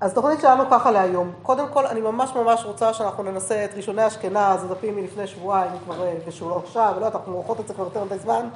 אז 0.00 0.14
תוכנית 0.14 0.40
שלנו 0.40 0.64
ככה 0.70 0.90
להיום. 0.90 1.32
קודם 1.42 1.68
כל, 1.72 1.86
אני 1.86 2.00
ממש 2.00 2.30
ממש 2.34 2.64
רוצה 2.64 2.94
שאנחנו 2.94 3.22
ננסה 3.22 3.64
את 3.64 3.74
ראשוני 3.74 4.06
אשכנז, 4.06 4.64
הדפים 4.64 4.96
מלפני 4.96 5.26
שבועיים, 5.26 5.72
כבר 5.84 6.04
בשבוע 6.28 6.58
עכשיו, 6.58 6.92
ולא 6.96 7.06
יודעת, 7.06 7.20
אנחנו 7.20 7.34
עורכות 7.34 7.60
את 7.60 7.68
זה 7.68 7.74
כבר 7.74 7.84
יותר 7.84 8.04
מדי 8.04 8.18
זמן, 8.18 8.48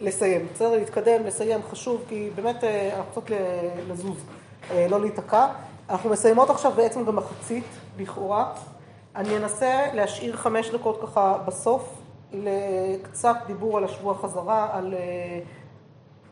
לסיים. 0.00 0.46
בסדר? 0.54 0.70
להתקדם, 0.70 1.24
לסיים, 1.24 1.60
חשוב, 1.70 2.02
כי 2.08 2.30
באמת 2.34 2.64
אנחנו 2.64 3.04
רוצות 3.08 3.30
לזוז, 3.88 4.16
לא 4.88 5.00
להיתקע. 5.00 5.46
אנחנו 5.90 6.10
מסיימות 6.10 6.50
עכשיו 6.50 6.72
בעצם 6.76 7.06
במחצית, 7.06 7.66
לכאורה. 7.98 8.52
אני 9.16 9.36
אנסה 9.36 9.86
להשאיר 9.94 10.36
חמש 10.36 10.70
דקות 10.70 11.00
ככה 11.02 11.38
בסוף, 11.46 11.88
לקצת 12.32 13.36
דיבור 13.46 13.78
על 13.78 13.84
השבוע 13.84 14.14
חזרה, 14.14 14.68
על 14.72 14.94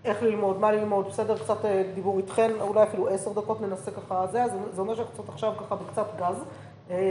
איך 0.05 0.23
ללמוד, 0.23 0.61
מה 0.61 0.73
ללמוד, 0.73 1.09
בסדר, 1.09 1.39
קצת 1.39 1.57
דיבור 1.95 2.19
איתכן, 2.19 2.51
אולי 2.61 2.83
אפילו 2.83 3.09
עשר 3.09 3.33
דקות 3.33 3.61
ננסה 3.61 3.91
ככה 3.91 4.27
זה, 4.27 4.45
אז 4.45 4.51
זה 4.73 4.81
אומר 4.81 4.95
שאנחנו 4.95 5.15
קצת 5.15 5.29
עכשיו 5.29 5.53
ככה 5.61 5.77
בקצת 5.77 6.07
גז, 6.19 6.45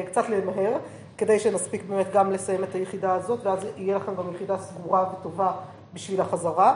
קצת 0.05 0.29
למהר, 0.29 0.77
כדי 1.17 1.39
שנספיק 1.39 1.83
באמת 1.83 2.13
גם 2.13 2.31
לסיים 2.31 2.63
את 2.63 2.75
היחידה 2.75 3.13
הזאת, 3.13 3.39
ואז 3.43 3.65
יהיה 3.77 3.95
לכם 3.95 4.15
גם 4.15 4.33
יחידה 4.35 4.57
סגורה 4.57 5.05
וטובה 5.13 5.51
בשביל 5.93 6.21
החזרה. 6.21 6.75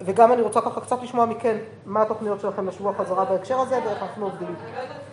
וגם 0.00 0.32
אני 0.32 0.42
רוצה 0.42 0.60
ככה 0.60 0.80
קצת 0.80 1.02
לשמוע 1.02 1.26
מכן 1.26 1.56
מה 1.86 2.02
התוכניות 2.02 2.40
שלכם 2.40 2.68
לשבוע 2.68 2.92
חזרה 2.94 3.24
בהקשר 3.24 3.60
הזה 3.60 3.78
ואיך 3.84 4.02
אנחנו 4.02 4.24
עובדים. 4.24 4.54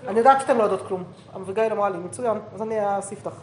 אני 0.08 0.18
יודעת 0.20 0.42
שאתם 0.42 0.58
לא 0.58 0.64
יודעות 0.64 0.88
כלום, 0.88 1.04
אביגיל 1.36 1.72
אמרה 1.72 1.90
לי, 1.90 1.98
מצוין, 1.98 2.38
אז 2.54 2.62
אני 2.62 2.76
לך. 3.26 3.34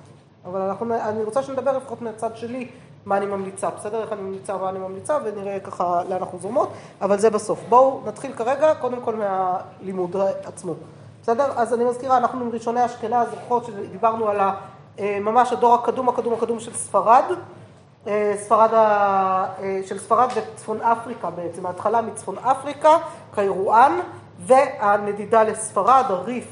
אבל 0.44 0.70
אני 0.90 1.24
רוצה 1.24 1.42
שנדבר 1.42 1.76
לפחות 1.76 2.02
מהצד 2.02 2.36
שלי, 2.36 2.68
מה 3.06 3.16
אני 3.16 3.26
ממליצה, 3.26 3.70
בסדר? 3.70 4.00
איך 4.02 4.12
אני 4.12 4.22
ממליצה, 4.22 4.56
מה 4.56 4.68
אני 4.68 4.78
ממליצה, 4.78 5.18
ונראה 5.24 5.60
ככה 5.60 6.02
לאן 6.08 6.18
אנחנו 6.18 6.38
זורמות, 6.38 6.68
אבל 7.00 7.18
זה 7.18 7.30
בסוף. 7.30 7.60
בואו 7.68 8.00
נתחיל 8.06 8.32
כרגע, 8.32 8.74
קודם 8.74 9.00
כל 9.00 9.14
מהלימוד 9.16 10.16
עצמו. 10.44 10.74
בסדר? 11.22 11.52
אז 11.56 11.74
אני 11.74 11.84
מזכירה, 11.84 12.16
אנחנו 12.16 12.50
ראשוני 12.52 12.84
אשכנז, 12.84 13.28
זוכרות 13.30 13.64
שדיברנו 13.64 14.28
על 14.28 14.40
ממש 15.00 15.52
הדור 15.52 15.74
הקדום, 15.74 16.08
הקדום, 16.08 16.34
הקדום 16.34 16.60
של 16.60 16.74
ספרד. 16.74 17.24
ספרד, 18.36 18.70
של 19.86 19.98
ספרד 19.98 20.28
וצפון 20.34 20.80
אפריקה 20.80 21.30
בעצם, 21.30 21.66
ההתחלה 21.66 22.00
מצפון 22.00 22.38
אפריקה, 22.38 22.96
קיירואן, 23.34 24.00
והנדידה 24.38 25.42
לספרד, 25.42 26.04
הריף, 26.08 26.48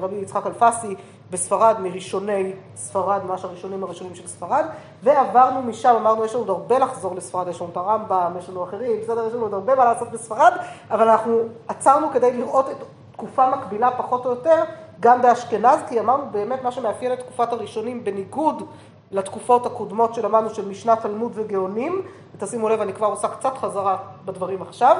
רבי 0.00 0.16
יצחק 0.16 0.46
אלפסי, 0.46 0.94
בספרד, 1.34 1.76
מראשוני 1.80 2.52
ספרד, 2.76 3.20
ממש 3.24 3.44
הראשונים 3.44 3.84
הראשונים 3.84 4.14
של 4.14 4.26
ספרד, 4.26 4.64
ועברנו 5.02 5.62
משם, 5.62 5.94
אמרנו, 5.96 6.24
יש 6.24 6.34
לנו 6.34 6.42
עוד 6.42 6.50
הרבה 6.50 6.78
לחזור 6.78 7.14
לספרד, 7.14 7.48
יש 7.48 7.60
לנו 7.60 7.70
את 7.70 7.76
הרמב"ם, 7.76 8.32
יש 8.38 8.48
לנו 8.48 8.64
אחרים, 8.64 9.00
בסדר, 9.00 9.26
יש 9.26 9.34
לנו 9.34 9.42
עוד 9.42 9.54
הרבה 9.54 9.74
מה 9.74 9.84
לעשות 9.84 10.10
בספרד, 10.10 10.52
אבל 10.90 11.08
אנחנו 11.08 11.38
עצרנו 11.68 12.10
כדי 12.12 12.32
לראות 12.32 12.70
את 12.70 12.76
תקופה 13.12 13.50
מקבילה 13.50 13.90
פחות 13.90 14.26
או 14.26 14.30
יותר, 14.30 14.62
גם 15.00 15.22
באשכנז, 15.22 15.78
כי 15.88 16.00
אמרנו 16.00 16.24
באמת 16.30 16.62
מה 16.62 16.72
שמאפיין 16.72 17.12
את 17.12 17.18
תקופת 17.18 17.52
הראשונים, 17.52 18.04
בניגוד 18.04 18.62
לתקופות 19.10 19.66
הקודמות 19.66 20.14
שלמדנו 20.14 20.50
של 20.50 20.68
משנת 20.68 21.02
תלמוד 21.02 21.32
וגאונים, 21.34 22.02
ותשימו 22.36 22.68
לב, 22.68 22.80
אני 22.80 22.92
כבר 22.92 23.06
עושה 23.06 23.28
קצת 23.28 23.58
חזרה 23.58 23.96
בדברים 24.24 24.62
עכשיו, 24.62 24.96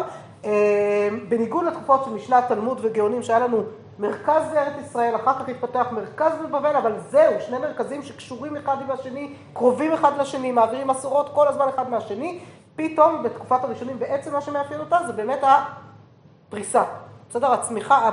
בניגוד 1.29 1.65
לתקופות 1.65 2.05
של 2.05 2.11
משנת 2.11 2.45
תלמוד 2.49 2.79
וגאונים, 2.83 3.23
שהיה 3.23 3.39
לנו 3.39 3.63
מרכז 3.99 4.43
בארץ 4.55 4.87
ישראל, 4.87 5.17
אחר 5.17 5.35
כך 5.39 5.49
התפתח 5.49 5.87
מרכז 5.93 6.33
בבבל, 6.45 6.77
אבל 6.77 6.99
זהו, 7.11 7.35
שני 7.41 7.59
מרכזים 7.59 8.03
שקשורים 8.03 8.57
אחד 8.57 8.77
עם 8.83 8.91
השני, 8.91 9.35
קרובים 9.53 9.93
אחד 9.93 10.19
לשני, 10.19 10.53
מעבירים 10.53 10.89
מסורות 10.89 11.31
כל 11.35 11.49
הזמן 11.49 11.69
אחד 11.69 11.91
מהשני, 11.91 12.41
פתאום 12.77 13.23
בתקופת 13.23 13.65
הראשונים 13.65 13.99
בעצם 13.99 14.33
מה 14.33 14.41
שמאפיין 14.41 14.81
אותה 14.81 14.99
זה 15.07 15.13
באמת 15.13 15.41
הפריסה, 15.43 16.83
בסדר? 17.31 17.53
הצמיחה, 17.53 18.11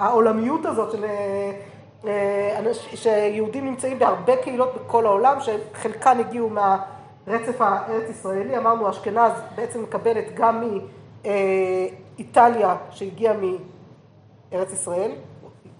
העולמיות 0.00 0.66
הזאת 0.66 0.92
של 0.92 1.04
שיהודים 2.94 3.64
נמצאים 3.64 3.98
בהרבה 3.98 4.36
קהילות 4.36 4.74
בכל 4.74 5.06
העולם, 5.06 5.36
שחלקן 5.40 6.18
הגיעו 6.20 6.50
מהרצף 6.50 7.60
הארץ 7.60 8.10
ישראלי, 8.10 8.58
אמרנו 8.58 8.90
אשכנז 8.90 9.32
בעצם 9.54 9.82
מקבלת 9.82 10.34
גם 10.34 10.64
מאיטליה 11.24 12.76
שהגיעה 12.90 13.34
מארץ 14.52 14.72
ישראל, 14.72 15.10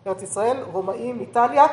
ארץ 0.07 0.23
ישראל, 0.23 0.57
רומאים, 0.73 1.21
איטליה, 1.21 1.65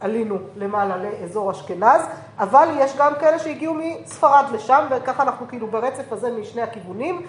עלינו 0.00 0.36
למעלה 0.56 0.96
לאזור 0.96 1.50
אשכנז, 1.50 2.02
אבל 2.38 2.68
יש 2.78 2.96
גם 2.96 3.12
כאלה 3.20 3.38
שהגיעו 3.38 3.74
מספרד 3.74 4.44
לשם, 4.52 4.86
וככה 4.90 5.22
אנחנו 5.22 5.48
כאילו 5.48 5.66
ברצף 5.66 6.12
הזה 6.12 6.30
משני 6.40 6.62
הכיוונים. 6.62 7.26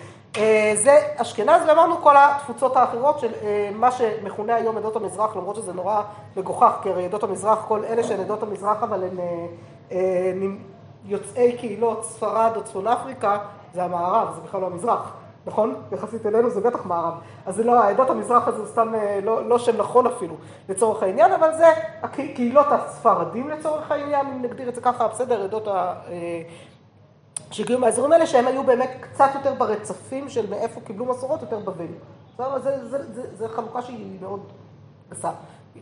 זה 0.75 0.99
אשכנז, 1.15 1.61
ואמרנו 1.67 1.97
כל 1.97 2.15
התפוצות 2.17 2.77
האחרות 2.77 3.19
של 3.19 3.31
מה 3.75 3.91
שמכונה 3.91 4.55
היום 4.55 4.77
עדות 4.77 4.95
המזרח, 4.95 5.35
למרות 5.35 5.55
שזה 5.55 5.73
נורא 5.73 6.01
מגוחך, 6.37 6.73
כי 6.83 6.89
הרי 6.89 7.05
עדות 7.05 7.23
המזרח, 7.23 7.65
כל 7.67 7.85
אלה 7.85 8.03
שהן 8.03 8.19
עדות 8.19 8.43
המזרח, 8.43 8.83
אבל 8.83 9.03
הן 9.91 10.57
יוצאי 11.05 11.57
קהילות 11.57 12.03
ספרד 12.05 12.51
או 12.55 12.63
צפון 12.63 12.87
אפריקה, 12.87 13.37
זה 13.73 13.83
המערב, 13.83 14.27
זה 14.35 14.41
בכלל 14.41 14.61
לא 14.61 14.65
המזרח, 14.65 15.13
נכון? 15.47 15.75
יחסית 15.91 16.25
אלינו 16.25 16.49
זה 16.49 16.61
בטח 16.61 16.85
מערב. 16.85 17.13
אז 17.45 17.55
זה 17.55 17.63
לא, 17.63 17.83
עדות 17.83 18.09
המזרח 18.09 18.47
הזה 18.47 18.57
הוא 18.57 18.67
סתם 18.67 18.93
לא 19.23 19.59
שם 19.59 19.77
נכון 19.77 20.07
אפילו 20.07 20.35
לצורך 20.69 21.03
העניין, 21.03 21.31
אבל 21.31 21.57
זה 21.57 21.67
הקהילות 22.03 22.67
הספרדים 22.69 23.49
לצורך 23.49 23.91
העניין, 23.91 24.27
אם 24.27 24.41
נגדיר 24.41 24.69
את 24.69 24.75
זה 24.75 24.81
ככה, 24.81 25.07
בסדר, 25.07 25.43
עדות 25.43 25.67
ה... 25.67 25.93
שהגיעו 27.51 27.79
מהאזורים 27.79 28.11
האלה, 28.11 28.25
שהם 28.27 28.47
היו 28.47 28.63
באמת 28.63 28.89
קצת 29.01 29.29
יותר 29.35 29.53
ברצפים 29.53 30.29
של 30.29 30.49
מאיפה 30.49 30.81
קיבלו 30.81 31.05
מסורות, 31.05 31.41
יותר 31.41 31.59
בבל. 31.59 31.85
זו 33.33 33.47
חלוקה 33.47 33.81
שהיא 33.81 34.17
מאוד 34.21 34.39
גסה. 35.09 35.29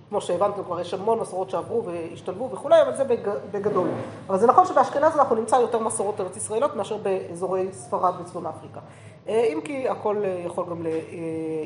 כמו 0.09 0.21
שהבנתם 0.21 0.63
כבר, 0.63 0.79
יש 0.79 0.93
המון 0.93 1.19
מסורות 1.19 1.49
שעברו 1.49 1.83
והשתלבו 1.83 2.49
וכולי, 2.51 2.81
אבל 2.81 2.95
זה 2.95 3.03
בגדול. 3.51 3.87
אבל 4.27 4.37
זה 4.37 4.47
נכון 4.47 4.65
שבאשכנז 4.65 5.15
אנחנו 5.15 5.35
נמצא 5.35 5.55
יותר 5.55 5.79
מסורות 5.79 6.21
ארץ 6.21 6.37
ישראלות 6.37 6.75
מאשר 6.75 6.97
באזורי 6.97 7.67
ספרד 7.71 8.13
וצפון 8.21 8.45
אפריקה. 8.45 8.79
אם 9.27 9.59
כי 9.63 9.89
הכל 9.89 10.23
יכול 10.45 10.65
גם 10.69 10.85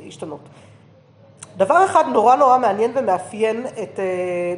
להשתנות. 0.05 0.39
דבר 1.57 1.85
אחד 1.85 2.03
נורא 2.13 2.35
נורא 2.35 2.57
מעניין 2.57 2.91
ומאפיין 2.95 3.65
את, 3.67 3.99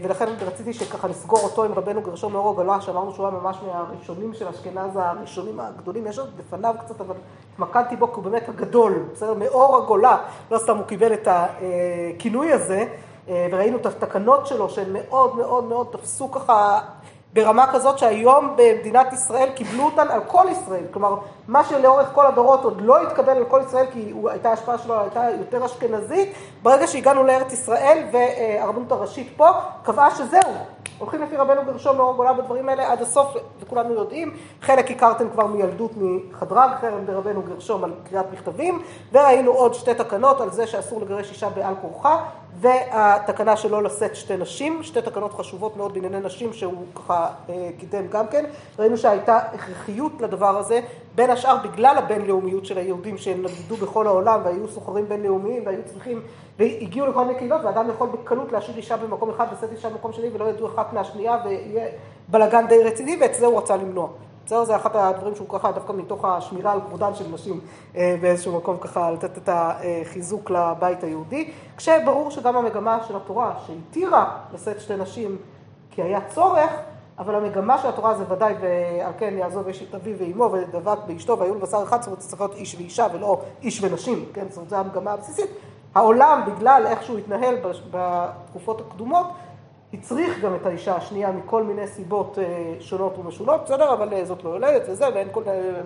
ולכן 0.03 0.25
רציתי 0.41 0.73
שככה 0.73 1.07
נסגור 1.07 1.39
אותו 1.43 1.63
עם 1.63 1.73
רבנו 1.73 2.01
גרשום 2.01 2.33
מאור 2.33 2.49
הגולה, 2.49 2.81
שאמרנו 2.81 3.11
שהוא 3.13 3.27
היה 3.27 3.35
ממש 3.35 3.57
מהראשונים 3.67 4.33
של 4.33 4.47
אשכנז, 4.47 4.95
הראשונים 4.95 5.59
הגדולים, 5.59 6.07
יש 6.07 6.19
עוד 6.19 6.29
לפניו 6.39 6.75
קצת, 6.85 7.01
אבל 7.01 7.15
התמקדתי 7.53 7.95
בו 7.95 8.07
כי 8.07 8.13
הוא 8.15 8.23
באמת 8.23 8.49
הגדול, 8.49 9.03
בסדר? 9.13 9.33
מאור 9.33 9.77
הגולה, 9.77 10.17
לא 10.51 10.57
סתם 10.57 10.77
הוא 10.77 10.85
קיבל 10.85 11.13
את 11.13 11.27
הכינוי 11.31 12.51
הזה, 12.51 12.85
וראינו 13.27 13.77
את 13.77 13.85
התקנות 13.85 14.47
שלו 14.47 14.69
שהן 14.69 14.93
מאוד 14.93 15.35
מאוד 15.35 15.63
מאוד 15.63 15.87
תפסו 15.91 16.31
ככה 16.31 16.79
ברמה 17.33 17.71
כזאת 17.73 17.99
שהיום 17.99 18.55
במדינת 18.55 19.13
ישראל 19.13 19.49
קיבלו 19.55 19.83
אותן 19.83 20.07
על 20.09 20.21
כל 20.27 20.45
ישראל, 20.51 20.83
כלומר 20.91 21.15
מה 21.51 21.63
שלאורך 21.63 22.07
כל 22.13 22.25
הדורות 22.25 22.63
עוד 22.63 22.81
לא 22.81 23.01
התקבל 23.01 23.37
על 23.37 23.45
כל 23.45 23.61
ישראל 23.67 23.85
כי 23.93 24.13
הייתה 24.25 24.51
השפעה 24.51 24.77
שלו, 24.77 24.99
הייתה 24.99 25.23
יותר 25.39 25.65
אשכנזית, 25.65 26.33
ברגע 26.63 26.87
שהגענו 26.87 27.23
לארץ 27.23 27.53
ישראל 27.53 28.03
והרבנות 28.11 28.91
הראשית 28.91 29.33
פה 29.37 29.49
קבעה 29.83 30.15
שזהו, 30.15 30.53
הולכים 30.97 31.21
לפי 31.21 31.35
רבנו 31.35 31.61
גרשום 31.65 31.97
מאור 31.97 32.09
הגולה 32.09 32.33
בדברים 32.33 32.69
האלה 32.69 32.91
עד 32.91 33.01
הסוף 33.01 33.35
וכולנו 33.61 33.93
יודעים, 33.93 34.37
חלק 34.61 34.91
הכרתם 34.91 35.29
כבר 35.29 35.45
מילדות 35.45 35.91
מחדרג, 35.95 36.69
חרם 36.81 37.05
ברבנו 37.05 37.41
גרשום 37.41 37.83
על 37.83 37.91
קריאת 38.09 38.25
מכתבים 38.33 38.81
וראינו 39.11 39.51
עוד 39.51 39.73
שתי 39.73 39.93
תקנות 39.93 40.41
על 40.41 40.51
זה 40.51 40.67
שאסור 40.67 41.01
לגרש 41.01 41.29
אישה 41.29 41.49
בעל 41.49 41.73
כורחה 41.81 42.23
והתקנה 42.59 43.57
שלא 43.57 43.83
לשאת 43.83 44.15
שתי 44.15 44.37
נשים, 44.37 44.83
שתי 44.83 45.01
תקנות 45.01 45.33
חשובות 45.33 45.77
מאוד 45.77 45.93
בענייני 45.93 46.19
נשים 46.19 46.53
שהוא 46.53 46.85
ככה 46.95 47.27
קידם 47.79 48.07
גם 48.07 48.27
כן, 48.27 48.45
ראינו 48.79 48.97
שהייתה 48.97 49.37
הכרחיות 49.37 50.11
לדבר 50.19 50.57
הזה, 50.57 50.81
בין 51.15 51.29
השאר 51.41 51.57
בגלל 51.63 51.97
הבינלאומיות 51.97 52.65
של 52.65 52.77
היהודים 52.77 53.17
שנדדו 53.17 53.75
בכל 53.75 54.07
העולם 54.07 54.41
והיו 54.43 54.67
סוחרים 54.67 55.09
בינלאומיים 55.09 55.65
והיו 55.65 55.79
צריכים, 55.85 56.21
והגיעו 56.59 57.07
לכל 57.07 57.25
מיני 57.25 57.39
קהילות 57.39 57.61
ואדם 57.63 57.89
יכול 57.89 58.09
בקלות 58.09 58.51
להשאיר 58.51 58.77
אישה 58.77 58.97
במקום 58.97 59.29
אחד 59.29 59.45
לשאת 59.53 59.71
אישה 59.71 59.89
במקום 59.89 60.13
שני 60.13 60.27
ולא 60.33 60.45
ידעו 60.45 60.67
אחת 60.67 60.93
מהשנייה 60.93 61.37
ויהיה 61.45 61.87
בלאגן 62.27 62.67
די 62.67 62.83
רציני 62.83 63.17
ואת 63.21 63.33
זה 63.33 63.45
הוא 63.45 63.57
רצה 63.57 63.75
למנוע. 63.75 64.07
בסדר? 64.45 64.63
זה 64.63 64.75
אחד 64.75 64.95
הדברים 64.95 65.35
שהוא 65.35 65.47
ככה 65.49 65.71
דווקא 65.71 65.93
מתוך 65.93 66.25
השמירה 66.25 66.71
על 66.71 66.81
כבודן 66.81 67.13
של 67.13 67.25
נשים 67.33 67.59
באיזשהו 67.93 68.57
מקום 68.57 68.77
ככה 68.77 69.11
לתת 69.11 69.37
את 69.37 69.49
החיזוק 69.51 70.51
לבית 70.51 71.03
היהודי, 71.03 71.51
כשברור 71.77 72.31
שגם 72.31 72.57
המגמה 72.57 72.99
של 73.07 73.15
התורה 73.15 73.53
שהתירה 73.67 74.37
לשאת 74.53 74.81
שתי 74.81 74.95
נשים 74.95 75.37
כי 75.91 76.01
היה 76.01 76.19
צורך, 76.27 76.71
אבל 77.21 77.35
המגמה 77.35 77.77
של 77.77 77.87
התורה 77.87 78.15
זה 78.15 78.23
ודאי, 78.29 78.53
ועל 78.61 79.13
כן 79.17 79.33
יעזוב 79.37 79.67
איש 79.67 79.83
את 79.89 79.95
אביו 79.95 80.17
ואימו 80.17 80.51
ודבק 80.51 80.97
באשתו 81.07 81.39
והיו 81.39 81.55
לבשר 81.55 81.83
אחד, 81.83 82.01
זאת 82.01 82.07
אומרת 82.07 82.19
צריך 82.19 82.41
להיות 82.41 82.55
איש 82.55 82.75
ואישה 82.75 83.07
ולא 83.13 83.41
איש 83.61 83.83
ונשים, 83.83 84.25
כן? 84.33 84.45
זאת 84.49 84.57
אומרת 84.57 84.69
זו 84.69 84.75
המגמה 84.75 85.11
הבסיסית. 85.11 85.49
העולם 85.95 86.41
בגלל 86.47 86.83
איך 86.87 87.03
שהוא 87.03 87.17
התנהל 87.17 87.55
בתקופות 87.91 88.81
הקדומות 88.81 89.27
הצריך 89.93 90.39
גם 90.39 90.55
את 90.55 90.65
האישה 90.65 90.95
השנייה 90.95 91.31
מכל 91.31 91.63
מיני 91.63 91.87
סיבות 91.87 92.37
שונות 92.79 93.17
ומשונות, 93.17 93.61
בסדר? 93.65 93.93
אבל 93.93 94.25
זאת 94.25 94.43
לא 94.43 94.49
יולדת 94.49 94.81
וזה, 94.89 95.05
ואין 95.13 95.27
כל, 95.31 95.43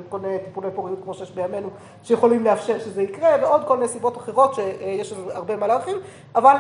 כל 0.10 0.20
מיני 0.20 0.40
טיפולי 0.40 0.68
פוריות 0.76 1.00
כמו 1.04 1.14
שיש 1.14 1.32
בימינו, 1.32 1.70
שיכולים 2.04 2.44
לאפשר 2.44 2.80
שזה 2.80 3.02
יקרה, 3.02 3.30
ועוד 3.42 3.62
כל 3.68 3.78
מיני 3.78 3.88
סיבות 3.88 4.18
אחרות 4.18 4.54
שיש 4.56 5.14
הרבה 5.34 5.56
מה 5.56 5.68
להרחיב, 5.68 5.98
אבל 6.36 6.56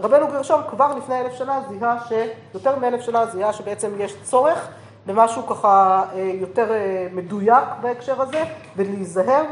רבנו 0.00 0.26
גרשום 0.28 0.60
כבר 0.70 0.94
לפני 0.94 1.20
אלף 1.20 1.32
שנה 1.32 1.60
זיהה, 1.68 1.98
ש... 2.08 2.12
יותר 2.54 2.78
מאלף 2.78 3.00
שנה 3.00 3.26
זיהה 3.26 3.52
שבעצם 3.52 3.90
יש 3.98 4.16
צורך 4.22 4.68
למשהו 5.06 5.46
ככה 5.46 6.04
יותר 6.40 6.72
מדויק 7.14 7.64
בהקשר 7.80 8.22
הזה, 8.22 8.44
ולהיזהר 8.76 9.44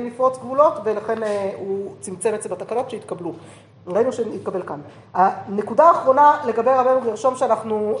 מלפרוץ 0.00 0.38
גבולות, 0.38 0.72
ולכן 0.84 1.18
הוא 1.58 1.94
צמצם 2.00 2.34
את 2.34 2.42
זה 2.42 2.48
בתקנות 2.48 2.90
שהתקבלו. 2.90 3.32
ראינו 3.86 4.12
שהתקבל 4.12 4.62
כאן. 4.62 4.80
הנקודה 5.14 5.84
האחרונה 5.84 6.36
לגבי 6.44 6.70
רבנו 6.70 7.00
גרשום 7.00 7.36
שאנחנו 7.36 7.98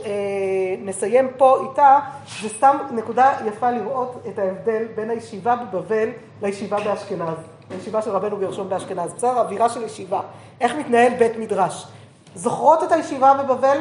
נסיים 0.78 1.28
פה 1.36 1.58
איתה, 1.62 1.98
זה 2.42 2.48
סתם 2.48 2.76
נקודה 2.90 3.32
יפה 3.46 3.70
לראות 3.70 4.22
את 4.28 4.38
ההבדל 4.38 4.84
בין 4.94 5.10
הישיבה 5.10 5.56
בבבל 5.56 6.08
לישיבה 6.42 6.76
באשכנז. 6.76 7.55
הישיבה 7.70 8.02
של 8.02 8.10
רבנו 8.10 8.36
גרשום 8.36 8.68
באשכנז. 8.68 9.12
בסדר? 9.12 9.40
אווירה 9.40 9.68
של 9.68 9.82
ישיבה. 9.82 10.20
איך 10.60 10.72
מתנהל 10.74 11.14
בית 11.18 11.36
מדרש. 11.36 11.86
זוכרות 12.34 12.82
את 12.82 12.92
הישיבה 12.92 13.34
בבבל? 13.34 13.78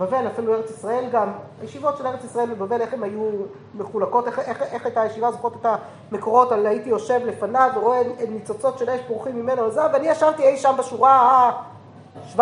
בבל, 0.00 0.26
אפילו 0.26 0.54
ארץ 0.54 0.70
ישראל 0.70 1.04
גם, 1.12 1.32
הישיבות 1.60 1.96
של 1.96 2.06
ארץ 2.06 2.24
ישראל 2.24 2.54
בבבל, 2.54 2.80
איך 2.80 2.94
הן 2.94 3.02
היו 3.02 3.30
מחולקות, 3.74 4.26
איך, 4.26 4.38
איך, 4.38 4.62
איך 4.62 4.84
הייתה 4.86 5.00
הישיבה, 5.00 5.32
זוכרות 5.32 5.56
את 5.60 5.66
המקורות 6.12 6.52
על 6.52 6.66
הייתי 6.66 6.88
יושב 6.88 7.20
לפניו 7.24 7.70
ורואה 7.76 8.02
ניצוצות 8.28 8.78
של 8.78 8.90
אש 8.90 9.00
פורחים 9.08 9.42
ממנו 9.42 9.66
לזה, 9.66 9.80
ואני 9.92 10.08
ישבתי 10.08 10.42
אי 10.42 10.56
שם 10.56 10.74
בשורה 10.78 11.12
ה-17, 11.12 12.40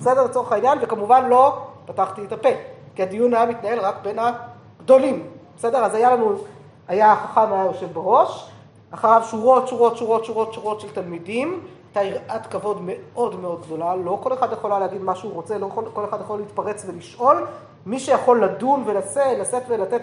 בסדר 0.00 0.24
לצורך 0.24 0.52
העניין, 0.52 0.78
וכמובן 0.82 1.28
לא 1.28 1.58
פתחתי 1.86 2.24
את 2.24 2.32
הפה, 2.32 2.48
כי 2.94 3.02
הדיון 3.02 3.34
היה 3.34 3.46
מתנהל 3.46 3.80
רק 3.80 3.94
בין 4.02 4.18
הגדולים, 4.18 5.26
בסדר? 5.56 5.84
אז 5.84 5.94
היה 5.94 6.16
לנו, 6.16 6.32
היה 6.88 7.12
החכם 7.12 7.52
היה 7.52 7.64
יושב 7.64 7.92
בראש, 7.92 8.50
אחריו 8.90 9.22
שורות, 9.24 9.68
שורות, 9.68 9.96
שורות, 9.96 10.24
שורות, 10.24 10.52
שורות 10.52 10.80
של 10.80 10.90
תלמידים, 10.90 11.60
הייתה 11.94 12.18
יראת 12.30 12.46
כבוד 12.46 12.78
מאוד 12.82 13.40
מאוד 13.40 13.62
גדולה, 13.66 13.96
לא 13.96 14.18
כל 14.22 14.32
אחד 14.32 14.52
יכולה 14.52 14.78
להגיד 14.78 15.02
מה 15.02 15.14
שהוא 15.14 15.32
רוצה, 15.32 15.58
לא 15.58 15.68
כל, 15.74 15.84
כל 15.92 16.04
אחד 16.04 16.20
יכול 16.20 16.38
להתפרץ 16.38 16.84
ולשאול. 16.88 17.46
מי 17.86 17.98
שיכול 17.98 18.44
לדון 18.44 18.82
ולשאת, 18.86 19.38
לשאת 19.38 19.62
ולתת 19.68 20.02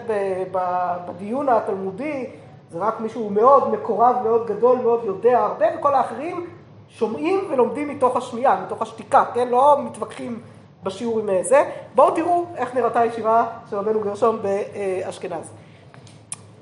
בדיון 1.06 1.48
התלמודי, 1.48 2.30
זה 2.70 2.78
רק 2.78 3.00
מישהו 3.00 3.30
מאוד 3.30 3.70
מקורב, 3.70 4.16
מאוד 4.24 4.46
גדול, 4.46 4.78
מאוד 4.78 5.04
יודע 5.04 5.38
הרבה, 5.38 5.66
וכל 5.78 5.94
האחרים 5.94 6.46
שומעים 6.88 7.40
ולומדים 7.50 7.88
מתוך 7.88 8.16
השמיעה, 8.16 8.60
מתוך 8.66 8.82
השתיקה, 8.82 9.24
כן? 9.34 9.48
לא 9.48 9.76
מתווכחים 9.84 10.40
בשיעור 10.82 11.18
עם 11.18 11.28
זה. 11.42 11.70
בואו 11.94 12.10
תראו 12.10 12.44
איך 12.56 12.74
נראתה 12.74 13.00
הישיבה 13.00 13.46
של 13.70 13.76
רבנו 13.76 14.00
גרשום 14.00 14.38
באשכנז. 14.42 15.52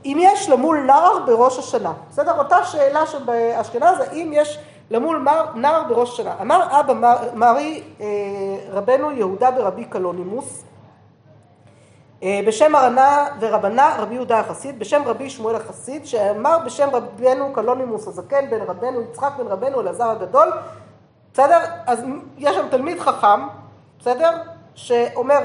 אם 0.07 0.17
יש 0.21 0.51
למול 0.51 0.79
נער 0.87 1.19
בראש 1.27 1.59
השנה, 1.59 1.93
בסדר? 2.11 2.39
אותה 2.39 2.65
שאלה 2.65 3.07
שבאשכנז, 3.07 4.01
האם 4.01 4.31
יש 4.35 4.59
למול 4.91 5.27
נער 5.55 5.83
בראש 5.89 6.13
השנה. 6.13 6.35
אמר 6.41 6.81
אבא 6.81 7.15
מרי 7.35 7.83
רבנו 8.71 9.13
יהודה 9.13 9.51
ברבי 9.51 9.85
קלונימוס, 9.85 10.65
בשם 12.47 12.73
מרנה 12.73 13.27
ורבנה 13.41 13.97
רבי 13.99 14.15
יהודה 14.15 14.41
החסיד, 14.41 14.79
בשם 14.79 15.03
רבי 15.07 15.31
שמואל 15.31 15.57
החסיד, 15.57 16.07
שאמר 16.07 16.59
בשם 16.67 16.89
רבנו 16.93 17.53
קלונימוס 17.53 18.09
הזקן, 18.09 18.51
בן 18.51 18.61
רבנו 18.61 19.01
יצחק, 19.01 19.31
בן 19.39 19.47
רבנו 19.47 19.81
אלעזר 19.81 20.11
הגדול, 20.11 20.53
בסדר? 21.33 21.59
אז 21.87 22.03
יש 22.39 22.57
שם 22.57 22.69
תלמיד 22.71 23.01
חכם, 23.01 23.41
בסדר? 24.01 24.31
שאומר, 24.75 25.39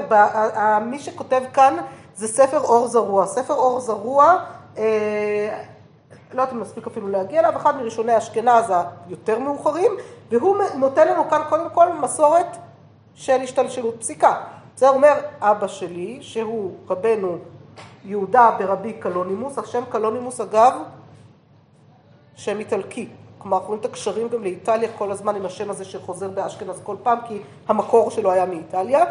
מי 0.80 0.98
שכותב 0.98 1.42
כאן 1.52 1.76
זה 2.16 2.28
ספר 2.28 2.60
אור 2.60 2.88
זרוע. 2.88 3.26
ספר 3.26 3.54
אור 3.54 3.80
זרוע, 3.80 4.36
לא 4.76 4.82
יודעת 6.30 6.52
אם 6.52 6.60
נספיק 6.60 6.86
אפילו 6.86 7.08
להגיע 7.08 7.40
אליו, 7.40 7.56
אחד 7.56 7.76
מראשוני 7.76 8.18
אשכנז 8.18 8.72
היותר 9.06 9.38
מאוחרים, 9.38 9.92
והוא 10.30 10.56
נותן 10.74 11.08
לנו 11.08 11.30
כאן 11.30 11.42
קודם 11.48 11.70
כל 11.74 11.92
מסורת 11.92 12.56
של 13.14 13.40
השתלשלות 13.40 14.00
פסיקה. 14.00 14.34
זה 14.76 14.88
אומר 14.88 15.12
אבא 15.40 15.66
שלי, 15.66 16.18
שהוא 16.20 16.72
רבנו 16.88 17.36
יהודה 18.04 18.50
ברבי 18.58 18.92
קלונימוס, 18.92 19.58
השם 19.58 19.84
קלונימוס 19.88 20.40
אגב, 20.40 20.72
שם 22.34 22.58
איטלקי. 22.58 23.08
כלומר, 23.42 23.56
אנחנו 23.56 23.68
רואים 23.68 23.80
את 23.80 23.84
הקשרים 23.84 24.28
גם 24.28 24.42
לאיטליה 24.42 24.88
כל 24.98 25.12
הזמן 25.12 25.36
עם 25.36 25.46
השם 25.46 25.70
הזה 25.70 25.84
שחוזר 25.84 26.28
באשכנז 26.28 26.80
כל 26.82 26.96
פעם, 27.02 27.18
כי 27.28 27.38
המקור 27.68 28.10
שלו 28.10 28.32
היה 28.32 28.46
מאיטליה. 28.46 29.04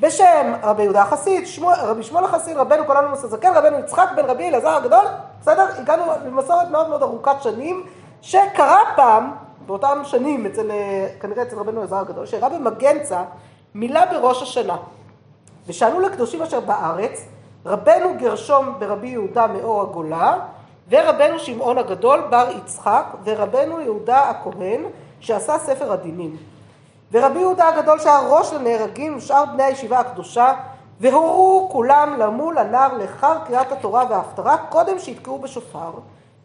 בשם 0.00 0.52
רבי 0.62 0.82
יהודה 0.82 1.02
החסיד, 1.02 1.46
שמו, 1.46 1.70
רבי 1.82 2.02
שמואל 2.02 2.24
החסיד, 2.24 2.56
רבנו 2.56 2.84
קלונימוס 2.86 3.24
הזקן, 3.24 3.52
רבנו 3.54 3.78
יצחק 3.78 4.08
בן 4.16 4.24
רבי 4.24 4.48
אלעזר 4.48 4.68
הגדול, 4.76 5.04
בסדר? 5.40 5.66
הגענו 5.78 6.02
למסורת 6.26 6.70
מאוד 6.70 6.88
מאוד 6.88 7.02
ארוכת 7.02 7.36
שנים, 7.42 7.86
שקרה 8.22 8.78
פעם, 8.96 9.32
באותם 9.66 9.98
שנים, 10.04 10.46
אצל, 10.46 10.70
כנראה 11.20 11.42
אצל 11.42 11.56
רבנו 11.56 11.80
אלעזר 11.80 11.96
הגדול, 11.96 12.26
שרבי 12.26 12.58
מגנצה 12.58 13.22
מילא 13.74 14.04
בראש 14.04 14.42
השנה. 14.42 14.76
ושאלו 15.66 16.00
לקדושים 16.00 16.42
אשר 16.42 16.60
בארץ, 16.60 17.24
רבנו 17.66 18.14
גרשום 18.18 18.74
ברבי 18.78 19.08
יהודה 19.08 19.46
מאור 19.46 19.82
הגולה, 19.82 20.38
ורבנו 20.90 21.38
שמעון 21.38 21.78
הגדול 21.78 22.20
בר 22.30 22.48
יצחק, 22.56 23.04
ורבנו 23.24 23.80
יהודה 23.80 24.30
הכהן, 24.30 24.80
שעשה 25.20 25.58
ספר 25.58 25.92
הדינים. 25.92 26.36
ורבי 27.12 27.38
יהודה 27.40 27.68
הגדול 27.68 27.98
שהיה 27.98 28.20
ראש 28.28 28.52
לנהרגים 28.52 29.16
ושאר 29.16 29.44
בני 29.44 29.62
הישיבה 29.62 29.98
הקדושה, 29.98 30.54
והורו 31.00 31.68
כולם 31.72 32.16
למול 32.18 32.58
הנער 32.58 32.98
לאחר 32.98 33.38
קריאת 33.46 33.72
התורה 33.72 34.04
וההפטרה, 34.10 34.56
קודם 34.56 34.98
שיתקעו 34.98 35.38
בשופר, 35.38 35.90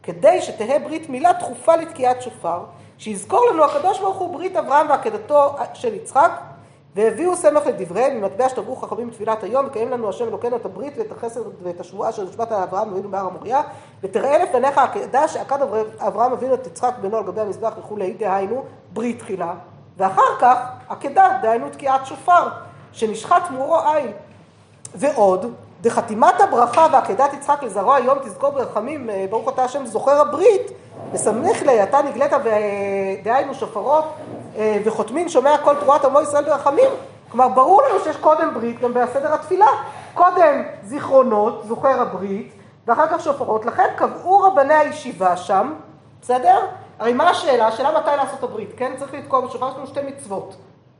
כדי 0.03 0.41
שתהא 0.41 0.77
ברית 0.77 1.09
מילה 1.09 1.33
דחופה 1.33 1.75
לתקיעת 1.75 2.21
שופר, 2.21 2.59
שיזכור 2.97 3.45
לנו 3.51 3.63
הקדוש 3.63 3.99
ברוך 3.99 4.17
הוא 4.17 4.33
ברית 4.33 4.55
אברהם 4.55 4.89
ועקדתו 4.89 5.55
של 5.73 5.93
יצחק, 5.93 6.31
והביאו 6.95 7.35
סמך 7.35 7.65
לדבריהם, 7.65 8.21
ממטבע 8.21 8.49
שתבעו 8.49 8.75
חכמים 8.75 9.09
בתפילת 9.09 9.43
היום, 9.43 9.65
וקיים 9.67 9.91
לנו 9.91 10.09
השם 10.09 10.27
אלוקינו 10.27 10.55
את 10.55 10.65
הברית 10.65 10.93
ואת 10.97 11.11
החסד 11.11 11.39
ואת 11.63 11.79
השבועה 11.79 12.11
של 12.11 12.23
נשבעת 12.23 12.51
על 12.51 12.63
אברהם 12.63 12.89
אבינו 12.89 13.09
בהר 13.09 13.25
המוריה, 13.25 13.61
ותראה 14.03 14.43
לפניך 14.43 14.77
העקדה 14.77 15.27
שעקד 15.27 15.57
אברהם 15.97 16.31
אבינו 16.31 16.53
את 16.53 16.67
יצחק 16.67 16.93
בנו 17.01 17.17
על 17.17 17.23
גבי 17.23 17.41
המזבח 17.41 17.73
וכולי, 17.79 18.13
דהיינו 18.13 18.63
ברית 18.93 19.19
תחילה, 19.19 19.53
ואחר 19.97 20.39
כך 20.39 20.57
עקדה, 20.89 21.39
דהיינו 21.41 21.69
תקיעת 21.69 22.05
שופר, 22.05 22.47
שנשחט 22.91 23.49
מורו 23.49 23.79
עין. 23.79 24.11
ועוד, 24.95 25.53
דחתימת 25.81 26.41
הברכה 26.41 26.87
ועקדת 26.91 27.33
יצחק 27.33 27.63
לזרוע 27.63 27.95
היום 27.95 28.19
תזכור 28.19 28.49
ברחמים, 28.49 29.09
ברוך 29.29 29.49
אתה 29.49 29.63
השם 29.63 29.85
זוכר 29.85 30.21
הברית, 30.21 30.71
וסמך 31.11 31.61
לי, 31.61 31.83
אתה 31.83 32.01
נגלית 32.01 32.31
דהיינו 33.23 33.53
שופרות 33.53 34.05
וחותמין 34.85 35.29
שומע 35.29 35.57
כל 35.57 35.75
תרועת 35.75 36.05
עמו 36.05 36.21
ישראל 36.21 36.45
ברחמים. 36.45 36.89
כלומר, 37.31 37.47
ברור 37.47 37.81
לנו 37.81 37.99
שיש 37.99 38.17
קודם 38.17 38.53
ברית 38.53 38.79
גם 38.79 38.93
בסדר 38.93 39.33
התפילה. 39.33 39.67
קודם 40.13 40.63
זיכרונות, 40.83 41.63
זוכר 41.67 42.01
הברית, 42.01 42.53
ואחר 42.87 43.07
כך 43.07 43.23
שופרות. 43.23 43.65
לכן 43.65 43.87
קבעו 43.95 44.39
רבני 44.39 44.73
הישיבה 44.73 45.37
שם, 45.37 45.73
בסדר? 46.21 46.59
הרי 46.99 47.13
מה 47.13 47.29
השאלה? 47.29 47.67
השאלה 47.67 47.99
מתי 47.99 48.09
לעשות 48.17 48.43
הברית, 48.43 48.69
כן? 48.77 48.93
צריך 48.97 49.13
לתקוע 49.13 49.41
בשופר, 49.41 49.67
יש 49.67 49.75
לנו 49.75 49.87
שתי 49.87 49.99
מצוות. 50.01 50.55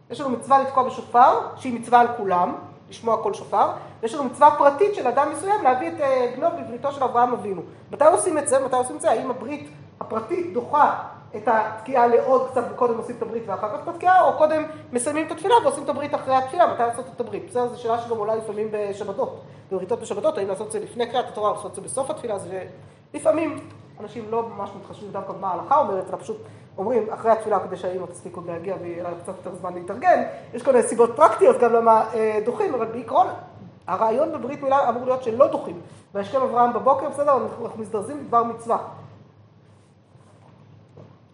יש 0.10 0.22
לנו 0.22 0.30
מצווה 0.30 0.60
לתקוע 0.60 0.84
בשופר, 0.84 1.40
שהיא 1.56 1.80
מצווה 1.80 2.00
על 2.00 2.08
כולם, 2.18 2.56
לשמוע 2.90 3.24
כל 3.24 3.34
שופר, 3.34 3.72
ויש 4.02 4.14
לנו 4.14 4.24
מצווה 4.24 4.52
פרטית 4.58 4.96
של 4.96 5.08
אדם 5.08 5.32
מסוים 5.32 5.64
להביא 5.64 5.90
את 5.90 5.94
בנו 6.36 6.48
בבריתו 6.58 6.92
של 6.92 7.04
אברהם 7.04 7.34
אבינו. 7.34 7.62
מתי 7.92 8.06
עושים 8.06 8.38
את 8.38 8.48
זה? 8.48 8.66
מתי 8.66 8.76
עושים 8.76 8.96
את 8.96 9.02
זה? 9.02 9.12
האם 9.12 9.30
הברית 9.30 9.70
הפרטית 10.02 10.54
דוחה 10.54 10.94
את 11.36 11.48
התקיעה 11.48 12.08
לעוד 12.08 12.48
קצת, 12.52 12.64
וקודם 12.72 12.98
עושים 12.98 13.16
את 13.18 13.22
הברית 13.22 13.44
ואחר 13.46 13.70
כך 13.70 13.84
את 13.84 13.88
התקיעה, 13.88 14.28
או 14.28 14.38
קודם 14.38 14.64
מסיימים 14.94 15.28
את 15.28 15.32
התפילה 15.32 15.56
ועושים 15.64 15.84
את 15.84 15.90
הברית 15.90 16.16
אחרי 16.16 16.36
התפילה, 16.36 16.74
מתי 16.74 16.84
לעשות 16.84 17.06
את 17.16 17.20
הברית? 17.20 17.50
בסדר, 17.50 17.68
זו 17.68 17.82
שאלה 17.82 17.98
שגם 18.02 18.18
עולה 18.18 18.36
לפעמים 18.36 18.68
בשבתות, 18.72 19.42
בבריתות 19.72 20.00
בשבתות, 20.00 20.38
האם 20.38 20.48
לעשות 20.48 20.68
את 20.68 20.72
זה 20.72 20.80
לפני 20.80 21.06
קריאת 21.12 21.26
התורה 21.28 21.50
או 21.50 21.56
לעשות 21.56 21.72
את 21.72 21.76
זה 21.76 21.82
בסוף 21.82 22.10
התפילה, 22.10 22.38
זה 22.38 22.64
לפעמים 23.14 23.60
אנשים 24.00 24.26
לא 24.30 24.44
ממש 24.44 24.70
מתחשבים 24.80 25.12
דווקא 25.12 25.34
מה 25.40 25.48
ההלכה 25.48 25.80
אומרת, 25.80 26.10
אלא 26.10 26.18
פשוט 26.18 26.38
אומרים 26.78 27.10
אחרי 27.14 27.32
התפילה 27.32 27.60
כדי 27.60 27.78
שהאימא 27.78 28.06
תספיק 28.06 28.36
עוד 28.36 28.48
להגיע 28.48 28.76
ויהיה 28.82 29.04
לה 29.04 29.10
קצת 29.24 29.34
יותר 29.38 29.56
זמן 29.56 29.74
להתארגן, 29.74 30.24
יש 30.54 30.64
כל 30.64 30.72
מיני 30.72 30.84
סיבות 30.84 31.10
פרקטיות 31.16 31.58
גם 31.60 31.74
למה 31.74 32.06
דוחים, 32.46 32.74
אבל 32.74 32.86
בעיקרון 32.86 33.28
הרעיון 33.88 34.32
בברית 34.32 34.64
מילה 34.64 34.90
אמור 34.90 35.06
להיות 35.06 35.24
שלא 35.24 35.48
דוחים. 35.48 35.82
וישכם 36.14 36.42
אברהם 36.42 36.74
בבוקר, 36.74 37.10
בסדר, 37.10 37.34
אנחנו 37.34 37.70
מזדרזים 37.78 38.18
לדבר 38.18 38.44
מצווה. 38.44 38.78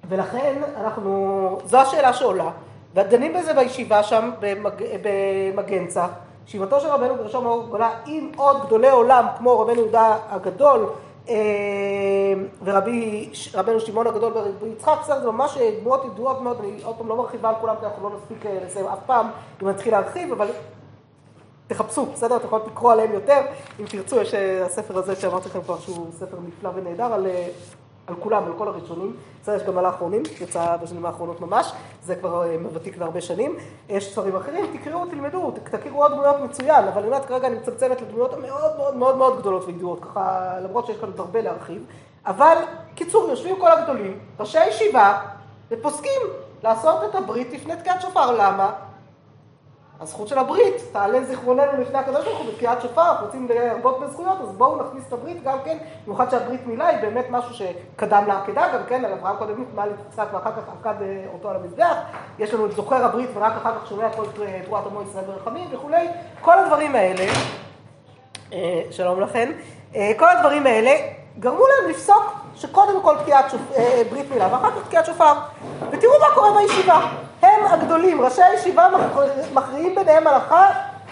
ולכן 0.10 0.62
אנחנו, 0.78 1.60
זו 1.66 1.78
השאלה 1.78 2.14
שעולה, 2.14 2.50
ודנים 2.96 3.34
בזה 3.34 3.54
בישיבה 3.54 4.04
שם 4.04 4.30
במג, 4.40 4.72
במגנצה, 5.02 6.08
ישיבתו 6.48 6.80
של 6.80 6.88
רבנו 6.88 7.16
גרשום 7.16 7.44
מאור 7.44 7.68
גדולה 7.68 7.90
עם 8.06 8.32
עוד 8.36 8.66
גדולי 8.66 8.90
עולם 8.90 9.26
כמו 9.38 9.60
רבנו 9.60 9.76
יהודה 9.76 10.18
הגדול 10.30 10.90
ורבי 12.64 13.30
רבנו 13.54 13.80
שמעון 13.80 14.08
הגדול 14.08 14.34
ורבי 14.36 14.70
יצחק, 14.70 14.98
בסדר, 15.02 15.20
זה 15.20 15.32
ממש 15.32 15.58
דמויות 15.82 16.06
ידועות 16.06 16.42
מאוד, 16.42 16.58
אני 16.60 16.72
עוד 16.84 16.96
פעם 16.96 17.08
לא 17.08 17.16
מרחיבה 17.18 17.50
על 17.50 17.56
כולם 17.62 17.76
כי 17.80 17.86
אנחנו 17.86 18.10
לא 18.10 18.16
נספיק 18.16 18.46
לסיים 18.66 18.86
אף 18.86 19.00
פעם 19.06 19.30
אם 19.64 19.70
נתחיל 19.70 19.94
להרחיב, 19.94 20.32
אבל 20.32 20.48
תחפשו, 21.68 22.06
בסדר? 22.06 22.36
אתם 22.36 22.46
יכולים 22.46 22.66
לקרוא 22.68 22.92
עליהם 22.92 23.14
יותר, 23.14 23.42
אם 23.80 23.86
תרצו, 23.86 24.22
יש 24.22 24.34
אה, 24.34 24.66
הספר 24.66 24.98
הזה 24.98 25.16
שאמרתי 25.16 25.50
לכם 25.50 25.62
כבר 25.62 25.80
שהוא 25.80 26.08
ספר 26.12 26.38
נפלא 26.48 26.72
ונהדר 26.76 27.14
על, 27.14 27.26
אה, 27.26 27.48
על 28.08 28.16
כולם, 28.20 28.44
על 28.46 28.54
כל 28.58 28.68
הראשונים. 28.68 29.16
בסדר, 29.42 29.56
יש 29.56 29.64
גם 29.64 29.78
על 29.78 29.86
האחרונים, 29.86 30.24
יצא 30.42 30.78
בשנים 30.82 31.06
האחרונות 31.06 31.42
ממש, 31.42 31.72
זה 32.04 32.16
כבר 32.16 32.44
אה, 32.44 32.56
ותיק 32.74 32.96
והרבה 32.98 33.22
שנים. 33.22 33.56
יש 33.90 34.12
ספרים 34.12 34.36
אחרים, 34.36 34.66
תקראו, 34.74 35.06
תלמדו, 35.06 35.52
תכירו 35.72 36.04
עוד 36.04 36.12
דמויות 36.12 36.36
מצוין, 36.40 36.88
אבל 36.88 36.98
אני 36.98 37.08
אומרת 37.08 37.26
כרגע 37.26 37.48
אני 37.48 37.56
מצמצמת 37.56 38.02
לדמויות 38.02 38.34
המאוד 38.34 38.78
מאוד 38.78 38.96
מאוד 38.96 39.18
מאוד 39.18 39.40
גדולות 39.40 39.66
וידועות, 39.66 40.04
ככה, 40.04 40.54
למרות 40.64 40.86
שיש 40.86 40.98
כאן 40.98 41.10
עוד 41.10 41.20
הרבה 41.20 41.42
להרחיב. 41.42 41.86
אבל, 42.26 42.58
קיצור, 42.96 43.30
יושבים 43.30 43.56
כל 43.60 43.72
הגדולים, 43.72 44.20
ראשי 44.40 44.60
הישיבה, 44.60 45.20
ופוסקים 45.72 46.22
לעשות 46.64 47.04
את 47.10 47.16
הברית 47.16 47.54
לפני 47.54 47.76
תקיעת 47.76 48.02
שופר. 48.02 48.32
למה? 48.32 48.74
הזכות 50.00 50.28
של 50.28 50.38
הברית, 50.38 50.76
תעלה 50.92 51.24
זיכרוננו 51.24 51.82
לפני 51.82 51.98
הקדוש 51.98 52.26
ברוך 52.26 52.40
הוא 52.40 52.48
בתקיעת 52.52 52.82
שופר, 52.82 53.02
אנחנו 53.12 53.26
רוצים 53.26 53.48
להרבות 53.50 54.00
בזכויות, 54.00 54.38
אז 54.42 54.52
בואו 54.52 54.88
נכניס 54.88 55.08
את 55.08 55.14
הברית 55.14 55.44
גם 55.44 55.58
כן, 55.66 55.78
במיוחד 56.06 56.30
שהברית 56.30 56.68
מילה 56.68 56.88
היא 56.88 56.98
באמת 57.02 57.26
משהו 57.30 57.54
שקדם 57.54 58.24
לעקדה, 58.28 58.68
גם 58.74 58.80
כן, 58.88 59.06
על 59.06 59.14
אברהם 59.14 59.36
קודם 59.38 59.62
נטמע 59.62 59.86
ליצחק 59.86 60.26
ואחר 60.34 60.52
כך 60.52 60.62
עקד 60.80 61.02
אה, 61.02 61.26
אותו 61.34 61.50
על 61.50 61.56
המזבח, 61.56 61.96
יש 62.40 62.54
לנו 62.54 62.66
את 62.66 62.72
זוכר 62.72 63.06
הברית 63.06 63.30
ורק 63.34 63.54
אחר 63.58 63.80
כך 63.80 63.88
שומע 63.88 64.10
כל 64.14 64.26
תרועת 64.66 64.86
עמו 64.86 65.02
ישראל 65.02 65.24
ורחמים 65.28 65.68
וכולי, 65.72 66.08
כל 66.42 66.60
הדברים 66.60 66.96
האלה, 66.96 67.26
אה, 68.54 68.82
שלום 68.92 69.22
לכן, 69.22 69.52
אה, 69.96 70.12
כל 70.18 70.30
הדברים 70.30 70.66
האלה 70.66 70.92
גרמו 71.40 71.64
להם 71.68 71.90
לפסוק 71.90 72.34
שקודם 72.56 73.02
כל 73.02 73.16
תקיעת 73.24 73.50
שופ... 73.50 73.62
ברית 74.10 74.32
מילה 74.32 74.48
ואחר 74.52 74.72
כך 74.72 74.88
תקיעת 74.88 75.06
שופר, 75.06 75.34
ותראו 75.92 76.14
מה 76.20 76.36
קורה 76.36 76.62
בישיבה. 76.62 77.27
הם 77.42 77.66
הגדולים, 77.66 78.22
ראשי 78.22 78.44
הישיבה 78.44 78.88
מכריעים 79.54 79.96
ביניהם 79.96 80.28
הלכה, 80.28 80.70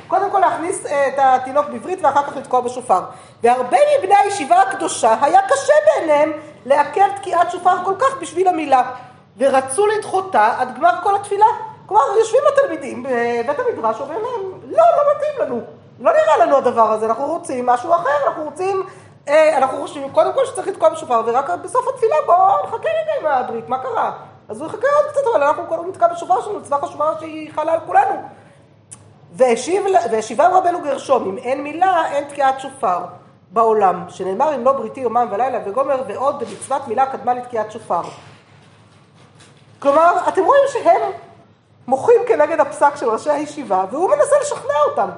קודם 0.07 0.31
כל 0.31 0.39
להכניס 0.39 0.85
אה, 0.85 1.07
את 1.07 1.13
התינוק 1.17 1.65
בברית 1.73 1.99
ואחר 2.01 2.23
כך 2.23 2.37
לתקוע 2.37 2.61
בשופר. 2.61 3.01
והרבה 3.43 3.77
מבני 3.99 4.15
הישיבה 4.15 4.61
הקדושה 4.61 5.15
היה 5.21 5.41
קשה 5.41 5.73
בעיניהם 5.85 6.31
לעכב 6.65 7.07
תקיעת 7.15 7.51
שופר 7.51 7.83
כל 7.85 7.93
כך 7.99 8.17
בשביל 8.21 8.47
המילה, 8.47 8.83
ורצו 9.37 9.87
לדחותה 9.87 10.53
עד 10.57 10.77
גמר 10.77 10.93
כל 11.03 11.15
התפילה. 11.15 11.45
כלומר, 11.85 12.03
יושבים 12.19 12.41
התלמידים 12.53 13.03
בבית 13.03 13.59
המדרש 13.59 13.99
ואומרים 13.99 14.19
להם, 14.21 14.51
לא, 14.71 14.83
לא 14.97 15.03
מתאים 15.15 15.41
לנו, 15.41 15.61
לא 15.99 16.11
נראה 16.11 16.45
לנו 16.45 16.57
הדבר 16.57 16.91
הזה, 16.91 17.05
אנחנו 17.05 17.25
רוצים 17.25 17.65
משהו 17.65 17.93
אחר, 17.93 18.27
אנחנו 18.27 18.43
רוצים, 18.43 18.83
אה, 19.27 19.57
אנחנו 19.57 19.77
חושבים 19.77 20.09
קודם 20.11 20.33
כל 20.33 20.45
שצריך 20.45 20.67
לתקוע 20.67 20.89
בשופר, 20.89 21.21
ורק 21.25 21.49
בסוף 21.49 21.87
התפילה 21.87 22.15
בואו 22.25 22.63
נחכה 22.63 22.89
רגע 22.89 23.11
עם 23.21 23.25
הברית, 23.25 23.69
מה 23.69 23.77
קרה? 23.79 24.11
אז 24.49 24.61
הוא 24.61 24.67
יחכה 24.67 24.87
עוד 25.01 25.11
קצת, 25.11 25.21
אבל 25.33 25.43
אנחנו 25.43 25.63
כל 25.67 25.77
נתקע 25.89 26.07
בשופר 26.07 26.41
שלנו, 26.41 26.59
מצווה 26.59 26.81
חשובה 26.81 27.13
שהיא 27.19 27.51
חלה 27.53 27.73
על 27.73 27.79
כולנו. 27.85 28.15
והשיבם 30.11 30.51
רבנו 30.53 30.81
גרשום, 30.81 31.29
אם 31.29 31.37
אין 31.37 31.63
מילה, 31.63 32.11
אין 32.11 32.23
תקיעת 32.23 32.59
שופר 32.59 32.99
בעולם, 33.51 34.05
שנאמר 34.09 34.55
אם 34.55 34.65
לא 34.65 34.71
בריתי 34.71 34.99
יומם 34.99 35.27
ולילה 35.31 35.59
וגומר 35.65 36.03
ועוד 36.07 36.39
במצוות 36.39 36.87
מילה 36.87 37.05
קדמה 37.05 37.33
לתקיעת 37.33 37.71
שופר. 37.71 38.01
כלומר, 39.79 40.27
אתם 40.27 40.43
רואים 40.43 40.63
שהם 40.67 41.11
מוחים 41.87 42.21
כנגד 42.27 42.59
הפסק 42.59 42.95
של 42.95 43.09
ראשי 43.09 43.29
הישיבה, 43.29 43.85
והוא 43.91 44.09
מנסה 44.09 44.35
לשכנע 44.41 44.73
אותם. 44.89 45.09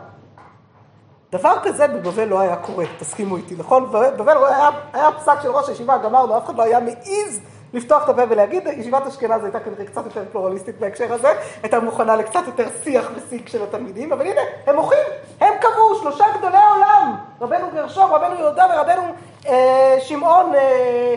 דבר 1.31 1.53
כזה 1.63 1.87
בבבל 1.87 2.23
לא 2.23 2.39
היה 2.39 2.55
קורה, 2.55 2.85
תסכימו 2.99 3.37
איתי, 3.37 3.55
נכון? 3.57 3.91
בבבל 3.91 4.37
היה, 4.45 4.69
היה 4.93 5.11
פסק 5.11 5.41
של 5.41 5.51
ראש 5.51 5.69
הישיבה, 5.69 5.97
גמרנו, 5.97 6.37
אף 6.37 6.45
אחד 6.45 6.55
לא 6.55 6.63
היה 6.63 6.79
מעז 6.79 7.39
לפתוח 7.77 8.03
את 8.03 8.09
הפה 8.09 8.21
ולהגיד, 8.29 8.67
ישיבת 8.67 9.07
אשכנז 9.07 9.43
הייתה 9.43 9.59
כנראה 9.59 9.85
קצת 9.85 10.05
יותר 10.05 10.23
פלורליסטית 10.31 10.79
בהקשר 10.79 11.13
הזה, 11.13 11.27
הייתה 11.63 11.79
מוכנה 11.79 12.15
לקצת 12.15 12.39
יותר 12.45 12.67
שיח 12.83 13.11
ושיג 13.15 13.47
של 13.47 13.63
התלמידים, 13.63 14.13
אבל 14.13 14.25
הנה, 14.25 14.41
הם 14.67 14.75
מוחים, 14.75 15.03
הם 15.39 15.53
קבעו, 15.59 15.95
שלושה 16.01 16.25
גדולי 16.37 16.57
העולם, 16.57 17.15
רבנו 17.41 17.67
גרשום, 17.73 18.11
רבנו 18.11 18.35
יהודה 18.39 18.65
ורבנו 18.73 19.03
אה, 19.47 19.97
שמעון 19.99 20.55
אה, 20.55 21.15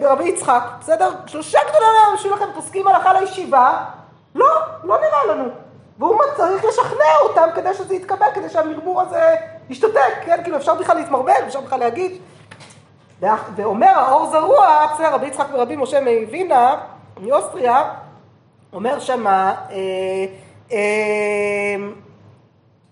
ברבי 0.00 0.28
יצחק, 0.28 0.62
בסדר? 0.80 1.10
שלושה 1.26 1.58
גדולי 1.68 1.84
העולם, 1.84 2.16
שיהיו 2.16 2.34
לכם 2.34 2.46
פוסקים 2.54 2.88
הלכה 2.88 3.20
לישיבה, 3.20 3.84
לא, 4.34 4.48
לא 4.84 4.98
נראה 5.00 5.34
לנו. 5.34 5.44
והוא 5.98 6.20
צריך 6.36 6.64
לשכנע 6.64 7.18
אותם 7.22 7.48
כדי 7.54 7.74
שזה 7.74 7.94
יתקבל, 7.94 8.26
כדי 8.34 8.48
שהמרמור 8.48 9.00
הזה 9.00 9.34
ישתתק, 9.70 10.14
כן? 10.24 10.40
כאילו 10.42 10.56
אפשר 10.56 10.74
בכלל 10.74 10.96
להתמרמר, 10.96 11.32
אפשר 11.46 11.60
בכלל 11.60 11.78
להגיד 11.78 12.20
ואומר 13.20 13.86
האור 13.86 14.30
זרוע, 14.30 14.86
בסדר, 14.94 15.14
רבי 15.14 15.26
יצחק 15.26 15.46
ורבי 15.52 15.76
משה 15.76 16.00
מווינה, 16.00 16.76
מאוסטריה, 17.20 17.90
אומר 18.72 18.98
שמה, 18.98 19.54
אה, 19.70 19.76
אה, 20.72 21.76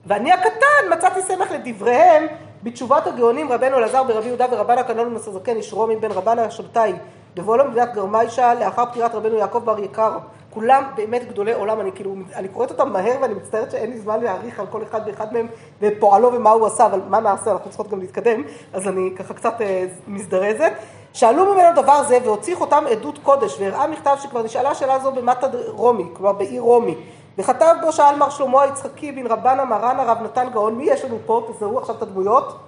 ואני 0.07 0.33
הקטן 0.33 0.93
מצאתי 0.93 1.23
סמך 1.23 1.51
לדבריהם 1.51 2.27
בתשובת 2.63 3.07
הגאונים 3.07 3.53
רבנו 3.53 3.79
אלעזר 3.79 4.03
ברבי 4.03 4.27
יהודה 4.27 4.47
ורבן 4.51 4.79
הקנון 4.79 5.07
ומסזקן 5.07 5.57
איש 5.57 5.73
רומי 5.73 5.97
בן 5.97 6.11
רבן 6.11 6.39
השבתאי 6.39 6.93
דבולו 7.35 7.65
מדינת 7.65 7.95
גרמיישה 7.95 8.55
לאחר 8.55 8.87
פטירת 8.87 9.15
רבנו 9.15 9.37
יעקב 9.37 9.59
בר 9.65 9.79
יקר 9.79 10.19
כולם 10.55 10.85
באמת 10.95 11.29
גדולי 11.29 11.53
עולם, 11.53 11.81
אני 11.81 11.93
כאילו, 11.93 12.15
אני 12.35 12.49
קוראת 12.49 12.71
אותם 12.71 12.93
מהר 12.93 13.17
ואני 13.23 13.35
מצטערת 13.35 13.71
שאין 13.71 13.91
לי 13.91 13.99
זמן 13.99 14.21
להעריך 14.21 14.61
על 14.61 14.67
כל 14.67 14.83
אחד 14.83 15.01
ואחד 15.07 15.33
מהם 15.33 15.47
ופועלו 15.81 16.33
ומה 16.33 16.51
הוא 16.51 16.67
עשה, 16.67 16.87
אבל 16.87 17.01
מה 17.09 17.21
נעשה, 17.21 17.53
אנחנו 17.53 17.71
צריכות 17.71 17.89
גם 17.89 18.01
להתקדם, 18.01 18.43
אז 18.73 18.89
אני 18.89 19.11
ככה 19.17 19.35
קצת 19.35 19.61
אה, 19.61 19.87
מזדרזת. 20.07 20.73
שאלו 21.13 21.55
ממנו 21.55 21.83
דבר 21.83 22.03
זה 22.03 22.19
והוציא 22.25 22.57
חותם 22.57 22.85
עדות 22.91 23.19
קודש 23.19 23.61
והראה 23.61 23.87
מכתב 23.87 24.17
שכבר 24.21 24.43
נשאלה 24.43 24.75
שאלה 24.75 24.99
זו 24.99 25.13
במטה 25.13 25.47
רומי, 25.67 26.05
כלומר 26.13 26.33
בעיר 26.33 26.63
רומי. 26.63 26.95
וכתב 27.39 27.75
בו 27.81 27.93
שאל 27.93 28.17
מר 28.17 28.31
שלמה 28.31 28.63
היצחקי 28.63 29.13
בן 29.13 29.27
רבנה 29.27 29.65
מרן 29.65 30.01
הרב 30.01 30.19
נתן 30.23 30.49
גאון, 30.53 30.75
מי 30.75 30.85
יש 30.85 31.05
לנו 31.05 31.19
פה? 31.27 31.49
תזהו 31.49 31.79
עכשיו 31.79 31.97
את 31.97 32.03
הדמויות. 32.03 32.59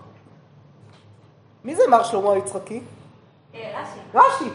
מי 1.64 1.74
זה 1.74 1.82
מר 1.88 2.02
שלמה 2.02 2.32
היצחקי? 2.32 2.80
אה, 3.54 3.80
רש"י. 3.80 4.18
רש"י. 4.18 4.50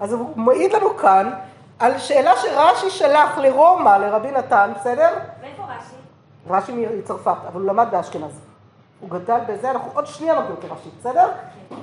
אז 0.00 0.12
הוא 0.12 0.36
מעיד 0.36 0.72
לנו 0.72 0.96
כאן 0.96 1.32
על 1.82 1.98
שאלה 1.98 2.32
שרש"י 2.36 2.90
שלח 2.90 3.38
לרומא, 3.38 3.96
לרבי 3.96 4.30
נתן, 4.30 4.72
בסדר? 4.80 5.08
מאיפה 5.42 5.62
רש"י? 5.62 5.94
רש"י 6.50 6.86
מצרפת, 6.98 7.36
אבל 7.48 7.60
הוא 7.60 7.68
למד 7.68 7.88
באשכנז. 7.90 8.40
הוא 9.00 9.10
גדל 9.10 9.38
בזה, 9.48 9.70
אנחנו 9.70 9.90
עוד 9.94 10.06
שנייה 10.06 10.34
מגיעים 10.40 10.56
לרש"י, 10.62 10.88
בסדר? 11.00 11.28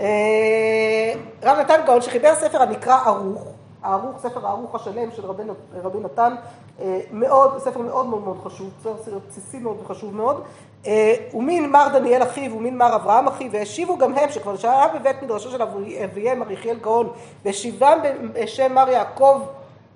אה, 0.01 1.13
רב 1.43 1.57
נתן 1.59 1.81
גאון 1.85 2.01
שחיבר 2.01 2.35
ספר 2.35 2.61
הנקרא 2.61 2.99
ערוך, 3.05 3.47
הערוך, 3.83 4.19
ספר 4.19 4.47
הערוך 4.47 4.75
השלם 4.75 5.11
של 5.11 5.25
רבי, 5.25 5.43
רבי 5.83 5.99
נתן, 5.99 6.35
אה, 6.81 6.99
מאוד, 7.11 7.57
ספר 7.57 7.79
מאוד 7.79 8.05
מאוד 8.05 8.21
מאוד 8.23 8.37
חשוב, 8.43 8.69
ספר 8.79 9.19
בסיסי 9.29 9.59
מאוד 9.59 9.77
וחשוב 9.83 10.15
מאוד. 10.15 10.43
אה, 10.87 11.13
ומין 11.33 11.71
מר 11.71 11.87
דניאל 11.93 12.23
אחיו 12.23 12.57
ומין 12.57 12.77
מר 12.77 12.95
אברהם 12.95 13.27
אחיו, 13.27 13.51
והשיבו 13.51 13.97
גם 13.97 14.17
הם, 14.17 14.29
שכבר 14.29 14.57
שהיה 14.57 14.87
בבית 14.87 15.23
מדרשו 15.23 15.51
של 15.51 15.61
אביהם, 15.61 16.39
מר 16.39 16.51
יחיאל 16.51 16.77
גאון, 16.77 17.09
והשיבם 17.45 17.99
בשם 18.33 18.73
מר 18.73 18.89
יעקב 18.89 19.41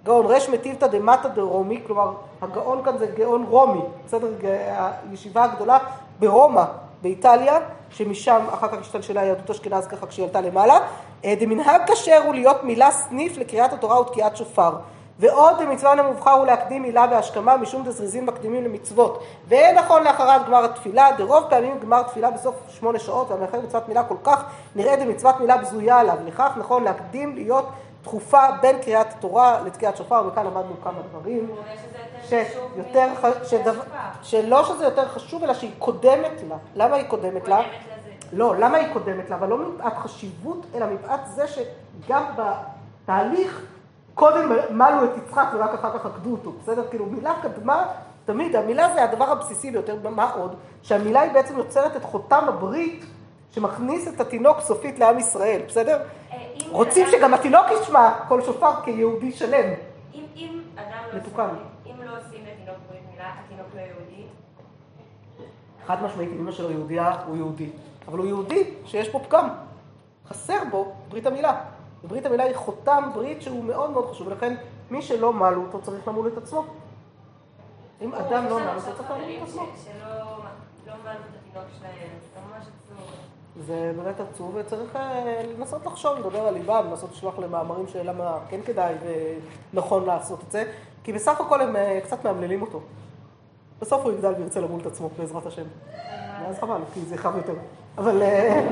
גאון 0.05 0.25
ריש 0.25 0.50
מתיבתא 0.50 0.88
דמטא 0.88 1.27
דרומי, 1.27 1.81
כלומר 1.88 2.12
הגאון 2.41 2.83
כאן 2.86 2.98
זה 2.98 3.05
גאון 3.05 3.45
רומי, 3.50 3.81
בסדר? 4.05 4.27
הישיבה 5.10 5.43
הגדולה 5.43 5.77
ברומא, 6.19 6.63
באיטליה, 7.01 7.60
שמשם 7.89 8.41
אחר 8.53 8.67
כך 8.67 8.77
השתלשלה 8.81 9.24
יהדות 9.24 9.50
אשכנז 9.50 9.88
ככה 9.88 10.07
כשהיא 10.07 10.25
עלתה 10.25 10.41
למעלה. 10.41 10.77
אה, 11.25 11.33
דמנהג 11.39 11.81
כשר 11.91 12.22
הוא 12.25 12.33
להיות 12.33 12.63
מילה 12.63 12.91
סניף 12.91 13.38
לקריאת 13.38 13.74
התורה 13.74 14.01
ותקיעת 14.01 14.38
שופר. 14.38 14.72
ועוד 15.19 15.55
במצווה 15.62 15.95
למובחר 15.95 16.31
הוא 16.31 16.45
להקדים 16.45 16.81
מילה 16.81 17.07
בהשכמה 17.07 17.57
משום 17.57 17.83
דזריזין 17.83 18.25
מקדימים 18.25 18.63
למצוות. 18.63 19.24
ואין 19.48 19.75
נכון 19.75 20.03
לאחריו 20.03 20.41
גמר 20.48 20.65
התפילה, 20.65 21.10
דרוב 21.17 21.43
פעמים 21.50 21.79
גמר 21.79 22.03
תפילה 22.03 22.31
בסוף 22.31 22.55
שמונה 22.69 23.00
שעות, 23.00 23.31
והמאחר 23.31 23.62
מצוות 23.62 23.88
מילה 23.88 24.03
כל 24.03 24.17
כך 24.24 24.43
נראה 24.75 24.95
דמצוות 24.95 25.39
מילה 25.39 25.57
בזויה 25.57 26.00
עליו. 26.00 26.17
לכך 26.25 26.51
נכון 26.57 26.83
להקדים 26.83 27.36
להיות 27.36 27.65
תכופה 28.03 28.41
בין 28.62 28.81
קריאת 28.81 29.07
התורה 29.12 29.62
לתקיעת 29.65 29.98
שופר, 29.98 30.24
וכאן 30.27 30.45
למדנו 30.45 30.75
כמה 30.83 31.01
דברים. 31.10 31.51
שיותר 32.29 33.10
חשוב, 33.15 33.93
שלא 34.24 34.63
שזה 34.63 34.83
יותר 34.83 35.07
חשוב, 35.07 35.43
אלא 35.43 35.53
שהיא 35.53 35.72
קודמת 35.79 36.41
לה. 36.50 36.55
למה 36.75 36.95
היא 36.95 37.07
קודמת 37.07 37.48
לה? 37.48 37.60
לא, 38.33 38.55
למה 38.55 38.77
היא 38.77 38.93
קודמת 38.93 39.29
לה? 39.29 39.36
אבל 39.36 39.48
לא 39.48 39.57
מפאת 39.57 39.98
חשיבות, 39.98 40.65
אלא 40.75 40.86
מפאת 40.86 41.19
זה 41.36 41.45
שגם 41.48 42.24
בתהליך 42.36 43.65
קודם 44.13 44.50
מלו 44.69 45.03
את 45.03 45.17
יצחק 45.17 45.48
ורק 45.53 45.74
אחר 45.74 46.00
כך 46.00 46.05
עקדו 46.05 46.31
אותו, 46.31 46.51
בסדר? 46.51 46.83
כאילו 46.89 47.05
מילה 47.05 47.33
קדמה, 47.41 47.86
תמיד, 48.25 48.55
המילה 48.55 48.93
זה 48.93 49.03
הדבר 49.03 49.31
הבסיסי 49.31 49.72
ביותר, 49.72 49.95
מה 50.10 50.31
עוד? 50.31 50.55
שהמילה 50.81 51.22
היא 51.22 51.31
בעצם 51.31 51.57
יוצרת 51.57 51.95
את 51.95 52.03
חותם 52.03 52.45
הברית 52.48 53.05
שמכניס 53.51 54.07
את 54.07 54.22
התינוק 54.22 54.60
סופית 54.60 55.00
לעם 55.00 55.19
ישראל, 55.19 55.62
בסדר? 55.67 55.98
רוצים 56.74 57.08
שגם 57.12 57.34
התינוק 57.34 57.65
ישמע 57.72 58.13
כל 58.27 58.42
שופר 58.42 58.72
כיהודי 58.84 59.32
שלם. 59.32 59.74
אם 60.13 60.62
אדם 60.75 61.03
לא 61.13 61.20
לא 62.06 62.18
עושים 62.18 62.46
לתינוק 62.46 62.77
ברית 62.89 63.01
מילה, 63.12 63.34
התינוק 63.46 63.68
לא 63.75 63.80
יהודי? 63.80 64.24
חד 65.86 66.03
משמעית, 66.03 66.30
אמא 66.39 66.51
שלו 66.51 66.72
יהודייה, 66.72 67.15
הוא 67.25 67.36
יהודי. 67.36 67.70
אבל 68.08 68.18
הוא 68.18 68.27
יהודי 68.27 68.74
שיש 68.86 69.10
פה 69.10 69.20
פגם. 69.20 69.50
חסר 70.27 70.60
בו 70.72 70.94
ברית 71.10 71.25
המילה. 71.25 71.62
וברית 72.03 72.25
המילה 72.25 72.44
היא 72.44 72.56
חותם 72.56 73.10
ברית 73.13 73.42
שהוא 73.42 73.63
מאוד 73.63 73.92
מאוד 73.92 74.12
חשוב, 74.12 74.27
ולכן 74.27 74.56
מי 74.92 75.01
שלא 75.01 75.34
מל 75.34 75.53
אותו 75.56 75.82
צריך 75.82 76.08
למול 76.08 76.27
את 76.27 76.38
עצמו. 76.38 76.63
אם 78.01 78.13
אדם 78.13 78.46
לא 78.46 78.60
מל 78.60 78.75
אותו 78.75 78.96
צריך 78.98 79.12
למול 79.12 79.32
את 79.38 79.48
עצמו. 79.48 79.65
זמן 81.03 81.12
את 81.12 81.36
התינוק 81.36 81.68
שלהם, 81.80 82.10
זה 83.57 83.91
באמת 83.95 84.19
עצוב, 84.19 84.55
וצריך 84.55 84.95
אה, 84.95 85.41
לנסות 85.57 85.86
לחשוב, 85.86 86.19
לדבר 86.19 86.39
על 86.39 86.53
ליבם, 86.53 86.86
לנסות 86.89 87.12
לשלוח 87.12 87.39
למאמרים 87.39 87.88
של 87.88 88.10
למה 88.10 88.38
כן 88.50 88.60
כדאי 88.65 88.93
ונכון 89.74 90.05
לעשות 90.05 90.43
את 90.48 90.51
זה, 90.51 90.72
כי 91.03 91.13
בסך 91.13 91.41
הכל 91.41 91.62
הם 91.62 91.75
אה, 91.75 92.00
קצת 92.03 92.25
מאמללים 92.25 92.62
אותו. 92.62 92.81
בסוף 93.81 94.03
הוא 94.03 94.12
יגדל 94.12 94.33
וירצה 94.38 94.60
למול 94.60 94.81
את 94.81 94.86
עצמו, 94.86 95.10
בעזרת 95.17 95.45
השם. 95.45 95.63
ואז 96.43 96.60
חבל, 96.60 96.81
כי 96.93 97.00
זה 97.00 97.17
חם 97.17 97.38
יותר. 97.38 97.53
אבל 97.98 98.22
אה, 98.22 98.67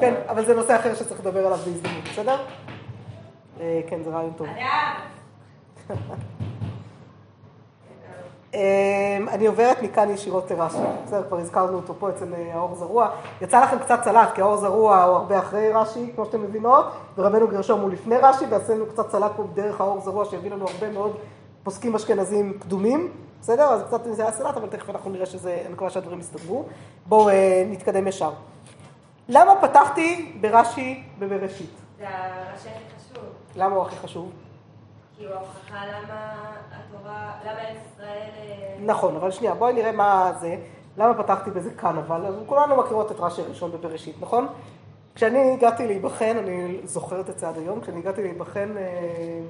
כן, 0.00 0.14
אבל 0.28 0.44
זה 0.44 0.54
נושא 0.54 0.76
אחר 0.76 0.94
שצריך 0.94 1.20
לדבר 1.20 1.46
עליו 1.46 1.58
בהזדמנות, 1.58 2.04
בסדר? 2.12 2.36
אה, 3.60 3.80
כן, 3.88 4.02
זה 4.02 4.10
רעיון 4.10 4.32
טוב. 4.36 4.46
אמ, 8.54 8.60
אני 9.28 9.46
עוברת 9.46 9.82
מכאן 9.82 10.10
ישירות 10.10 10.50
לרש"י, 10.50 10.78
בסדר, 11.06 11.22
כבר 11.28 11.38
הזכרנו 11.38 11.76
אותו 11.76 11.94
פה 11.98 12.08
אצל 12.08 12.34
אה, 12.34 12.54
האור 12.54 12.74
זרוע. 12.74 13.08
יצא 13.40 13.62
לכם 13.62 13.78
קצת 13.78 14.00
סלט, 14.04 14.28
כי 14.34 14.40
האור 14.40 14.56
זרוע 14.56 15.02
הוא 15.02 15.16
הרבה 15.16 15.38
אחרי 15.38 15.72
רש"י, 15.72 16.12
כמו 16.14 16.24
שאתם 16.24 16.42
מבינות, 16.42 16.86
ורבנו 17.18 17.48
גרשום 17.48 17.80
הוא 17.80 17.90
לפני 17.90 18.16
רש"י, 18.16 18.44
ועשינו 18.50 18.86
קצת 18.86 19.10
סלט 19.10 19.30
פה 19.36 19.44
דרך 19.54 19.80
האור 19.80 20.00
זרוע, 20.00 20.24
שהביא 20.24 20.50
לנו 20.50 20.64
הרבה 20.68 20.90
מאוד 20.90 21.16
פוסקים 21.62 21.94
אשכנזים 21.94 22.58
קדומים, 22.58 23.12
בסדר? 23.40 23.64
אז 23.64 23.82
קצת 23.82 24.00
זה 24.04 24.22
היה 24.22 24.32
סלט, 24.32 24.56
אבל 24.56 24.68
תכף 24.68 24.90
אנחנו 24.90 25.10
נראה 25.10 25.26
שזה, 25.26 25.58
אני 25.64 25.72
מקווה 25.72 25.90
שהדברים 25.90 26.20
יסתדרו. 26.20 26.64
בואו 27.06 27.28
אה, 27.28 27.64
נתקדם 27.70 28.06
ישר. 28.06 28.30
למה 29.28 29.54
פתחתי 29.60 30.32
ברש"י 30.40 31.02
בבראשית? 31.18 31.70
זה 31.98 32.04
הראשי 32.08 32.68
הכי 32.68 32.96
חשוב. 32.98 33.24
למה 33.56 33.76
הוא 33.76 33.82
הכי 33.82 33.96
חשוב? 33.96 34.30
ישראל... 37.86 38.30
אה, 38.38 38.76
נכון, 38.84 39.16
אבל 39.16 39.30
שנייה, 39.30 39.54
בואי 39.54 39.72
נראה 39.72 39.92
מה 39.92 40.32
זה. 40.40 40.56
למה 40.96 41.22
פתחתי 41.22 41.50
בזה 41.50 41.70
כאן 41.70 41.98
אבל? 41.98 42.34
כולנו 42.46 42.76
מכירות 42.76 43.12
את 43.12 43.20
רש"י 43.20 43.42
הראשון 43.42 43.72
בבראשית, 43.72 44.16
נכון? 44.20 44.46
כשאני 45.14 45.54
הגעתי 45.54 45.86
להיבחן, 45.86 46.36
אני 46.36 46.80
זוכרת 46.84 47.30
את 47.30 47.38
זה 47.38 47.48
עד 47.48 47.58
היום, 47.58 47.80
כשאני 47.80 47.98
הגעתי 47.98 48.22
להיבחן 48.22 48.76
אה, 48.76 49.40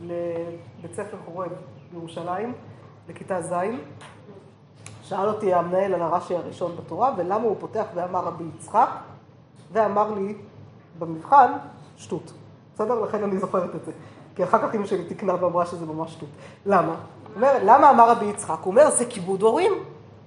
לבית 0.00 0.94
ספר 0.94 1.16
חורב 1.24 1.50
בירושלים, 1.92 2.52
לכיתה 3.08 3.42
ז', 3.42 3.54
שאל 5.02 5.28
אותי 5.28 5.54
המנהל 5.54 5.94
על 5.94 6.02
הרש"י 6.02 6.36
הראשון 6.36 6.76
בתורה, 6.76 7.14
ולמה 7.16 7.44
הוא 7.44 7.56
פותח 7.60 7.84
ואמר 7.94 8.24
רבי 8.24 8.44
יצחק, 8.56 8.88
ואמר 9.72 10.14
לי 10.14 10.34
במבחן, 10.98 11.52
שטות. 11.96 12.32
בסדר? 12.74 13.00
לכן 13.00 13.22
אני 13.22 13.38
זוכרת 13.38 13.74
את 13.74 13.84
זה. 13.84 13.92
כי 14.36 14.44
אחר 14.44 14.68
כך 14.68 14.74
אמא 14.74 14.86
שלי 14.86 15.04
תיקנה 15.04 15.44
ואמרה 15.44 15.66
שזה 15.66 15.86
ממש 15.86 16.12
שטות. 16.12 16.28
למה? 16.66 16.94
אומר, 17.36 17.52
למה 17.64 17.90
אמר 17.90 18.10
רבי 18.10 18.24
יצחק? 18.24 18.58
הוא 18.62 18.70
אומר, 18.70 18.90
זה 18.90 19.04
כיבוד 19.06 19.42
הורים. 19.42 19.72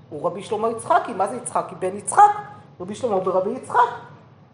הוא 0.10 0.28
רבי 0.28 0.44
שלמה 0.44 0.70
יצחקי, 0.70 1.14
מה 1.14 1.28
זה 1.28 1.36
יצחקי? 1.36 1.76
בן 1.76 1.98
יצחק. 1.98 2.32
רבי 2.80 2.96
שלמה 2.96 3.20
ברבי 3.20 3.50
יצחק. 3.50 3.90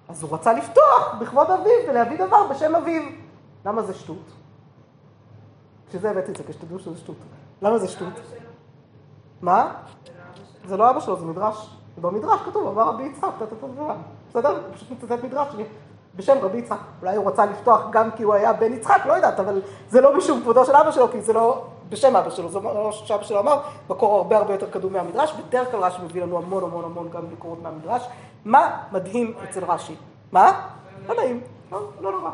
אז 0.10 0.24
הוא 0.24 0.34
רצה 0.34 0.54
לפתוח 0.54 1.16
בכבוד 1.22 1.52
אביו 1.52 1.90
ולהביא 1.90 2.26
דבר 2.26 2.48
בשם 2.48 2.76
אביו. 2.76 3.02
למה 3.66 3.82
זה 3.82 3.94
שטות? 3.94 4.32
בשביל 5.88 6.08
הבאתי 6.08 6.32
את 6.32 6.38
זה, 6.38 6.44
כשתדעו 6.44 6.80
שזה 6.80 6.98
שטות. 6.98 7.18
למה 7.62 7.78
זה 7.78 7.88
שטות? 7.88 8.14
מה? 9.42 9.74
זה 10.66 10.78
לא 10.78 10.90
אבא 10.90 11.00
שלו, 11.00 11.20
זה 11.20 11.26
מדרש. 11.26 11.76
במדרש 12.02 12.42
כתוב, 12.42 12.68
אמר 12.68 12.90
רבי 12.90 13.04
יצחק. 13.04 13.30
בסדר? 14.30 14.72
פשוט 14.74 14.92
מצטט 14.92 15.24
מדרש 15.24 15.56
בשם 16.16 16.38
רבי 16.42 16.58
יצחק. 16.58 16.78
אולי 17.02 17.16
הוא 17.16 17.28
רצה 17.28 17.46
לפתוח 17.46 17.82
גם 17.92 18.12
כי 18.12 18.24
הוא 18.24 18.34
היה 18.34 18.54
בן 18.54 18.74
יצחק, 18.74 19.02
לא 19.06 19.14
יודעת, 19.14 19.40
אבל 19.40 19.62
זה 19.90 20.02
לא 20.02 20.18
משום 20.18 20.42
כבודו 20.42 20.66
של 20.66 20.76
אבא 20.76 20.92
שלו, 20.92 21.12
כי 21.12 21.22
זה 21.22 21.34
לא 21.34 21.64
בשם 21.90 22.16
אבא 22.16 22.30
שלו, 22.30 22.50
זה 22.50 22.60
לא 22.60 22.92
שאבא 22.92 23.24
שלו 23.24 23.40
אמר, 23.40 23.60
מקור 23.90 24.16
הרבה 24.16 24.38
הרבה 24.38 24.54
יותר 24.54 24.70
קדום 24.70 24.94
מהמדרש. 24.94 25.34
בדרך 25.34 25.72
כלל 25.72 25.80
רש"י 25.80 26.02
מביא 26.04 26.24
לנו 26.24 26.38
המון 26.38 26.64
המון 26.64 26.86
המון 26.86 27.10
גם 27.10 27.22
מקורות 27.32 27.62
מהמדרש. 27.64 28.08
מה 28.46 28.78
מדהים 28.92 29.34
אצל 29.44 29.64
רש"י? 29.68 29.96
מה? 30.32 30.62
לא 31.08 31.16
נעים, 31.16 31.42
לא, 31.72 31.80
לא 32.02 32.12
נורא. 32.12 32.30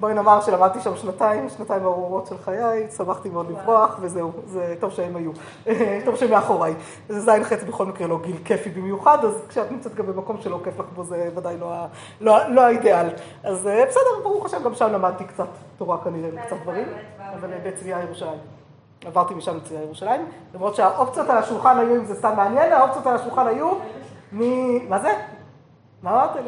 בואי 0.00 0.14
נאמר 0.14 0.40
שלמדתי 0.40 0.80
שם 0.80 0.96
שנתיים, 0.96 1.48
שנתיים 1.48 1.84
ארורות 1.84 2.26
של 2.26 2.38
חיי, 2.44 2.90
שמחתי 2.96 3.28
מאוד 3.28 3.50
לברוח, 3.50 3.96
וזהו, 4.00 4.32
זה 4.46 4.74
טוב 4.80 4.90
שהם 4.92 5.16
היו, 5.16 5.30
טוב 6.06 6.16
שהם 6.16 6.30
מאחוריי. 6.30 6.74
זה 7.08 7.20
זין 7.20 7.44
חץ 7.44 7.62
בכל 7.62 7.86
מקרה 7.86 8.06
לא 8.06 8.18
גיל 8.22 8.36
כיפי 8.44 8.70
במיוחד, 8.70 9.24
אז 9.24 9.42
כשאת 9.48 9.72
נמצאת 9.72 9.94
גם 9.94 10.06
במקום 10.06 10.36
שלא 10.40 10.60
כיף 10.64 10.80
לך 10.80 10.86
בו, 10.94 11.04
זה 11.04 11.30
ודאי 11.36 11.56
לא, 11.58 11.84
לא, 12.20 12.48
לא 12.48 12.60
האידיאל. 12.60 13.08
אז 13.44 13.66
אה, 13.66 13.84
בסדר, 13.86 14.22
ברוך 14.22 14.46
השם, 14.46 14.62
גם 14.64 14.74
שם 14.74 14.92
למדתי 14.92 15.24
קצת 15.24 15.48
תורה 15.78 15.98
כנראה, 16.04 16.30
וקצת 16.34 16.56
דברים, 16.62 16.86
אבל 17.34 17.52
אה, 17.52 17.58
בצביה 17.64 18.00
ירושלים. 18.00 18.38
עברתי 19.04 19.34
משם 19.34 19.56
לצביה 19.56 19.82
ירושלים, 19.82 20.26
למרות 20.54 20.74
שהאופציות 20.74 21.28
על 21.28 21.38
השולחן 21.38 21.78
היו, 21.78 21.96
אם 21.96 22.04
זה 22.04 22.14
סתם 22.14 22.32
מעניין, 22.36 22.72
האופציות 22.72 23.06
על 23.06 23.14
השולחן 23.16 23.46
היו 23.46 23.70
מ... 24.32 24.40
מה 24.88 24.98
זה? 24.98 25.12
מה 26.02 26.10
אמרת 26.10 26.36
לי? 26.36 26.42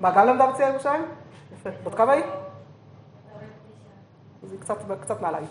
מה, 0.00 0.10
גם 0.10 0.26
למדה 0.26 0.46
בצביה 0.46 0.68
ירושלים? 0.68 1.02
יפה. 1.66 1.70
בת 1.84 1.94
כמה 1.94 2.12
היא? 2.12 2.24
היא 4.50 4.60
קצת, 4.60 4.76
קצת 5.00 5.20
מעליי. 5.20 5.44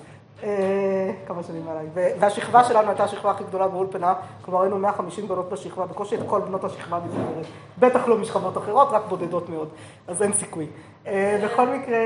אה, 0.44 1.12
כמה 1.28 1.44
שנים 1.44 1.66
מעליי. 1.66 1.86
והשכבה 2.20 2.64
שלנו 2.64 2.88
הייתה 2.88 3.04
השכבה 3.04 3.32
הכי 3.32 3.44
גדולה 3.44 3.68
באולפנה, 3.68 4.14
כלומר 4.42 4.62
היינו 4.62 4.78
150 4.78 5.28
בנות 5.28 5.50
בשכבה, 5.50 5.86
בקושי 5.86 6.16
את 6.16 6.22
כל 6.28 6.42
בנות 6.42 6.64
השכבה 6.64 7.00
מתגברת. 7.06 7.46
בטח 7.80 8.08
לא 8.08 8.18
משכבות 8.18 8.58
אחרות, 8.58 8.88
רק 8.92 9.02
בודדות 9.10 9.50
מאוד, 9.50 9.70
אז 10.08 10.22
אין 10.22 10.34
סיכוי. 10.34 10.68
אה, 11.08 11.42
בכל 11.44 11.68
מקרה, 11.68 11.98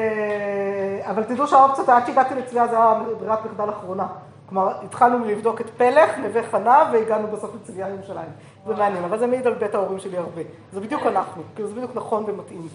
אבל 1.01 1.23
תדעו 1.23 1.47
שהאופציות, 1.47 1.89
עד 1.89 2.05
שהגעתי 2.05 2.35
לצביעה 2.35 2.67
זה 2.67 2.75
היה 2.75 2.93
ברירת 3.19 3.45
מחדל 3.45 3.69
אחרונה. 3.69 4.07
כלומר, 4.49 4.83
התחלנו 4.83 5.25
לבדוק 5.25 5.61
את 5.61 5.69
פלך, 5.69 6.17
נווה 6.17 6.43
חנה, 6.43 6.89
והגענו 6.93 7.27
בסוף 7.27 7.55
לצביעה 7.55 7.89
ירושלים. 7.89 8.29
זה 8.65 8.73
מעניין, 8.73 9.03
אבל 9.03 9.19
זה 9.19 9.27
מעיד 9.27 9.47
על 9.47 9.53
בית 9.53 9.75
ההורים 9.75 9.99
שלי 9.99 10.17
הרבה. 10.17 10.41
זה 10.73 10.79
בדיוק 10.79 11.01
אנחנו, 11.05 11.43
כאילו 11.55 11.69
זה 11.69 11.75
בדיוק 11.75 11.91
נכון 11.95 12.23
ומתאים. 12.27 12.67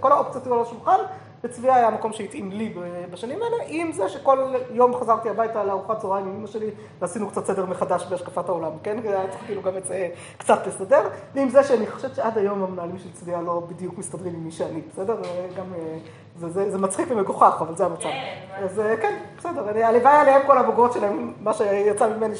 כל 0.00 0.12
האופציות 0.12 0.46
היו 0.46 0.54
על 0.54 0.60
השולחן, 0.60 0.98
וצביה 1.44 1.74
היה 1.74 1.86
המקום 1.86 2.12
שהתאים 2.12 2.52
לי 2.52 2.74
בשנים 3.10 3.38
האלה, 3.42 3.56
עם 3.66 3.92
זה 3.92 4.08
שכל 4.08 4.38
יום 4.70 4.94
חזרתי 4.94 5.28
הביתה 5.28 5.64
לארוחת 5.64 5.98
צהריים 5.98 6.26
עם 6.26 6.36
אמא 6.36 6.46
שלי, 6.46 6.70
ועשינו 7.00 7.28
קצת 7.28 7.46
סדר 7.46 7.66
מחדש 7.66 8.06
בהשקפת 8.06 8.48
העולם, 8.48 8.72
כן? 8.82 8.98
היה 9.04 9.28
צריך 9.30 9.42
כאילו 9.46 9.62
גם 9.62 9.76
את 9.76 9.84
זה 9.84 10.08
קצת 10.38 10.66
לסדר, 10.66 11.08
ועם 11.34 11.48
זה 11.48 11.64
שאני 11.64 11.86
חושבת 11.86 12.14
שעד 12.14 12.38
היום 12.38 12.62
המנהלים 12.62 12.98
של 12.98 13.12
צביה 13.12 13.40
לא 13.40 13.62
בדיוק 13.68 13.98
מסתדרים 13.98 14.34
עם 14.34 14.44
מי 14.44 14.50
שאני, 14.50 14.80
בסדר? 14.92 15.16
גם, 15.56 15.74
אה, 15.74 15.98
זה, 16.38 16.48
זה, 16.48 16.70
זה 16.70 16.78
מצחיק 16.78 17.06
ומגוחך, 17.10 17.56
אבל 17.60 17.76
זה 17.76 17.84
המצב. 17.86 18.02
כן, 18.02 18.34
אז 18.64 18.80
אה, 18.80 18.96
כן, 18.96 19.16
בסדר, 19.38 19.68
אני- 19.70 19.82
הלוואי 19.82 20.12
עליהם 20.16 20.42
כל 20.46 20.58
הבוגרות 20.58 20.92
שלהם, 20.92 21.32
מה 21.40 21.52
שיצא 21.54 22.08
ממני 22.16 22.34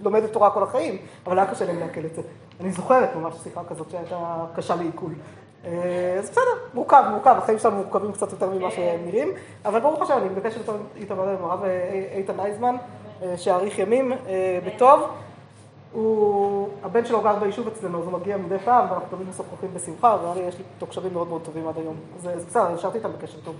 שלומדת 0.00 0.32
תורה 0.32 0.50
כל 0.50 0.62
החיים, 0.62 0.96
אבל 1.26 1.38
היה 1.38 1.50
קשה 1.50 1.64
להם 1.66 1.80
לעכל 1.80 2.00
את 2.04 2.14
זה. 2.14 2.22
אני 2.60 2.70
זוכרת 2.72 3.16
ממש 3.16 3.34
שיחה 3.42 3.60
כזאת 3.68 3.90
שהייתה 3.90 4.16
קשה 4.56 4.74
לעיכול. 4.74 5.10
אה, 5.64 5.70
אז 6.18 6.30
בסדר, 6.30 6.42
מורכב, 6.74 7.04
מורכב, 7.10 7.34
החיים 7.38 7.58
שלנו 7.58 7.76
מורכבים 7.76 8.12
קצת 8.12 8.32
יותר 8.32 8.50
ממה 8.50 8.70
שהם 8.70 9.00
נראים, 9.06 9.28
אבל 9.64 9.80
ברוך 9.80 10.02
השם, 10.02 10.16
אני 10.18 10.28
מבקשת 10.28 10.60
איתם 10.96 11.14
עם 11.20 11.44
הרב 11.44 11.64
אה, 11.64 11.70
איתן 12.16 12.40
אייזמן, 12.40 12.76
שיאריך 13.36 13.78
ימים 13.78 14.12
בטוב. 14.66 15.00
הוא, 15.94 16.68
הבן 16.82 17.04
שלו 17.04 17.20
גר 17.20 17.36
ביישוב 17.36 17.66
אצלנו, 17.66 17.98
אז 17.98 18.04
הוא 18.04 18.12
מגיע 18.12 18.36
מדי 18.36 18.58
פעם, 18.58 18.86
ואנחנו 18.90 19.08
תמיד 19.10 19.28
משוחחים 19.28 19.70
בשמחה, 19.74 20.16
ואני, 20.22 20.40
יש 20.40 20.58
לי 20.58 20.64
איתו 20.74 20.86
קשרים 20.86 21.12
מאוד 21.12 21.28
מאוד 21.28 21.42
טובים 21.44 21.68
עד 21.68 21.78
היום. 21.78 21.94
אז 22.16 22.44
בסדר, 22.44 22.68
נשארתי 22.74 22.98
איתם 22.98 23.12
בקשר 23.12 23.38
טוב. 23.44 23.54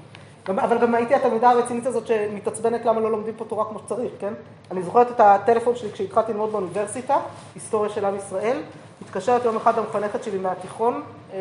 גם, 0.48 0.58
אבל 0.58 0.78
גם 0.78 0.94
הייתי 0.94 1.14
התלמידה 1.14 1.50
הרצינית 1.50 1.86
הזאת 1.86 2.06
שמתעצבנת 2.06 2.84
למה 2.84 3.00
לא 3.00 3.10
לומדים 3.10 3.34
פה 3.36 3.44
תורה 3.44 3.64
כמו 3.64 3.78
שצריך, 3.78 4.12
כן? 4.18 4.32
אני 4.70 4.82
זוכרת 4.82 5.10
את 5.10 5.20
הטלפון 5.20 5.76
שלי 5.76 5.92
כשהתחלתי 5.92 6.32
ללמוד 6.32 6.52
באוניברסיטה, 6.52 7.16
היסטוריה 7.54 7.90
של 7.90 8.04
עם 8.04 8.16
ישראל, 8.16 8.58
מתקשרת 9.02 9.44
יום 9.44 9.56
אחד 9.56 9.78
המחנכת 9.78 10.24
שלי 10.24 10.38
מהתיכון, 10.38 11.02
אה, 11.32 11.38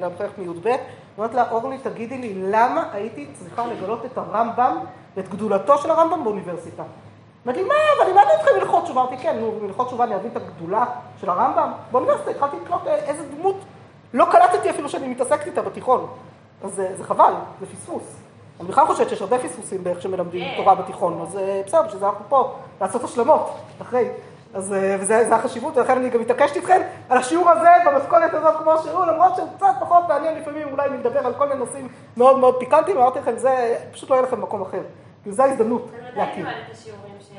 למחנכת 0.00 0.38
מי"ב, 0.38 0.68
אומרת 1.18 1.34
לה, 1.34 1.50
אורלי, 1.50 1.78
תגידי 1.78 2.18
לי, 2.18 2.34
למה 2.34 2.88
הייתי 2.92 3.26
צריכה 3.38 3.66
לגלות 3.66 4.04
את 4.04 4.18
הרמב"ם 4.18 4.78
ואת 5.16 5.28
גדולתו 5.28 5.78
של 5.78 5.90
הרמב"ם 5.90 6.24
באוניברסיטה? 6.24 6.82
אמרתי 7.46 7.62
לי, 7.62 7.68
מה, 7.68 7.74
אבל 7.98 8.06
לימדנו 8.06 8.30
אתכם 8.40 8.50
הלכות 8.60 8.84
תשובה. 8.84 9.00
אמרתי, 9.00 9.16
כן, 9.16 9.36
נו, 9.40 9.52
הלכות 9.64 9.86
תשובה 9.86 10.04
אני 10.04 10.14
אבין 10.14 10.30
את 10.30 10.36
הגדולה 10.36 10.84
של 11.20 11.30
הרמב"ם. 11.30 11.72
באוניברסיטה 11.92 12.30
התחלתי 12.30 12.56
לקלוט 12.64 12.86
אה, 12.86 12.94
איזה 12.94 13.22
דמות, 13.36 13.56
לא 14.14 14.26
קלטתי 14.30 14.70
אפילו 14.70 14.88
שאני 14.88 15.08
מתעסקת 15.08 15.46
איתה 15.46 15.62
בתיכון. 15.62 16.06
אז 16.64 16.74
זה, 16.74 16.88
זה 16.96 17.04
חבל, 17.04 17.32
זה 17.60 17.66
פספוס. 17.66 18.02
אני 18.60 18.68
בכלל 18.68 18.86
חושבת 18.86 19.08
שיש 19.08 19.22
הרבה 19.22 19.38
פספוסים 19.38 19.84
באיך 19.84 20.02
שמלמדים 20.02 20.44
כן. 20.44 20.56
תורה 20.56 20.74
בתיכון, 20.74 21.20
אז 21.22 21.36
אה, 21.36 21.62
בסדר, 21.66 21.82
בשביל 21.82 22.00
זה 22.00 22.06
אנחנו 22.06 22.24
פה, 22.28 22.54
לעשות 22.80 23.04
השלמות, 23.04 23.56
אחרי. 23.82 24.08
אז 24.54 24.72
אה, 24.72 24.96
וזה 25.00 25.24
זה 25.28 25.34
החשיבות, 25.36 25.76
ולכן 25.76 25.96
אני 25.96 26.10
גם 26.10 26.20
מתעקשת 26.20 26.56
איתכם 26.56 26.80
על 27.08 27.18
השיעור 27.18 27.50
הזה 27.50 27.68
במתכונת 27.86 28.34
הזאת 28.34 28.56
כמו 28.56 28.72
שהוא, 28.84 29.06
למרות 29.06 29.36
שהוא 29.36 29.48
קצת 29.56 29.74
פחות 29.80 30.08
מעניין 30.08 30.38
לפעמים 30.38 30.68
אולי 30.72 30.88
מלדבר 30.88 31.26
על 31.26 31.34
כל 31.34 31.48
מיני 31.48 31.60
נושאים 31.60 31.88
מאוד 32.16 32.38
מאוד 32.38 32.56
פיקנטיים, 32.58 32.96
אמרתי 32.98 33.18
לכם, 33.18 33.38
זה 33.38 33.76
פשוט 33.92 34.10
לא 34.10 34.14
יהיה 34.14 34.26
לכם 34.26 34.36
במקום 34.36 34.62
אחר. 34.62 34.82
כי 35.24 35.32
זו 35.32 35.42
ההזדמנות 35.42 35.90
ש... 37.20 37.32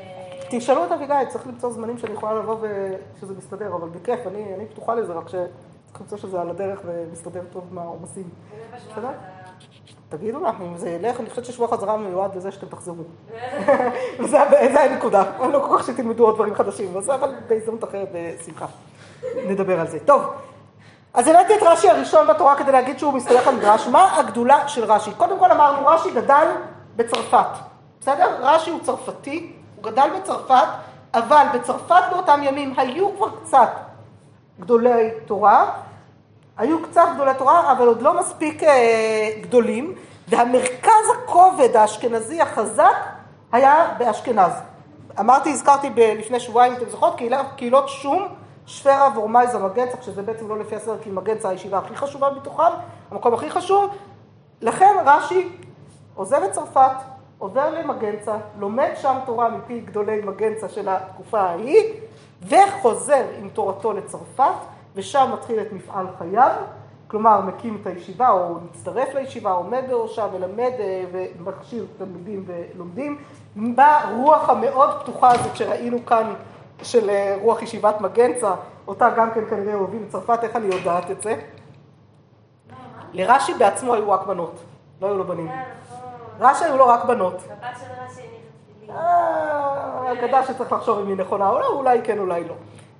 תשאלו 0.50 0.84
את 0.84 0.92
אביגיל, 0.92 1.24
צריך 1.28 1.46
למצוא 1.46 1.72
זמנים 1.72 1.98
שאני 1.98 2.12
יכולה 2.12 2.34
לבוא 2.34 2.56
ושזה 2.60 3.34
מסתדר, 3.38 3.74
אבל 3.74 3.88
בכיף, 3.88 4.26
אני, 4.26 4.54
אני 4.54 4.66
פתוחה 4.66 4.94
לזה, 4.94 5.12
רק 5.12 5.28
שצריך 5.28 6.00
למצוא 6.00 6.18
שזה 6.18 6.40
על 6.40 6.50
הדרך 6.50 6.80
ומסתדר 6.84 7.42
טוב. 7.52 7.78
וזה 8.02 8.22
בשבוע 8.74 8.92
בסדר? 8.92 9.08
תגידו 10.08 10.40
לנו, 10.40 10.66
אם 10.66 10.76
זה 10.76 10.90
ילך, 10.90 11.20
אני 11.20 11.30
חושבת 11.30 11.44
ששבוע 11.44 11.68
חזרה 11.68 11.96
מיועד 11.96 12.36
לזה 12.36 12.52
שאתם 12.52 12.66
תחזרו. 12.66 13.04
וזה 14.20 14.82
הנקודה, 14.84 15.24
אני 15.40 15.52
לא 15.52 15.66
כל 15.68 15.78
כך 15.78 15.86
שתלמדו 15.86 16.24
עוד 16.24 16.34
דברים 16.34 16.54
חדשים, 16.54 16.96
אבל 16.96 17.34
בהזדמנות 17.48 17.84
אחרת 17.84 18.08
בשמחה. 18.12 18.66
נדבר 19.46 19.80
על 19.80 19.86
זה. 19.86 19.98
טוב, 20.00 20.22
אז 21.14 21.28
הבאתי 21.28 21.54
את 21.54 21.62
רש"י 21.62 21.90
הראשון 21.90 22.26
בתורה 22.26 22.56
כדי 22.56 22.72
להגיד 22.72 22.98
שהוא 22.98 23.12
מסתלק 23.12 23.46
על 23.46 23.54
מדרש. 23.54 23.86
מה 23.86 24.18
הגדולה 24.18 24.68
של 24.68 24.84
רש"י? 24.84 25.10
קודם 25.14 25.38
כל 25.38 25.50
אמרנו, 25.50 25.86
רש"י 25.86 26.10
גדל 26.10 26.46
בצרפת, 26.96 27.46
בסדר? 28.02 28.36
רש"י 28.40 28.70
הוא 28.70 28.80
צרפתי, 28.80 29.52
הוא 29.76 29.84
גדל 29.84 30.08
בצרפת, 30.16 30.66
אבל 31.14 31.46
בצרפת 31.54 32.02
באותם 32.10 32.40
ימים 32.42 32.74
היו 32.76 33.16
כבר 33.16 33.28
קצת 33.40 33.68
גדולי 34.60 35.10
תורה, 35.26 35.70
היו 36.56 36.82
קצת 36.82 37.06
גדולי 37.14 37.30
תורה, 37.38 37.72
אבל 37.72 37.86
עוד 37.86 38.02
לא 38.02 38.20
מספיק 38.20 38.62
אה, 38.62 39.30
גדולים, 39.40 39.94
והמרכז 40.28 41.04
הכובד 41.14 41.76
האשכנזי 41.76 42.40
החזק 42.40 42.96
היה 43.52 43.94
באשכנז. 43.98 44.52
אמרתי, 45.20 45.50
הזכרתי 45.50 45.90
לפני 45.96 46.40
שבועיים, 46.40 46.72
אתם 46.72 46.90
זוכרות, 46.90 47.20
קהילות 47.56 47.88
שום, 47.88 48.28
שפרה 48.66 49.08
וורמייזה 49.14 49.58
מגנצה, 49.58 49.96
שזה 50.02 50.22
בעצם 50.22 50.48
לא 50.48 50.58
לפי 50.58 50.76
הסדר, 50.76 50.98
כי 51.02 51.10
מגנצה 51.10 51.48
הישיבה 51.48 51.78
הכי 51.78 51.96
חשובה 51.96 52.30
מתוכם, 52.30 52.72
המקום 53.10 53.34
הכי 53.34 53.50
חשוב. 53.50 53.90
לכן 54.60 54.94
רש"י 55.04 55.48
עוזב 56.14 56.42
את 56.42 56.52
צרפת, 56.52 56.96
עובר 57.42 57.70
למגנצה, 57.70 58.36
לומד 58.58 58.90
שם 58.96 59.18
תורה 59.26 59.48
מפי 59.48 59.80
גדולי 59.80 60.20
מגנצה 60.20 60.68
של 60.68 60.88
התקופה 60.88 61.40
ההיא, 61.40 61.92
וחוזר 62.42 63.24
עם 63.38 63.48
תורתו 63.48 63.92
לצרפת, 63.92 64.44
ושם 64.94 65.30
מתחיל 65.32 65.60
את 65.60 65.72
מפעל 65.72 66.06
חייו, 66.18 66.52
כלומר 67.08 67.40
מקים 67.40 67.78
את 67.80 67.86
הישיבה 67.86 68.30
או 68.30 68.54
מצטרף 68.54 69.14
לישיבה, 69.14 69.50
עומד 69.50 69.82
בראשה, 69.88 70.26
מלמד 70.32 70.72
אה, 70.78 71.04
ומכשיר 71.12 71.86
תלמידים 71.98 72.44
ולומדים. 72.46 73.18
ברוח 73.56 74.48
המאוד 74.48 74.90
פתוחה 75.00 75.32
הזאת 75.32 75.56
שראינו 75.56 76.06
כאן 76.06 76.34
של 76.82 77.10
אה, 77.10 77.36
רוח 77.40 77.62
ישיבת 77.62 78.00
מגנצה, 78.00 78.54
אותה 78.88 79.10
גם 79.16 79.30
כן 79.30 79.40
כנראה 79.50 79.74
אוהבים 79.74 80.06
בצרפת, 80.08 80.38
איך 80.42 80.56
אני 80.56 80.66
יודעת 80.66 81.10
את 81.10 81.22
זה? 81.22 81.36
לרש"י 83.12 83.54
בעצמו 83.54 83.94
היו 83.94 84.10
רק 84.10 84.26
בנות, 84.26 84.54
לא 85.00 85.06
היו 85.06 85.16
לו 85.16 85.24
בנים. 85.24 85.48
אה. 86.40 86.50
רש"י 86.50 86.64
היו 86.64 86.76
לו 86.76 86.86
רק 86.86 87.04
בנות. 87.04 87.34
הבת 87.34 87.78
של 87.80 87.86
רש"י 88.04 88.22
אה, 88.90 90.12
אגדה 90.12 90.46
שצריך 90.46 90.72
לחשוב 90.72 90.98
אם 90.98 91.08
היא 91.08 91.16
נכונה 91.16 91.48
או 91.48 91.60
לא, 91.60 91.66
אולי 91.66 92.00
כן, 92.04 92.18
אולי 92.18 92.44
לא. 92.44 92.54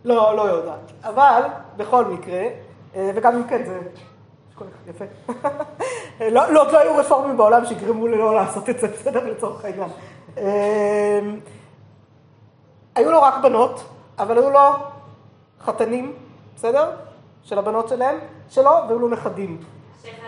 לא, 0.05 0.37
לא 0.37 0.42
יודעת. 0.42 0.92
אבל, 1.05 1.42
בכל 1.77 2.05
מקרה, 2.05 2.42
וגם 2.95 3.37
אם 3.37 3.45
כן, 3.45 3.64
זה... 3.64 3.81
יפה. 4.87 5.05
לא, 6.21 6.53
לא, 6.53 6.73
לא 6.73 6.79
היו 6.79 6.97
רפורמים 6.97 7.37
בעולם 7.37 7.64
שיגרמו 7.64 8.07
לי 8.07 8.18
לא 8.18 8.35
לעשות 8.35 8.71
את 8.71 8.79
זה, 8.79 8.88
בסדר? 8.88 9.25
לצורך 9.31 9.64
העניין. 9.64 9.88
היו 12.95 13.11
לו 13.11 13.23
רק 13.23 13.35
בנות, 13.42 13.85
אבל 14.18 14.38
היו 14.38 14.51
לו 14.51 14.61
חתנים, 15.61 16.12
בסדר? 16.57 16.90
של 17.42 17.59
הבנות 17.59 17.88
שלהם, 17.88 18.18
שלו, 18.49 18.71
והיו 18.88 18.99
לו 18.99 19.09
נכדים. 19.09 19.61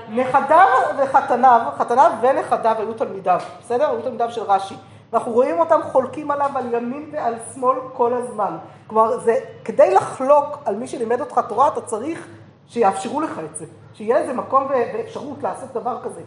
נכדיו 0.08 0.66
וחתניו, 0.98 1.60
חתניו 1.78 2.12
ונכדיו 2.20 2.76
היו 2.78 2.94
תלמידיו, 2.94 3.40
בסדר? 3.60 3.90
היו 3.90 4.02
תלמידיו 4.02 4.30
של 4.30 4.42
רש"י. 4.42 4.74
ואנחנו 5.12 5.32
רואים 5.32 5.60
אותם 5.60 5.80
חולקים 5.82 6.30
עליו 6.30 6.50
על 6.54 6.74
ימין 6.74 7.10
ועל 7.12 7.34
שמאל 7.54 7.78
כל 7.92 8.14
הזמן. 8.14 8.56
כלומר, 8.86 9.18
זה, 9.18 9.34
כדי 9.64 9.94
לחלוק 9.94 10.58
על 10.64 10.76
מי 10.76 10.86
שלימד 10.86 11.20
אותך 11.20 11.40
תורה, 11.48 11.68
אתה 11.68 11.80
צריך 11.80 12.26
שיאפשרו 12.68 13.20
לך 13.20 13.40
את 13.50 13.56
זה. 13.56 13.66
שיהיה 13.94 14.16
איזה 14.16 14.32
מקום 14.32 14.66
ואפשרות 14.70 15.42
לעשות 15.42 15.72
דבר 15.72 15.98
כזה. 16.02 16.20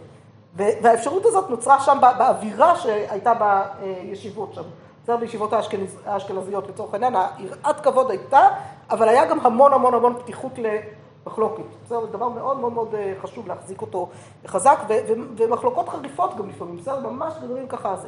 והאפשרות 0.55 1.25
הזאת 1.25 1.49
נוצרה 1.49 1.79
שם 1.79 1.97
באווירה 2.01 2.75
שהייתה 2.75 3.33
בישיבות 3.79 4.53
שם. 4.53 4.61
בסדר, 5.03 5.17
בישיבות 5.17 5.53
האשכנז, 5.53 5.97
האשכנזיות 6.05 6.69
לצורך 6.69 6.93
העניין, 6.93 7.15
היראת 7.37 7.79
כבוד 7.79 8.11
הייתה, 8.11 8.47
אבל 8.89 9.09
היה 9.09 9.25
גם 9.25 9.39
המון 9.39 9.73
המון 9.73 9.93
המון 9.93 10.13
פתיחות 10.19 10.51
למחלוקת. 11.27 11.63
בסדר, 11.85 12.05
זה 12.05 12.11
דבר 12.11 12.29
מאוד 12.29 12.59
מאוד 12.59 12.73
מאוד 12.73 12.95
אה, 12.95 13.13
חשוב 13.21 13.47
להחזיק 13.47 13.81
אותו 13.81 14.09
חזק, 14.47 14.79
ו- 14.89 14.93
ו- 15.07 15.37
ומחלוקות 15.37 15.89
חריפות 15.89 16.37
גם 16.37 16.49
לפעמים, 16.49 16.77
בסדר, 16.77 16.99
ממש 16.99 17.33
גדולים 17.43 17.67
ככה 17.67 17.95
זה. 17.95 18.07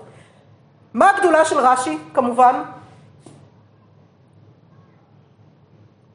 מה 0.94 1.10
הגדולה 1.10 1.46
של 1.46 1.60
רש"י, 1.60 1.98
כמובן? 2.14 2.64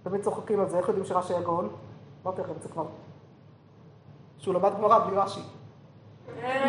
תמיד 0.02 0.22
צוחקים 0.22 0.60
על 0.60 0.68
זה, 0.68 0.78
איך 0.78 0.88
יודעים 0.88 1.06
שרש"י 1.06 1.32
היה 1.32 1.42
גאון? 1.42 1.68
אמרתי 2.24 2.40
לכם 2.40 2.52
את 2.56 2.62
זה 2.62 2.68
כבר. 2.68 2.84
שהוא 4.38 4.54
למד 4.54 4.70
גמרא 4.78 4.98
בלי 4.98 5.16
רש"י. 5.16 5.40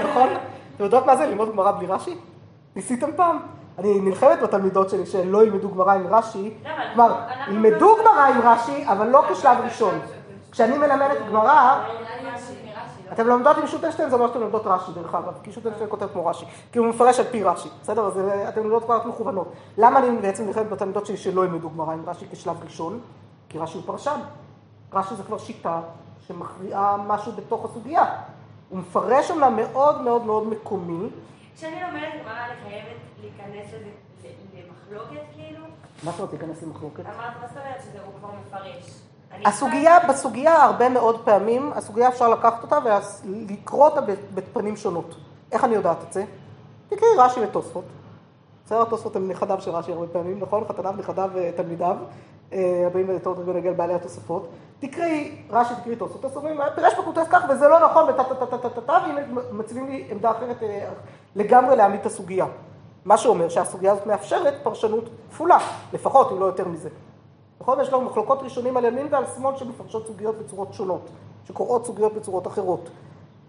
נכון? 0.04 0.30
אתם 0.76 0.84
יודעות 0.84 1.06
מה 1.06 1.16
זה 1.16 1.26
ללמוד 1.26 1.52
גמרא 1.52 1.72
בלי 1.72 1.88
רש"י? 1.88 2.18
ניסיתם 2.76 3.10
פעם? 3.16 3.40
אני 3.78 4.00
נלחמת 4.00 4.42
בתלמידות 4.44 4.90
שלי 4.90 5.06
שהן 5.06 5.30
לא 5.30 5.44
ילמדו 5.44 5.70
גמרא 5.70 5.94
עם 5.94 6.08
רש"י, 6.08 6.54
כלומר, 6.94 7.16
ילמדו 7.48 7.96
גמרא 8.02 8.26
עם 8.26 8.42
רש"י, 8.42 8.88
אבל 8.88 9.08
לא 9.08 9.24
כשלב 9.32 9.58
ראשון. 9.64 10.00
כשאני 10.56 10.78
מלמדת 10.78 11.18
גמרא, 11.30 11.84
אתם 13.14 13.28
לומדות 13.28 13.58
עם 13.58 13.68
שוטנשטיין, 13.68 14.10
זה 14.10 14.16
אומר 14.16 14.28
שאתם 14.28 14.40
לומדות 14.40 14.62
רש"י, 14.66 14.92
דרך 14.92 15.16
אגב, 15.16 15.34
כי 15.44 15.52
שוטנשטיין 15.52 15.90
כותב 15.90 16.08
כמו 16.14 16.26
רש"י, 16.26 16.46
כי 16.72 16.80
הוא 16.80 16.88
מפרש 16.88 17.20
על 17.20 17.26
פי 17.26 17.44
רש"י, 17.44 17.70
בסדר? 17.82 18.06
אז 18.06 18.18
אה, 18.20 18.50
אתם 18.50 18.64
לומדות 18.64 18.84
כבר 18.84 19.08
מכוונות. 19.08 19.52
למה 19.78 20.00
אני 20.00 20.18
בעצם 20.18 20.46
נלחמת 20.46 20.70
בתלמידות 20.70 21.06
שלי 21.06 21.18
שלא 21.18 21.46
ילמדו 21.46 21.70
גמרא 21.70 21.94
עם 21.94 22.04
רש"י 22.10 22.26
כשלב 22.32 22.64
ראשון? 22.64 23.00
כי 23.50 23.60
רש"י 23.60 23.78
הוא 23.78 23.84
פרשן. 23.86 24.20
רש"י 24.94 25.16
זה 25.16 25.24
כבר 25.24 25.38
שיטה 25.38 25.82
שמכריעה 26.28 26.98
משהו 27.08 27.32
בתוך 27.32 27.66
הסוגיה. 27.66 28.06
הוא 28.70 28.80
מפרש 28.80 29.32
אומנם 29.32 29.56
מאוד 29.56 30.02
מאוד 30.02 30.26
מאוד 30.26 30.48
מקומי. 30.48 31.10
כשאני 31.56 31.82
לומדת 31.82 32.14
גמרא 32.24 32.46
אני 32.46 32.70
חייבת 32.70 32.98
להיכנס 33.22 33.72
למחלוקת 34.54 35.26
כאילו? 35.36 35.66
מה 36.04 36.12
זאת 36.12 36.20
אומרת 36.20 36.34
להיכנס 36.34 36.64
למחלוקת? 36.64 37.06
אמרת, 37.06 37.34
מה 37.42 37.48
זאת 37.48 37.58
אומרת 37.58 37.82
שזה 37.82 38.00
הוא 38.06 38.14
כבר 38.20 38.30
מפרש? 38.48 39.05
הסוגיה, 39.46 39.98
בסוגיה 40.10 40.64
הרבה 40.64 40.90
מאוד 40.90 41.26
פעמים, 41.26 41.72
הסוגיה 41.76 42.08
אפשר 42.08 42.30
לקחת 42.30 42.64
אותה 42.64 42.78
ולקרוא 43.26 43.86
אותה 43.86 44.02
בפנים 44.34 44.76
שונות. 44.76 45.16
איך 45.52 45.64
אני 45.64 45.76
יודעת 45.76 45.98
את 46.08 46.14
זה? 46.14 46.26
תקראי 46.90 47.10
רש"י 47.18 47.40
ותוספות. 47.40 47.84
בסדר, 48.66 48.84
תוספות 48.84 49.16
הם 49.16 49.28
נכדיו 49.28 49.62
של 49.62 49.72
רש"י 49.72 49.92
הרבה 49.92 50.08
פעמים, 50.08 50.40
נכון? 50.40 50.64
חתניו, 50.68 50.94
נכדיו 50.98 51.30
ותלמידיו. 51.34 51.96
אה, 52.54 52.84
הבאים 52.88 53.10
יותר 53.10 53.30
עוד 53.30 53.40
רגע 53.40 53.60
נגיע 53.60 53.72
לבעלי 53.72 53.94
התוספות. 53.94 54.50
תקראי 54.80 55.42
רש"י, 55.50 55.74
תקראי 55.82 55.96
תוספות, 55.96 56.22
תוספות, 56.22 56.44
פירש 56.76 56.94
בכותב 57.00 57.24
כך 57.30 57.44
וזה 57.50 57.68
לא 57.68 57.86
נכון, 57.86 58.10
וטה 58.10 58.24
טה 58.24 58.36
טה 58.46 58.58
טה 58.58 58.70
טה 58.70 58.82
טה, 58.82 58.98
והנה 59.08 59.22
מציבים 59.52 59.88
לי 59.88 60.08
עמדה 60.12 60.32
אחרת 60.32 60.64
אה, 60.64 60.90
לגמרי 61.36 61.76
להעמיד 61.76 62.00
את 62.00 62.06
הסוגיה. 62.06 62.46
מה 63.06 63.18
שאומר 63.18 63.50
שהסוגיה 63.50 63.92
הזאת 63.92 64.08
מאפשרת 64.08 64.54
פרשנות 64.64 65.10
כפולה, 65.30 65.58
לפחות 65.94 66.32
אם 66.32 66.40
לא 66.40 66.46
יותר 66.46 66.68
מזה. 66.68 66.90
נכון? 67.62 67.80
יש 67.80 67.90
לנו 67.90 68.02
מחלוקות 68.02 68.42
ראשונים 68.42 68.78
על 68.78 68.86
ימין 68.86 69.08
ועל 69.12 69.24
שמאל 69.36 69.58
שמפרשות 69.58 70.08
סוגיות 70.08 70.36
בצורות 70.36 70.74
שונות, 70.74 71.10
שקוראות 71.48 71.86
סוגיות 71.86 72.14
בצורות 72.14 72.48
אחרות. 72.48 72.90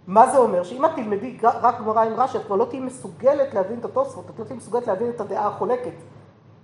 מה 0.06 0.30
זה 0.30 0.38
אומר? 0.38 0.62
שאם 0.62 0.84
את 0.84 0.90
תלמדי 0.94 1.38
רק 1.42 1.80
גמרא 1.80 2.04
עם 2.04 2.12
רש"י, 2.20 2.38
את 2.38 2.44
כבר 2.44 2.56
לא 2.56 2.64
תהיי 2.64 2.80
מסוגלת 2.80 3.54
להבין 3.54 3.78
את 3.78 3.84
התוספות, 3.84 4.24
את 4.30 4.38
לא 4.38 4.44
תהיי 4.44 4.56
מסוגלת 4.56 4.86
להבין 4.86 5.10
את 5.10 5.20
הדעה 5.20 5.46
החולקת. 5.46 5.92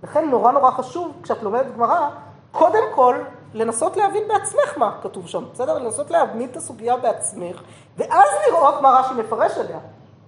לכן 0.03 0.29
נורא 0.29 0.51
נורא 0.51 0.71
חשוב, 0.71 1.11
כשאת 1.23 1.43
לומדת 1.43 1.75
גמרא, 1.75 2.09
קודם 2.51 2.83
כל 2.95 3.17
לנסות 3.53 3.97
להבין 3.97 4.23
בעצמך 4.27 4.77
מה 4.77 4.97
כתוב 5.01 5.27
שם, 5.27 5.43
בסדר? 5.53 5.79
לנסות 5.79 6.11
להבין 6.11 6.49
את 6.49 6.55
הסוגיה 6.57 6.97
בעצמך, 6.97 7.61
ואז 7.97 8.29
לראות 8.47 8.81
מה 8.81 8.99
רש"י 8.99 9.13
מפרש 9.13 9.57
עליה. 9.57 9.79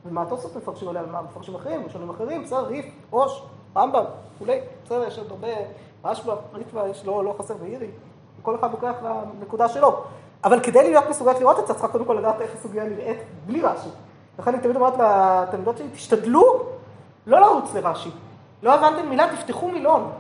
ומה 0.06 0.22
התוספות 0.22 0.56
מפרשים 0.56 0.88
עליה, 0.88 1.04
ומה 1.04 1.22
מפרשים 1.22 1.56
אחרים, 1.56 1.84
ראשונים 1.84 2.10
אחרים, 2.10 2.44
בסדר, 2.44 2.66
ריף, 2.66 2.86
ראש, 3.14 3.44
רמב"ם, 3.78 4.04
כולי, 4.40 4.60
בסדר, 4.86 5.08
יש 5.08 5.20
עוד 5.20 5.32
הרבה, 5.32 5.48
רשב"א, 6.06 6.34
ריטב"א, 6.54 6.88
יש 6.88 7.06
לא, 7.06 7.24
לא 7.26 7.36
חסר 7.40 7.54
ואירי, 7.62 7.88
כל 8.42 8.56
אחד 8.56 8.72
לוקח 8.72 8.94
לנקודה 9.04 9.70
שלו. 9.70 10.04
אבל 10.44 10.60
כדי 10.60 10.84
להיות 10.84 11.04
מסוגלת 11.10 11.40
לראות 11.40 11.60
את 11.60 11.68
זה, 11.68 11.74
צריכה 11.74 11.88
קודם 11.88 12.06
כל 12.06 12.14
לדעת 12.14 12.42
איך 12.42 12.52
הסוגיה 12.60 12.84
נראית 12.84 13.18
בלי 13.46 13.62
רש"י. 13.62 13.90
לכן 14.40 14.54
אני 14.54 14.64
תמיד 14.64 14.76
אומרת 14.76 14.94
לתלמידות 14.94 15.78
שלי, 15.78 15.88
תשתדלו 15.94 16.64
לא 17.28 17.40
לרוץ 17.40 17.74
לרש"י. 17.74 18.10
לא 18.64 18.74
הבנתם 18.74 19.10
מילה, 19.10 19.28
תפתחו 19.36 19.68
מילון. 19.68 20.12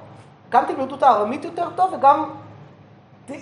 גם 0.50 0.64
תלמדו 0.68 0.96
את 0.96 1.04
הארמית 1.04 1.46
יותר 1.46 1.68
טוב 1.76 1.94
וגם 1.94 2.30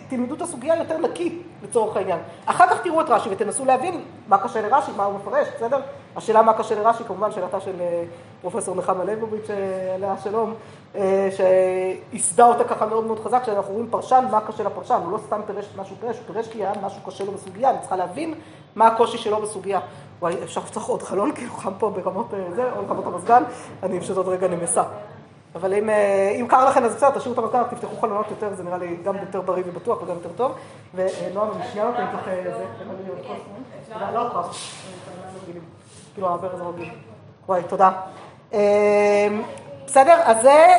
תלמדו 0.09 0.35
את 0.35 0.41
הסוגיה 0.41 0.75
יותר 0.75 0.97
נקי, 0.97 1.41
לצורך 1.63 1.97
העניין. 1.97 2.19
אחר 2.45 2.67
כך 2.67 2.81
תראו 2.81 3.01
את 3.01 3.09
רש"י 3.09 3.29
ותנסו 3.31 3.65
להבין 3.65 4.03
מה 4.27 4.37
קשה 4.37 4.61
לרש"י, 4.61 4.91
מה 4.97 5.03
הוא 5.03 5.15
מפרש, 5.15 5.47
בסדר? 5.55 5.79
השאלה 6.15 6.41
מה 6.41 6.53
קשה 6.53 6.75
לרש"י, 6.75 7.03
כמובן 7.03 7.31
שאלתה 7.31 7.59
של 7.59 7.81
אה, 7.81 8.03
פרופסור 8.41 8.75
נחמה 8.75 9.03
ליבוביץ', 9.03 9.49
אה, 9.49 9.95
עליה 9.95 10.15
שלום, 10.23 10.53
אה, 10.95 11.29
שייסדה 12.11 12.45
אותה 12.45 12.63
ככה 12.63 12.85
מאוד 12.85 13.05
מאוד 13.05 13.19
חזק, 13.19 13.43
שאנחנו 13.45 13.73
רואים 13.73 13.87
פרשן, 13.89 14.25
מה 14.31 14.41
קשה 14.41 14.63
לפרשן, 14.63 14.99
הוא 15.03 15.11
לא 15.11 15.17
סתם 15.17 15.41
פירש 15.47 15.65
את 15.71 15.75
מה 15.75 15.85
שהוא 15.85 15.97
פירש, 16.01 16.17
הוא 16.17 16.33
פירש 16.33 16.47
כי 16.47 16.57
היה 16.57 16.71
משהו 16.83 17.01
קשה 17.05 17.23
לו 17.23 17.31
בסוגיה, 17.31 17.69
אני 17.69 17.79
צריכה 17.79 17.95
להבין 17.95 18.33
מה 18.75 18.87
הקושי 18.87 19.17
שלו 19.17 19.41
בסוגיה. 19.41 19.79
וואי, 20.19 20.43
אפשר 20.43 20.61
לפתוח 20.61 20.87
עוד 20.87 21.03
חלון, 21.03 21.31
כאילו 21.35 21.53
חם 21.53 21.73
פה 21.77 21.89
ברמות 21.89 22.27
זה, 22.55 22.71
או 22.77 22.87
רמות 22.89 23.05
המזגן, 23.05 23.43
אני 23.83 23.99
פשוט 23.99 24.17
עוד 24.17 24.27
רגע 24.27 24.47
נמסה. 24.47 24.83
אבל 25.55 25.73
אם, 25.73 25.89
אם 26.41 26.47
קר 26.49 26.65
לכם 26.69 26.83
אז 26.83 26.95
בסדר, 26.95 27.09
תשאירו 27.09 27.33
את 27.33 27.37
המזגן, 27.37 27.63
תפתחו 27.69 27.95
חלונות 28.01 28.25
יותר, 28.29 28.55
זה 28.55 28.63
נראה 28.63 28.77
לי 28.77 28.97
גם 29.03 29.15
יותר 29.15 29.41
בריא 29.41 29.63
ובטוח 29.65 30.01
וגם 30.01 30.15
יותר 30.15 30.29
טוב. 30.35 30.51
ונועם, 30.95 31.51
אני 31.55 31.63
שנייה 31.71 31.87
נותנת 31.87 32.09
לך 32.13 32.25
זה, 32.57 32.65
לא 36.17 36.35
הקרב, 36.35 36.41
כאילו 36.41 36.49
הברז 36.49 36.61
הרגיל. 36.61 36.89
וואי, 37.47 37.61
תודה. 37.63 37.91
בסדר? 39.85 40.19
אז 40.23 40.41
זה, 40.41 40.75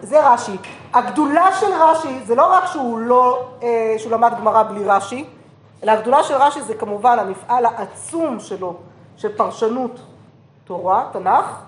זה 0.00 0.28
רש"י. 0.32 0.56
הגדולה 0.94 1.46
של 1.60 1.72
רש"י 1.80 2.20
זה 2.20 2.34
לא 2.34 2.52
רק 2.52 2.66
שהוא 2.66 2.98
לא, 2.98 3.48
שהוא 3.98 4.12
למד 4.12 4.32
גמרא 4.38 4.62
בלי 4.62 4.84
רש"י, 4.84 5.24
אלא 5.82 5.92
הגדולה 5.92 6.22
של 6.22 6.34
רש"י 6.34 6.62
זה 6.62 6.74
כמובן 6.74 7.18
המפעל 7.18 7.66
העצום 7.66 8.40
שלו, 8.40 8.74
של 9.16 9.36
פרשנות 9.36 10.00
תורה, 10.64 11.08
תנ"ך, 11.12 11.62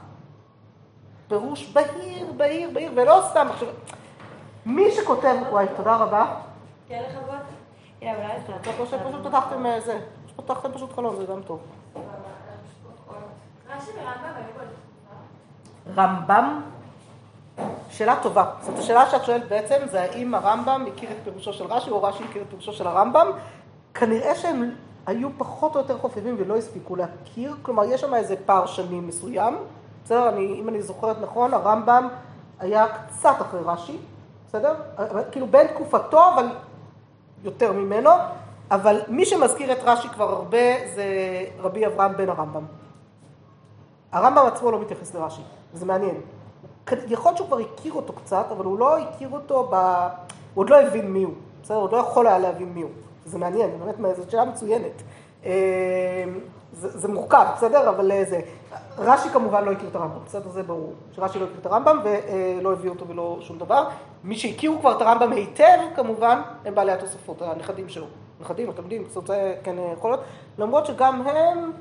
פירוש 1.29 1.73
בהיר, 1.73 2.33
בהיר, 2.37 2.71
בהיר, 2.73 2.93
ולא 2.95 3.23
סתם 3.31 3.47
עכשיו... 3.51 3.69
מי 4.67 4.91
שכותב, 4.91 5.35
וואי, 5.51 5.67
תודה 5.77 5.97
רבה. 5.97 6.35
כן, 6.89 7.03
לכבוד. 7.09 7.35
הנה, 8.03 8.13
אבל 8.13 8.85
פשוט 8.85 9.27
פתחתם 9.27 9.67
אה, 9.67 9.81
זה, 9.81 10.01
פתחתם 10.37 10.73
פשוט 10.73 10.93
חלום, 10.93 11.17
זה 11.17 11.25
גם 11.25 11.43
טוב. 11.43 11.59
רמב"ם, 15.97 16.61
שאלה 17.91 18.17
טובה. 18.23 18.45
זאת 18.61 18.79
השאלה 18.79 19.11
שאת 19.11 19.25
שואלת 19.25 19.49
בעצם, 19.49 19.77
זה 19.91 20.01
האם 20.03 20.35
הרמב"ם 20.35 20.85
הכיר 20.93 21.11
את 21.11 21.17
פירושו 21.25 21.53
של 21.53 21.65
רש"י, 21.65 21.91
או 21.91 22.03
רש"י 22.03 22.25
הכיר 22.25 22.43
את 22.43 22.47
פירושו 22.49 22.73
של 22.73 22.87
הרמב"ם. 22.87 23.27
כנראה 23.95 24.35
שהם 24.35 24.71
היו 25.07 25.29
פחות 25.39 25.75
או 25.75 25.81
יותר 25.81 25.99
חופפים 25.99 26.37
ולא 26.39 26.57
הספיקו 26.57 26.97
להכיר, 26.97 27.57
כלומר 27.63 27.85
יש 27.85 28.01
שם 28.01 28.15
איזה 28.15 28.35
פער 28.47 28.67
שנים 28.67 29.09
מסוים, 29.09 29.57
בסדר? 30.05 30.29
אני, 30.29 30.61
אם 30.61 30.69
אני 30.69 30.83
זוכרת 30.83 31.17
נכון, 31.23 31.55
הרמב"ם 31.55 32.09
היה 32.61 32.87
קצת 32.89 33.35
אחרי 33.41 33.61
רש"י, 33.65 33.99
בסדר? 34.49 34.75
כאילו 35.33 35.47
בין 35.47 35.67
תקופתו, 35.67 36.35
אבל 36.35 36.47
יותר 37.45 37.73
ממנו, 37.73 38.11
אבל 38.71 39.01
מי 39.09 39.27
שמזכיר 39.27 39.73
את 39.73 39.79
רש"י 39.85 40.09
כבר 40.09 40.33
הרבה 40.33 40.89
זה 40.95 41.05
רבי 41.59 41.87
אברהם 41.87 42.17
בן 42.17 42.29
הרמב"ם. 42.29 42.82
הרמב"ם 44.13 44.47
עצמו 44.47 44.71
לא 44.71 44.81
מתייחס 44.81 45.15
לרש"י, 45.15 45.43
זה 45.75 45.87
מעניין. 45.87 46.15
יכול 47.09 47.29
להיות 47.29 47.37
שהוא 47.37 47.47
כבר 47.47 47.59
הכיר 47.59 47.93
אותו 47.93 48.13
קצת, 48.13 48.47
אבל 48.51 48.65
הוא 48.65 48.79
לא 48.79 48.99
הכיר 48.99 49.29
אותו 49.33 49.69
ב... 49.73 49.75
הוא 50.55 50.63
עוד 50.63 50.71
לא 50.71 50.81
הבין 50.81 51.13
מי 51.13 51.23
הוא, 51.23 51.35
בסדר? 51.63 51.77
הוא 51.77 51.85
עוד 51.85 51.93
לא 51.93 51.97
יכול 51.97 52.27
היה 52.27 52.39
להבין 52.39 52.73
מי 52.75 52.83
הוא. 52.83 52.91
זה 53.27 53.39
מעניין, 53.39 53.71
באמת, 53.97 54.17
זאת 54.17 54.31
שאלה 54.31 54.45
מצוינת. 54.45 55.03
אה, 55.45 56.25
זה, 56.73 56.99
זה 56.99 57.09
מורכב, 57.09 57.47
בסדר? 57.57 57.89
אבל 57.89 58.13
אה, 58.13 58.25
זה... 58.25 58.41
רש"י 58.99 59.29
כמובן 59.29 59.65
לא 59.65 59.73
הכיר 59.73 59.89
את 59.89 59.97
הרמב"ם, 59.97 60.19
בסדר? 60.27 60.51
זה 60.51 60.63
ברור. 60.63 60.93
שרש"י 61.13 61.39
לא 61.39 61.45
הכיר 61.45 61.57
את 61.61 61.67
הרמב"ם 61.67 61.99
ולא 62.05 62.73
הביא 62.73 62.91
אותו 62.91 63.09
ולא 63.09 63.39
שום 63.41 63.59
דבר. 63.59 63.89
מי 64.25 64.37
שהכירו 64.37 64.81
כבר 64.81 64.97
את 64.97 65.03
הרמב"ם 65.03 65.33
היטב, 65.33 65.79
כמובן, 65.97 66.41
הם 66.65 66.75
בעלי 66.75 66.93
התוספות, 66.93 67.43
הנכדים 67.43 67.89
שלו. 67.89 68.07
נכדים, 68.41 68.71
התלמידים, 68.71 69.05
אומרת, 69.17 69.31
כן 69.63 69.77
יכול 69.93 70.11
להיות. 70.11 70.23
למרות 70.59 70.87
שגם 70.87 71.23
הם 71.27 71.73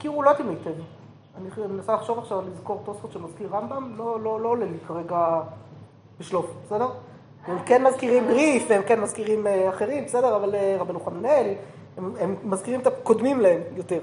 הכירו 0.00 0.22
לא 0.22 0.30
יודעים 0.30 0.48
היטב. 0.48 0.80
אני 1.36 1.66
מנסה 1.66 1.94
לחשוב 1.94 2.18
עכשיו 2.18 2.42
לזכור 2.52 2.82
תוספות 2.84 3.12
שמזכיר 3.12 3.48
רמב"ם, 3.52 3.94
לא, 3.96 4.20
לא, 4.20 4.40
לא 4.40 4.48
עולה 4.48 4.66
לי 4.66 4.78
כרגע 4.88 5.40
בשלוף, 6.20 6.46
בסדר? 6.66 6.88
הם 7.46 7.58
כן 7.66 7.82
מזכירים 7.82 8.28
ריף, 8.28 8.66
והם 8.68 8.82
כן 8.82 9.00
מזכירים 9.00 9.46
אה, 9.46 9.68
אחרים, 9.68 10.04
בסדר, 10.04 10.36
אבל 10.36 10.54
אה, 10.54 10.76
רבנו 10.80 11.00
חננאל, 11.00 11.54
הם, 11.96 12.14
הם 12.20 12.36
מזכירים 12.44 12.80
את 12.80 12.86
הקודמים 12.86 13.40
להם 13.40 13.60
יותר. 13.76 14.00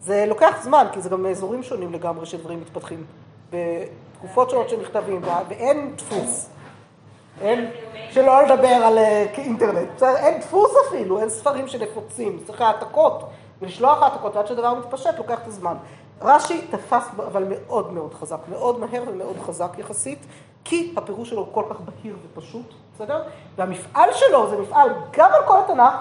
זה 0.00 0.24
לוקח 0.28 0.58
זמן, 0.62 0.86
כי 0.92 1.00
זה 1.00 1.08
גם 1.08 1.26
אזורים 1.26 1.62
שונים 1.62 1.92
לגמרי 1.92 2.26
שדברים 2.26 2.60
מתפתחים. 2.60 3.04
בתקופות 3.50 4.50
שונות 4.50 4.68
של 4.68 4.80
מכתבים, 4.80 5.20
ואין 5.48 5.96
דפוס. 5.96 6.50
אין, 7.40 7.70
שלא 8.10 8.42
לדבר 8.42 8.68
על 8.68 8.98
אה, 8.98 9.26
אינטרנט. 9.38 9.88
בסדר, 9.96 10.16
אין 10.16 10.40
דפוס 10.40 10.70
אפילו, 10.88 11.20
אין 11.20 11.28
ספרים 11.28 11.68
שנפוצים. 11.68 12.38
צריך 12.46 12.60
העתקות, 12.60 13.22
ולשלוח 13.60 14.02
העתקות, 14.02 14.36
ועד 14.36 14.46
שדבר 14.46 14.74
מתפשט 14.74 15.18
לוקח 15.18 15.38
את 15.42 15.46
הזמן. 15.46 15.74
רש"י 16.22 16.66
תפס 16.70 17.08
אבל 17.16 17.44
מאוד 17.48 17.92
מאוד 17.92 18.14
חזק, 18.14 18.38
מאוד 18.48 18.78
מהר 18.78 19.02
ומאוד 19.06 19.36
חזק 19.46 19.70
יחסית, 19.78 20.26
כי 20.64 20.94
הפירוש 20.96 21.30
שלו 21.30 21.40
הוא 21.40 21.54
כל 21.54 21.64
כך 21.70 21.76
בהיר 21.80 22.16
ופשוט, 22.24 22.74
בסדר? 22.94 23.22
והמפעל 23.56 24.08
שלו 24.12 24.50
זה 24.50 24.58
מפעל 24.58 24.90
גם 25.12 25.30
על 25.32 25.46
כל 25.46 25.58
התנ"ך 25.58 25.94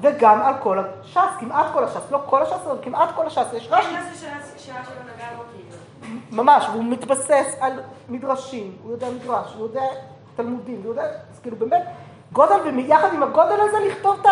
וגם 0.00 0.42
על 0.42 0.54
כל 0.62 0.78
הש"ס, 0.78 1.18
כמעט 1.40 1.66
כל 1.72 1.84
הש"ס, 1.84 2.10
לא 2.10 2.20
כל 2.26 2.42
הש"ס, 2.42 2.66
אבל 2.66 2.78
כמעט 2.82 3.08
כל 3.14 3.26
הש"ס, 3.26 3.46
יש 3.52 3.68
רש"י. 3.70 3.88
ממש, 6.30 6.66
והוא 6.72 6.84
מתבסס 6.84 7.56
על 7.60 7.80
מדרשים, 8.08 8.76
הוא 8.82 8.92
יודע 8.92 9.10
מדרש, 9.10 9.54
הוא 9.54 9.66
יודע 9.66 9.82
תלמודים, 10.36 10.80
הוא 10.84 10.90
יודע, 10.90 11.04
אז 11.04 11.38
כאילו 11.42 11.56
באמת, 11.56 11.82
גודל, 12.32 12.54
ויחד 12.76 13.14
עם 13.14 13.22
הגודל 13.22 13.60
הזה 13.60 13.78
לכתוב 13.86 14.16
את 14.20 14.26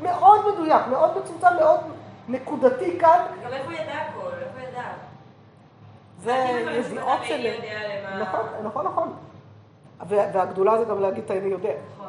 המאוד 0.00 0.40
מדויק, 0.52 0.86
מאוד 0.90 1.18
מצומצם, 1.18 1.46
מאוד 1.60 1.80
נקודתי 2.28 2.98
כאן. 2.98 3.24
גם 3.44 3.52
איך 3.52 3.64
הוא 3.64 3.72
ידע 3.72 3.92
הכל, 3.94 4.30
איך 4.40 4.48
הוא 4.54 4.68
ידע? 4.68 4.82
זה 6.22 6.32
ידיעות 6.70 7.18
של... 7.24 7.46
נכון, 8.20 8.40
נכון, 8.64 8.86
נכון. 8.86 9.12
והגדולה 10.08 10.78
זה 10.78 10.84
גם 10.84 11.00
להגיד 11.00 11.24
את 11.24 11.30
אני 11.30 11.48
יודע. 11.48 11.72
נכון. 11.94 12.08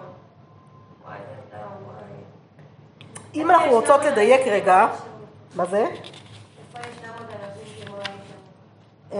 אם 3.35 3.51
אנחנו 3.51 3.71
רוצות 3.71 4.01
לדייק 4.03 4.47
רגע, 4.47 4.87
מה 5.55 5.65
זה? 5.65 5.85
אמ, 9.11 9.17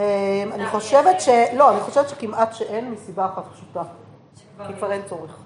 אני 0.53 0.65
חושבת 0.65 1.21
ש... 1.21 1.29
לא, 1.53 1.71
אני 1.71 1.79
חושבת 1.79 2.09
שכמעט 2.09 2.53
שאין 2.53 2.91
מסיבה 2.91 3.25
אחת 3.25 3.43
פשוטה. 3.53 3.81
כי 4.67 4.73
כבר 4.73 4.91
אין 4.91 5.01
צורך. 5.09 5.37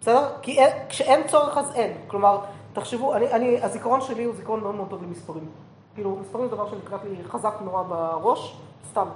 בסדר? 0.00 0.28
כי 0.42 0.58
כשאין 0.88 1.26
צורך 1.26 1.58
אז 1.58 1.72
אין. 1.74 1.92
כלומר, 2.06 2.38
תחשבו, 2.72 3.14
הזיכרון 3.62 4.00
שלי 4.00 4.24
הוא 4.24 4.34
זיכרון 4.34 4.60
מאוד 4.60 4.74
מאוד 4.74 4.90
טוב 4.90 5.02
למספרים. 5.02 5.48
כאילו, 5.94 6.16
מספרים 6.20 6.48
זה 6.48 6.54
דבר 6.54 6.70
שנקרא 6.70 6.98
לי 7.04 7.24
חזק 7.24 7.54
נורא 7.64 7.82
בראש, 7.82 8.56
סתם, 8.90 9.06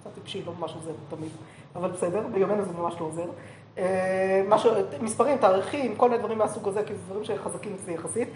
קצת 0.00 0.14
טיפשי, 0.14 0.42
לא 0.46 0.52
ממש 0.58 0.74
עוזר 0.74 0.90
תמיד, 1.10 1.30
אבל 1.76 1.90
בסדר, 1.90 2.22
ביומנו 2.32 2.64
זה 2.64 2.72
ממש 2.78 2.94
לא 3.00 3.06
עוזר. 3.06 3.26
אה, 3.78 4.42
משהו, 4.48 4.70
מספרים, 5.00 5.38
תאריכים, 5.38 5.96
כל 5.96 6.08
מיני 6.08 6.18
דברים 6.18 6.38
מהסוג 6.38 6.68
הזה, 6.68 6.82
כי 6.84 6.94
זה 6.94 7.00
דברים 7.08 7.24
שחזקים 7.24 7.76
אצלי 7.82 7.94
יחסית. 7.94 8.28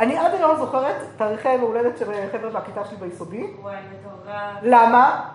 אני 0.00 0.18
עד 0.18 0.34
היום 0.34 0.56
זוכרת 0.56 0.96
תאריכי 1.16 1.52
יום 1.52 1.60
הולדת 1.60 1.98
של 1.98 2.06
חבר'ה 2.32 2.50
מהכיתה 2.50 2.84
שלי 2.84 2.96
ביסודי. 2.96 3.46
וואי, 3.62 3.76
מטורף. 4.00 4.58
למה? 4.62 5.30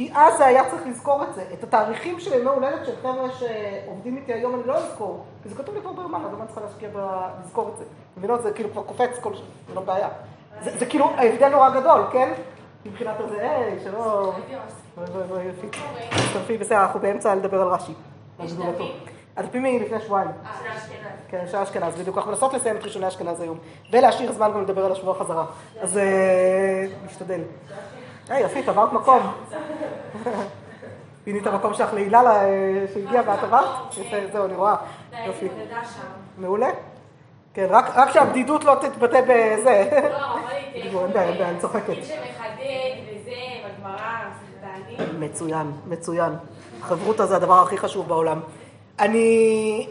כי 0.00 0.10
אז 0.14 0.38
זה 0.38 0.46
היה 0.46 0.70
צריך 0.70 0.82
לזכור 0.86 1.22
את 1.22 1.34
זה. 1.34 1.44
את 1.52 1.64
התאריכים 1.64 2.20
של 2.20 2.34
ימי 2.34 2.50
הולדת 2.50 2.86
של 2.86 2.92
חבר'ה 3.02 3.30
שעובדים 3.30 4.16
איתי 4.16 4.32
היום 4.32 4.54
אני 4.54 4.62
לא 4.66 4.76
אזכור, 4.76 5.24
כי 5.42 5.48
זה 5.48 5.54
כתוב 5.54 5.74
לי 5.74 5.80
כבר 5.80 5.92
ביומן, 5.92 6.20
אז 6.24 6.34
אני 6.38 6.46
צריכה 6.46 6.60
להשקיע 6.60 6.88
בלזכור 6.88 7.70
את 7.72 7.78
זה. 7.78 7.84
מבינות? 8.16 8.42
זה 8.42 8.50
כאילו 8.52 8.70
כבר 8.70 8.82
קופץ 8.82 9.18
כל 9.20 9.34
שנה, 9.34 9.44
זה 9.68 9.74
לא 9.74 9.80
בעיה. 9.80 10.08
זה, 10.60 10.78
זה 10.78 10.86
כאילו 10.86 11.10
ההבדל 11.16 11.48
נורא 11.48 11.80
גדול, 11.80 12.02
כן? 12.12 12.32
מבחינת 12.86 13.20
הזה, 13.20 13.50
היי, 13.50 13.80
שלום. 13.84 14.34
תצטרפי, 16.10 16.58
בסדר, 16.58 16.82
אנחנו 16.82 17.00
באמצע 17.00 17.34
לדבר 17.34 17.62
על 17.62 17.68
רש"י. 17.68 17.92
הדפים 19.36 19.64
היא 19.64 19.80
לפני 19.80 20.00
שבועיים. 20.00 20.30
אה, 20.30 20.50
אשכנז. 20.76 20.96
כן, 21.28 21.44
שעה 21.50 21.62
אשכנז, 21.62 21.94
בדיוק. 21.94 22.16
אנחנו 22.16 22.30
מנסות 22.30 22.54
לסיים 22.54 22.76
את 22.76 22.82
ראשוני 22.82 23.08
אשכנז 23.08 23.40
היום. 23.40 23.58
ולהשאיר 23.92 24.32
זמן 24.32 24.52
גם 24.52 24.62
לדבר 24.62 24.84
על 24.84 24.92
השבוע 24.92 25.14
חזרה. 25.14 25.44
אז 25.80 25.98
אה, 25.98 26.86
נשתדל. 27.06 27.40
היי, 28.30 28.44
יפית, 28.44 28.68
עברת 28.68 28.92
מקום. 28.92 29.32
פיני 31.24 31.38
את 31.38 31.46
המקום 31.46 31.74
שלך 31.74 31.92
להילה 31.94 32.22
שהגיעה 32.94 33.22
ואת 33.26 33.42
עברת? 33.42 33.68
זהו, 34.32 34.44
אני 34.44 34.54
רואה. 34.54 34.76
יופי. 35.26 35.48
מעולה. 36.38 36.68
כן, 37.54 37.66
רק 37.70 38.10
שהבדידות 38.10 38.64
לא 38.64 38.76
תתבטא 38.80 39.20
בזה. 39.20 39.88
לא, 40.10 40.32
אבל 40.32 40.50
אין 40.74 41.12
בעיה, 41.12 41.28
אין 41.28 41.38
בעיה, 41.38 41.48
אני 41.48 41.58
צוחקת. 41.58 41.96
מצוין, 45.18 45.72
מצוין. 45.86 46.32
חברותא 46.80 47.26
זה 47.26 47.36
הדבר 47.36 47.62
הכי 47.62 47.78
חשוב 47.78 48.08
בעולם. 48.08 48.40
אני... 48.98 49.86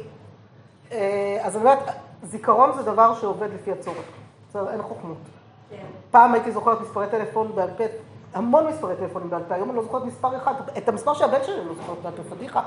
אה, 0.91 1.37
אז 1.41 1.55
אני 1.55 1.63
אומרת, 1.63 1.79
זיכרון 2.23 2.71
זה 2.77 2.83
דבר 2.83 3.15
שעובד 3.15 3.53
לפי 3.53 3.71
הצורך. 3.71 4.05
בסדר, 4.49 4.71
אין 4.71 4.81
חוכמות. 4.81 5.17
כן. 5.69 5.75
פעם 6.11 6.33
הייתי 6.33 6.51
זוכרת 6.51 6.81
מספרי 6.81 7.07
טלפון 7.11 7.51
בעל 7.55 7.69
פה, 7.77 7.83
המון 8.33 8.67
מספרי 8.67 8.95
טלפונים 8.95 9.29
בעל 9.29 9.43
פה, 9.47 9.55
היום 9.55 9.69
אני 9.69 9.77
לא 9.77 9.83
זוכרת 9.83 10.05
מספר 10.05 10.37
אחד, 10.37 10.53
את 10.77 10.89
המספר 10.89 11.13
של 11.13 11.23
הבן 11.23 11.43
שלי 11.43 11.55
אני 11.59 11.67
לא 11.67 11.73
זוכרת 11.73 11.97
בעל 12.01 12.13
פה, 12.13 12.35
פדיחה. 12.35 12.61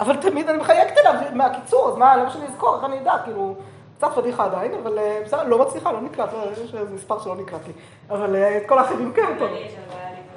אבל 0.00 0.16
תמיד 0.16 0.48
אני 0.48 0.58
מחייגת 0.58 0.98
אליו 0.98 1.14
מהקיצור, 1.32 1.88
אז 1.88 1.96
מה, 1.96 2.16
למה 2.16 2.30
שאני 2.30 2.46
אזכור, 2.46 2.76
איך 2.76 2.84
אני 2.84 3.00
אדע, 3.00 3.14
כאילו... 3.24 3.54
קצת 3.98 4.08
פדיחה 4.14 4.44
עדיין, 4.44 4.72
אבל 4.82 4.98
אה, 4.98 5.20
בסדר, 5.24 5.44
לא 5.44 5.58
מצליחה, 5.58 5.92
לא 5.92 6.00
נקלט, 6.00 6.32
לא, 6.32 6.52
יש 6.52 6.74
איזה 6.74 6.94
מספר 6.94 7.18
שלא 7.18 7.36
נקלט 7.36 7.60
לי. 7.66 7.72
אבל 8.10 8.36
אה, 8.36 8.56
את 8.56 8.62
כל 8.66 8.78
האחרים 8.78 9.12
כן, 9.12 9.38
טוב. 9.38 9.50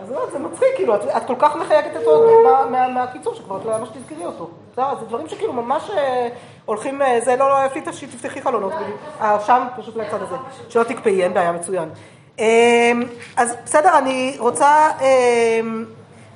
אז 0.02 0.13
זה 0.32 0.39
מצחיק, 0.39 0.67
כאילו, 0.76 0.95
את, 0.95 1.26
כל 1.28 1.36
כך 1.39 1.56
מחייגת 1.56 1.97
אותו 1.97 2.26
מה, 2.71 2.88
מהקיצור, 2.88 3.34
שכבר 3.34 3.58
את 3.58 3.65
לא 3.65 3.71
יודע 3.71 3.86
שתזכרי 3.86 4.26
אותו. 4.26 4.50
זה 4.76 4.82
דברים 5.08 5.28
שכאילו 5.28 5.54
ממש 5.54 5.89
אה, 5.89 6.30
הולכים, 6.65 7.02
זה 7.24 7.36
לא, 7.36 7.50
לא, 7.50 7.63
איפה 7.63 7.93
שתפתחי 7.93 8.41
חלונות, 8.41 8.74
אה, 9.21 9.39
שם 9.39 9.67
פשוט 9.78 9.95
לצד 9.95 10.21
הזה. 10.21 10.36
שלא 10.69 10.84
תקפאי, 10.84 11.24
אין 11.24 11.34
בעיה, 11.34 11.52
מצוין. 11.52 11.89
אמ, 12.39 13.04
אז 13.36 13.56
בסדר, 13.65 13.98
אני 13.98 14.36
רוצה, 14.39 14.89
אמ, 15.02 15.86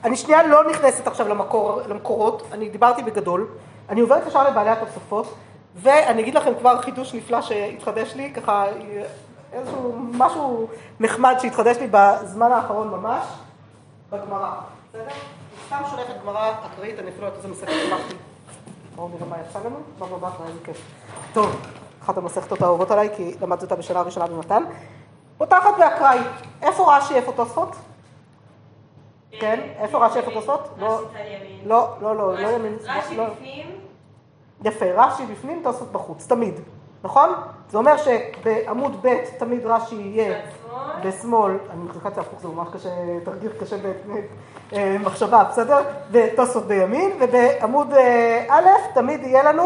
אני 0.04 0.16
שנייה 0.16 0.48
לא 0.48 0.70
נכנסת 0.70 1.08
עכשיו 1.08 1.28
למקור, 1.28 1.82
למקורות, 1.88 2.44
אני 2.52 2.70
דיברתי 2.70 3.04
בגדול, 3.04 3.48
אני 3.90 4.02
עוברת 4.02 4.28
ישר 4.28 4.50
לבעלי 4.50 4.70
התוספות, 4.70 5.36
ואני 5.76 6.22
אגיד 6.22 6.36
לכם 6.36 6.52
כבר 6.60 6.82
חידוש 6.82 7.14
נפלא 7.14 7.42
שהתחדש 7.42 8.14
לי, 8.16 8.34
ככה 8.34 8.66
איזשהו 9.54 9.96
משהו 10.12 10.68
נחמד 11.00 11.36
שהתחדש 11.40 11.78
לי 11.78 11.88
בזמן 11.92 12.52
האחרון 12.52 12.88
ממש, 12.88 13.26
בגמרא, 14.12 14.52
בסדר? 14.90 15.04
סתם 15.68 15.78
שולחת 15.92 16.14
גמרא 16.24 16.52
אקראית, 16.66 17.00
אני 17.00 17.10
אפילו 17.10 17.22
לא 17.22 17.28
יודעת 17.28 17.46
איזה 17.46 17.56
מסכת 17.56 17.92
הלכתי. 17.92 18.16
בואו 18.96 19.08
נראה 19.08 19.28
מה 19.30 19.36
יצא 19.50 19.60
לנו, 19.60 19.76
בבא 20.00 20.18
בתרא, 20.18 20.48
איזה 20.48 20.60
כיף. 20.64 20.82
טוב, 21.34 21.62
אחת 22.04 22.18
המסכתות 22.18 22.62
האהובות 22.62 22.92
עליי, 22.92 23.10
כי 23.16 23.36
למדתי 23.42 23.64
אותה 23.66 23.76
בשנה 23.76 24.00
הראשונה 24.00 24.28
במתן. 24.28 24.64
פותחת 25.38 25.78
באקראי. 25.80 26.20
איפה 26.62 26.96
רש"י, 26.98 27.16
איפה 27.16 27.32
תוספות? 27.32 27.76
כן, 29.40 29.60
איפה 29.80 30.06
רש"י, 30.06 30.18
איפה 30.18 30.32
תוספות? 30.32 30.70
לא, 30.78 31.02
לא, 31.66 31.90
לא, 32.02 32.16
לא, 32.18 32.40
לא 32.40 32.48
ימין. 32.48 32.78
רש"י 32.84 33.18
לא. 33.18 33.26
בפנים, 33.26 33.80
יפה, 34.64 34.86
רש"י 34.96 35.26
בפנים, 35.26 35.62
תוספות 35.64 35.92
בחוץ, 35.92 36.28
תמיד, 36.28 36.54
נכון? 37.04 37.30
זה 37.70 37.78
אומר 37.78 37.96
שבעמוד 37.98 38.98
ב' 39.02 39.16
תמיד 39.38 39.66
רש"י 39.66 39.96
יהיה 39.96 40.42
בשמאל, 41.04 41.58
אני 41.70 41.84
מחזיקה 41.84 42.10
את 42.10 42.16
זה 42.16 42.22
הפוך, 42.22 42.40
זה 42.42 42.48
ממש 42.48 42.68
קשה, 42.74 42.90
תרגיל 43.26 43.52
קשה 43.60 43.76
במחשבה, 44.72 45.44
בסדר? 45.44 45.78
ותוספות 46.12 46.64
בימין, 46.66 47.12
ובעמוד 47.20 47.94
אה, 47.94 48.46
א' 48.50 48.68
תמיד 48.94 49.24
יהיה 49.24 49.44
לנו 49.44 49.64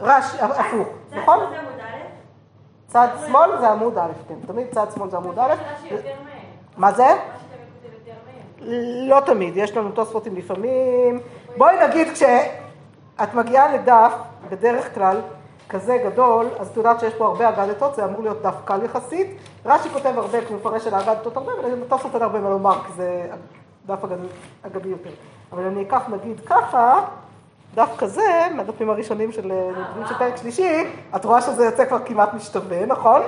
רש"י, 0.00 0.36
הפוך, 0.40 0.88
נכון? 1.12 1.38
שמאל 1.38 1.50
זה 1.50 1.60
עמוד 1.60 1.80
א', 1.80 2.83
צד 2.94 3.08
שמאל 3.26 3.60
זה 3.60 3.70
עמוד 3.70 3.98
א', 3.98 4.10
כן, 4.28 4.34
תמיד 4.46 4.66
צד 4.70 4.86
שמאל 4.94 5.10
זה 5.10 5.16
עמוד 5.16 5.38
א', 5.38 5.42
רש"י 5.42 5.94
יותר 5.94 6.08
מהר. 6.24 6.34
מה 6.76 6.92
זה? 6.92 7.06
רש"י 7.06 7.16
תמיד 7.50 7.66
כותב 7.82 7.94
יותר 7.94 8.12
מהר. 8.60 9.08
לא 9.08 9.20
תמיד, 9.26 9.56
יש 9.56 9.76
לנו 9.76 9.90
תוספותים 9.90 10.36
לפעמים. 10.36 11.20
בואי 11.56 11.88
נגיד, 11.88 12.08
כשאת 12.12 13.34
מגיעה 13.34 13.74
לדף, 13.74 14.12
בדרך 14.50 14.94
כלל, 14.94 15.20
כזה 15.68 15.98
גדול, 16.04 16.46
אז 16.58 16.68
את 16.68 16.76
יודעת 16.76 17.00
שיש 17.00 17.14
פה 17.14 17.26
הרבה 17.26 17.48
אגדתות, 17.48 17.94
זה 17.94 18.04
אמור 18.04 18.22
להיות 18.22 18.42
דף 18.42 18.54
קל 18.64 18.82
יחסית. 18.82 19.26
רש"י 19.66 19.88
כותב 19.88 20.12
הרבה, 20.16 20.40
כי 20.40 20.52
הוא 20.52 20.60
מפרש 20.60 20.86
על 20.86 20.94
האגדתות 20.94 21.36
הרבה, 21.36 21.52
אבל 21.60 21.70
לתוספות 21.70 22.14
אין 22.14 22.22
הרבה 22.22 22.40
מה 22.40 22.50
לומר, 22.50 22.84
כי 22.86 22.92
זה 22.92 23.30
דף 23.86 23.98
אגדי 24.62 24.88
יותר. 24.88 25.10
אבל 25.52 25.62
אני 25.62 25.82
אקח 25.82 26.02
נגיד 26.08 26.40
ככה, 26.46 27.00
דף 27.74 27.90
כזה, 27.98 28.46
מהדפים 28.54 28.90
הראשונים 28.90 29.32
של, 29.32 29.52
נתונים 29.80 30.08
של 30.08 30.14
פרק 30.14 30.36
שלישי, 30.36 30.84
את 31.16 31.24
רואה 31.24 31.40
שזה 31.40 31.64
יוצא 31.64 31.84
כבר 31.84 31.98
כמעט 32.04 32.34
משתווה, 32.34 32.86
נכון? 32.86 33.22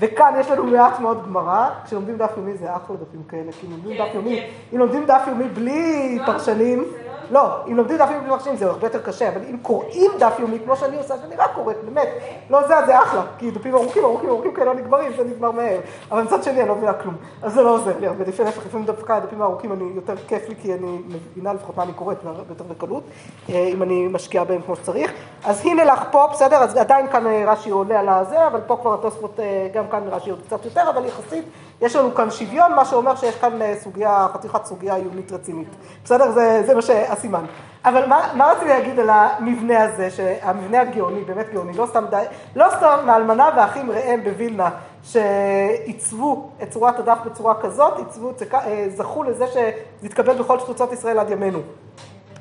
וכאן 0.00 0.34
יש 0.40 0.50
לנו 0.50 0.64
מעט 0.64 1.00
מאוד 1.00 1.26
גמרא, 1.26 1.68
כשלומדים 1.84 2.16
דף 2.16 2.30
יומי 2.36 2.56
זה 2.56 2.76
אחלה 2.76 2.96
דפים 2.96 3.22
כאלה, 3.28 3.52
כי 3.60 3.66
לומדים 3.66 3.96
כן, 3.96 4.04
דף 4.04 4.14
יומי, 4.14 4.40
כן. 4.40 4.46
אם 4.72 4.78
לומדים 4.78 5.06
דף 5.06 5.22
יומי 5.28 5.48
בלי 5.48 6.18
לא, 6.18 6.26
פרשנים, 6.26 6.84
זה 6.90 6.98
לא, 7.30 7.66
אם 7.68 7.76
לומדים 7.76 7.96
דף 7.96 8.08
יומי 8.10 8.20
בלי 8.20 8.30
פרשנים 8.30 8.56
זה 8.56 8.66
הרבה 8.66 8.86
יותר 8.86 9.02
קשה, 9.02 9.28
אבל 9.28 9.40
אם 9.50 9.56
קוראים 9.62 10.10
דף 10.18 10.34
יומי 10.38 10.58
כמו 10.64 10.76
שאני 10.76 10.96
עושה, 10.96 11.14
שאני 11.22 11.36
רק 11.36 11.50
קוראת, 11.54 11.76
באמת, 11.84 12.08
לא 12.50 12.68
זה, 12.68 12.74
זה 12.86 13.02
אחלה, 13.02 13.22
כי 13.38 13.50
דפים 13.50 13.74
ארוכים, 13.74 14.04
ארוכים, 14.04 14.28
ארוכים 14.28 14.54
כאלה 14.54 14.66
לא 14.66 14.80
נגמרים, 14.80 15.12
זה 15.16 15.24
נגמר 15.24 15.50
מהר, 15.50 15.80
אבל 16.10 16.22
מצד 16.22 16.42
שני 16.42 16.60
אני 16.60 16.68
לא 16.68 16.74
מבינה 16.74 16.92
כלום, 16.92 17.14
אז 17.42 17.54
זה 17.54 17.62
לא 17.62 17.74
עוזר 17.74 17.98
לי 18.00 18.06
הרבה, 18.06 18.24
לפעמים 18.24 18.52
להפך, 18.52 18.66
לפעמים 18.66 18.86
דווקא 18.86 19.12
הדפים 19.12 19.42
הארוכים 19.42 19.72
אני 19.72 19.84
יותר 19.94 20.16
כיף 20.28 20.48
לי, 20.48 20.54
כי 20.62 20.74
אני 20.74 20.98
מבינה 21.08 21.52
לפחות 21.52 21.76
מה 21.76 21.82
אני 21.82 21.92
קוראת 21.92 22.18
יותר 22.50 22.64
בקלות, 22.64 23.02
אה, 23.50 23.54
אם 23.54 23.82
אני 23.82 24.08
משקיעה 24.08 24.44
בהם 24.44 24.62
כמו 24.62 24.76
שצריך, 24.76 25.12
אז 25.44 25.66
הנה 25.66 25.84
לך 25.84 26.02
פה, 26.10 26.26
בסדר, 26.32 26.56
אז 26.56 26.76
עדיין 26.76 27.06
כאן 27.08 27.26
אה, 27.26 27.44
רש"י 27.46 27.70
עולה 27.70 28.00
על 28.00 28.08
הזה, 28.08 28.46
אבל 28.46 28.60
פה 28.66 28.76
כבר 28.76 28.94
התוספות, 28.94 29.40
אה, 29.40 29.68
גם 29.74 29.84
כאן 29.90 30.02
רש"י 30.10 30.30
עוד 30.30 30.40
קצת 30.46 30.64
יותר, 30.64 30.90
אבל 30.90 31.04
יחסית 31.04 31.44
יש 31.80 31.96
לנו 31.96 32.14
כאן 32.14 32.30
שוויון, 32.30 32.74
מה 32.74 32.84
שאומר 32.84 33.14
שיש 33.16 33.36
כאן 33.36 33.62
אה, 33.62 33.74
סוגיה, 33.80 34.26
חתיכת 34.32 34.64
סוגיה 34.64 34.94
עיונית 34.94 35.32
רצינית. 35.32 35.68
בסדר? 36.04 36.30
זה, 36.32 36.62
זה 36.66 36.74
מה 36.74 36.82
שהסימן. 36.82 37.44
אבל 37.84 38.06
מה, 38.06 38.32
מה 38.34 38.46
רציתי 38.52 38.68
להגיד 38.68 38.98
על 38.98 39.10
המבנה 39.10 39.82
הזה, 39.84 40.10
שהמבנה 40.10 40.80
הגאוני, 40.80 41.24
באמת 41.24 41.46
גאוני, 41.52 41.72
לא 41.72 41.86
סתם, 41.86 42.04
די, 42.10 42.24
לא 42.56 42.66
סתם 42.76 42.98
האלמנה 43.10 43.50
והאחים 43.56 43.90
ראם 43.90 44.24
בווילנה, 44.24 44.70
שעיצבו 45.02 46.50
את 46.62 46.70
צורת 46.70 46.98
הדף 46.98 47.18
בצורה 47.24 47.54
כזאת, 47.60 47.98
עיצבו, 47.98 48.32
כ- 48.50 48.54
אה, 48.54 48.86
זכו 48.88 49.22
לזה 49.22 49.46
שזה 49.46 49.70
יתקבל 50.02 50.38
בכל 50.38 50.58
תפוצות 50.58 50.92
ישראל 50.92 51.18
עד 51.18 51.30
ימינו. 51.30 51.58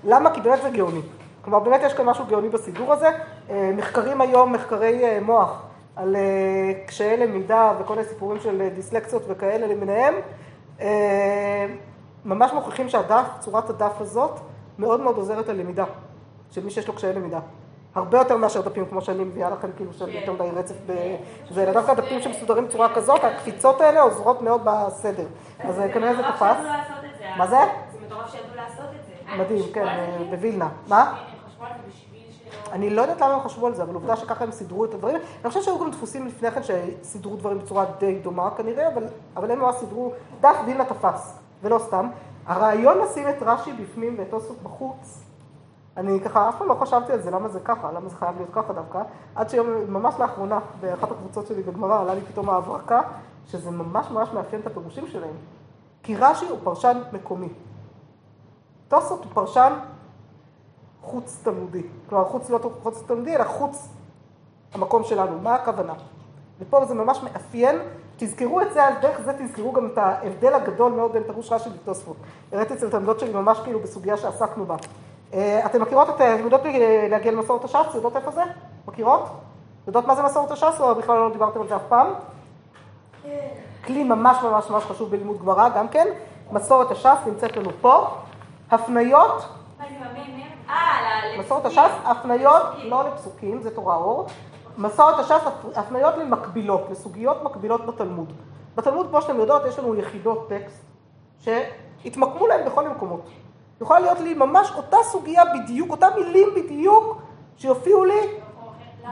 למה? 0.04 0.34
כי 0.34 0.42
באמת 0.42 0.62
זה 0.62 0.70
גאוני. 0.70 1.02
כלומר, 1.42 1.60
באמת 1.60 1.82
יש 1.84 1.94
כאן 1.94 2.06
משהו 2.06 2.26
גאוני 2.26 2.50
בסידור 2.50 2.94
הזה. 2.94 3.10
אה, 3.50 3.72
מחקרים 3.78 4.22
היום, 4.22 4.54
מחקרי 4.54 5.04
אה, 5.04 5.20
מוח, 5.22 5.62
על 6.00 6.16
אה, 6.16 6.86
קשיי 6.86 7.18
למידה 7.18 7.74
וכל 7.80 7.96
מיני 7.96 8.08
סיפורים 8.08 8.42
של 8.42 8.62
אה, 8.62 8.70
דיסלקציות 8.70 9.24
וכאלה 9.28 9.68
למיניהם, 9.68 10.14
אה, 10.82 11.66
ממש 12.26 12.52
מוכיחים 12.54 12.90
שהדף, 12.90 13.26
צורת 13.40 13.70
הדף 13.70 14.02
הזאת, 14.02 14.40
מאוד 14.80 15.00
מאוד 15.00 15.16
עוזרת 15.16 15.48
ללמידה, 15.48 15.86
של 16.52 16.64
מי 16.64 16.72
שיש 16.72 16.88
לו 16.88 16.94
קשיי 16.94 17.14
למידה. 17.14 17.40
הרבה 17.96 18.18
יותר 18.18 18.38
מאשר 18.38 18.62
דפים 18.62 18.86
כמו 18.86 19.02
שאני 19.02 19.24
מביאה 19.24 19.50
לכם, 19.50 19.68
כאילו 19.78 19.94
של 19.94 20.10
יותר 20.10 20.34
מדי 20.34 20.50
רצף 20.56 20.76
ב... 20.86 21.16
זה 21.52 21.64
אלא 21.64 21.74
דווקא 21.74 21.94
דפים 21.94 22.22
שמסודרים 22.22 22.66
בצורה 22.66 22.96
כזאת, 22.96 23.24
הקפיצות 23.24 23.82
האלה 23.82 24.02
עוזרות 24.02 24.42
מאוד 24.42 24.62
בסדר. 24.64 25.26
אז 25.60 25.80
אה, 25.80 25.94
כנראה 25.94 26.16
זה 26.16 26.24
תפס. 26.24 26.58
מה 27.38 27.48
זה? 27.48 27.58
זה 27.92 28.06
מטורף 28.06 28.32
שידעו 28.32 28.56
לעשות 28.56 28.86
את 29.00 29.06
זה. 29.06 29.38
מדהים, 29.44 29.74
כן? 29.74 29.86
בווילנה. 30.30 30.70
מה? 30.88 31.16
אני 32.72 32.90
לא 32.90 33.02
יודעת 33.02 33.22
למה 33.22 33.34
הם 33.34 33.42
חשבו 33.42 33.68
על 33.68 33.76
זה, 33.76 33.84
אבל 33.84 33.94
עובדה 33.94 34.16
שככה 34.16 34.44
הם 34.44 34.52
סידרו 34.52 34.86
את 34.86 34.94
הדברים. 34.94 35.16
אני 35.16 35.50
חושבת 35.50 35.64
שהיו 35.64 35.80
גם 35.80 35.92
דפוסים 35.92 36.28
לפני 36.28 36.52
כן 36.52 36.62
שסידרו 36.64 37.36
דברים 37.36 37.60
בצורה 37.60 37.86
די 38.00 38.20
דומה 38.20 38.50
כנראה, 38.58 38.88
אבל, 38.94 39.04
אבל 39.36 39.52
הם 39.52 39.60
ממש 39.60 39.76
סידרו, 39.76 40.12
דף 40.42 40.56
וילנה 40.66 40.86
תפס, 40.86 41.40
ולא 41.62 41.80
סתם. 41.80 42.10
הרעיון 42.46 42.98
לשים 42.98 43.30
את 43.30 43.36
רש"י 43.42 43.74
בפנים 43.74 44.16
ואת 44.18 44.30
תוספות 44.30 44.58
בחוץ, 44.64 45.24
אני 45.98 46.20
ככה 46.20 46.50
אף 46.50 46.58
פעם 46.58 46.68
לא 46.68 46.74
חשבתי 46.74 47.12
על 47.14 47.22
זה, 47.22 47.32
למה 47.32 47.48
זה 47.48 47.60
ככה, 47.60 47.92
למה 47.92 48.10
זה 48.10 48.16
חייב 48.16 48.36
להיות 48.36 48.50
ככה 48.54 48.74
דווקא, 48.74 49.02
עד 49.36 49.50
שיום, 49.50 49.68
ממש 49.88 50.16
לאחרונה, 50.20 50.60
באחת 50.82 51.12
הקבוצות 51.12 51.48
שלי 51.48 51.64
בגמרא, 51.64 52.02
עלה 52.02 52.14
לי 52.14 52.22
פתאום 52.22 52.50
ההברקה, 52.50 53.02
שזה 53.48 53.72
ממש 53.72 54.12
ממש 54.12 54.30
מאפיין 54.34 54.62
את 54.62 54.68
הפירושים 54.68 55.08
שלהם. 55.08 55.34
כי 56.04 56.16
רש"י 56.16 56.46
הוא 56.50 56.60
פרשן 56.64 57.02
מקומי. 57.14 57.50
תוספות 58.88 59.24
הוא 59.24 59.32
פרשן 59.34 59.74
חוץ 61.02 61.40
תלמודי. 61.44 61.84
כלומר, 62.10 62.26
חוץ 62.26 62.50
לא 62.50 62.60
חוץ 62.84 63.04
תלמודי, 63.08 63.36
אלא 63.36 63.44
חוץ 63.44 63.88
המקום 64.74 65.04
שלנו. 65.04 65.40
מה 65.42 65.56
הכוונה? 65.56 65.94
ופה 66.60 66.86
זה 66.86 66.94
ממש 66.94 67.24
מאפיין, 67.24 67.80
תזכרו 68.18 68.62
את 68.62 68.74
זה, 68.74 68.84
על 68.84 68.94
דרך 69.02 69.22
זה 69.22 69.34
תזכרו 69.34 69.72
גם 69.74 69.86
את 69.94 69.98
ההבדל 69.98 70.54
הגדול 70.54 70.92
מאוד 70.92 71.14
בין 71.14 71.24
פירוש 71.24 71.52
רש"י 71.52 71.70
לתוספות. 71.70 72.16
הראיתי 72.52 72.74
אצל 72.74 72.90
תלמידות 72.90 73.20
שלי 73.20 73.34
ממש 73.34 73.60
כאילו 73.64 73.80
בסוגיה 73.80 74.18
שעסקנו 74.18 74.66
בה. 74.66 74.76
אה, 75.34 75.66
אתן 75.66 75.82
מכירות 75.82 76.10
את, 76.10 76.16
יודעות 76.40 76.62
להגיע 77.10 77.32
למסורת 77.32 77.64
הש"ס? 77.64 77.96
יודעות 77.96 78.16
איפה 78.16 78.32
זה? 78.32 78.42
מכירות? 78.88 79.24
יודעות 79.88 80.08
מה 80.08 80.16
זה 80.16 80.24
מסורת 80.24 80.52
הש"ס 80.52 80.80
או 80.82 80.96
בכלל 80.96 81.18
לא 81.18 81.30
דיברתם 81.32 81.62
על 81.62 81.68
זה 81.68 81.76
אף 81.76 81.82
פעם? 81.90 82.08
כלי 83.86 84.04
ממש 84.04 84.38
ממש 84.44 84.70
ממש 84.70 84.84
חשוב 84.84 85.12
בלימוד 85.12 85.40
גמרא 85.42 85.70
גם 85.70 85.88
כן. 85.88 86.08
מסורת 86.52 86.92
הש"ס 86.92 87.18
נמצאת 87.26 87.58
לנו 87.58 87.70
פה. 87.82 88.08
הפניות 88.72 89.46
מה 89.80 89.86
זה 89.90 89.96
במ"ם? 90.00 90.18
אה, 90.18 90.34
ל- 90.36 90.59
מסורת. 91.40 91.66
הש"ס, 91.66 91.80
הפניות. 92.06 92.64
לא 92.84 93.04
לפסוקים, 93.08 93.62
זה 93.62 93.76
תורה 93.76 93.96
אור. 93.96 94.26
מסורת 94.78 95.20
הש"ס, 95.20 95.42
הפניות 95.76 96.18
למקבילות, 96.18 96.88
לסוגיות 96.92 97.44
מקבילות 97.44 97.86
בתלמוד. 97.86 98.34
בתלמוד, 98.76 99.08
כמו 99.10 99.22
שאתם 99.22 99.40
יודעות, 99.40 99.62
יש 99.66 99.80
לנו 99.80 99.96
יחידות 99.96 100.50
טקסט 100.50 100.84
שהתמקמו 101.40 102.48
להם 102.48 102.66
בכל 102.66 102.86
המקומות. 102.88 103.22
יכולה 103.82 104.00
להיות 104.00 104.20
לי 104.20 104.34
ממש 104.34 104.72
אותה 104.76 104.98
סוגיה 105.04 105.44
בדיוק, 105.46 105.92
אותם 105.92 106.08
מילים 106.16 106.50
בדיוק, 106.56 107.18
שיופיעו 107.58 108.06
לי 108.06 108.20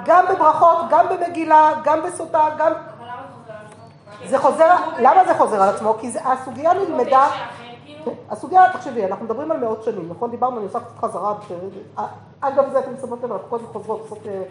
גם 0.05 0.25
בברכות, 0.29 0.77
גם 0.89 1.05
במגילה, 1.09 1.71
גם 1.83 2.01
בסוטה, 2.03 2.45
גם... 2.57 2.71
אבל 2.71 3.07
למה 3.07 3.23
זה 3.27 3.29
חוזר 3.33 3.53
על 3.53 3.65
עצמו? 3.65 4.29
זה 4.29 4.39
חוזר, 4.39 4.75
למה 4.99 5.25
זה 5.25 5.33
חוזר 5.37 5.61
על 5.61 5.69
עצמו? 5.75 5.95
כי 5.99 6.11
זה- 6.11 6.19
הסוגיה 6.27 6.73
נלמדה... 6.73 7.27
כן, 8.09 8.13
הסוגיה, 8.29 8.73
תחשבי, 8.73 9.05
אנחנו 9.05 9.25
מדברים 9.25 9.51
על 9.51 9.59
מאות 9.59 9.83
שנים, 9.83 10.09
נכון? 10.09 10.31
דיברנו, 10.31 10.57
אני 10.57 10.65
עושה 10.65 10.79
קצת 10.79 10.97
חזרה, 10.97 11.33
אגב 12.39 12.69
זה 12.71 12.79
אתם 12.79 12.91
שמות 13.01 13.23
לב, 13.23 13.31
אנחנו 13.31 13.49
כל 13.49 13.55
הזמן 13.55 13.67
חוזרות, 13.67 13.99
עושות 13.99 14.27
אה, 14.27 14.43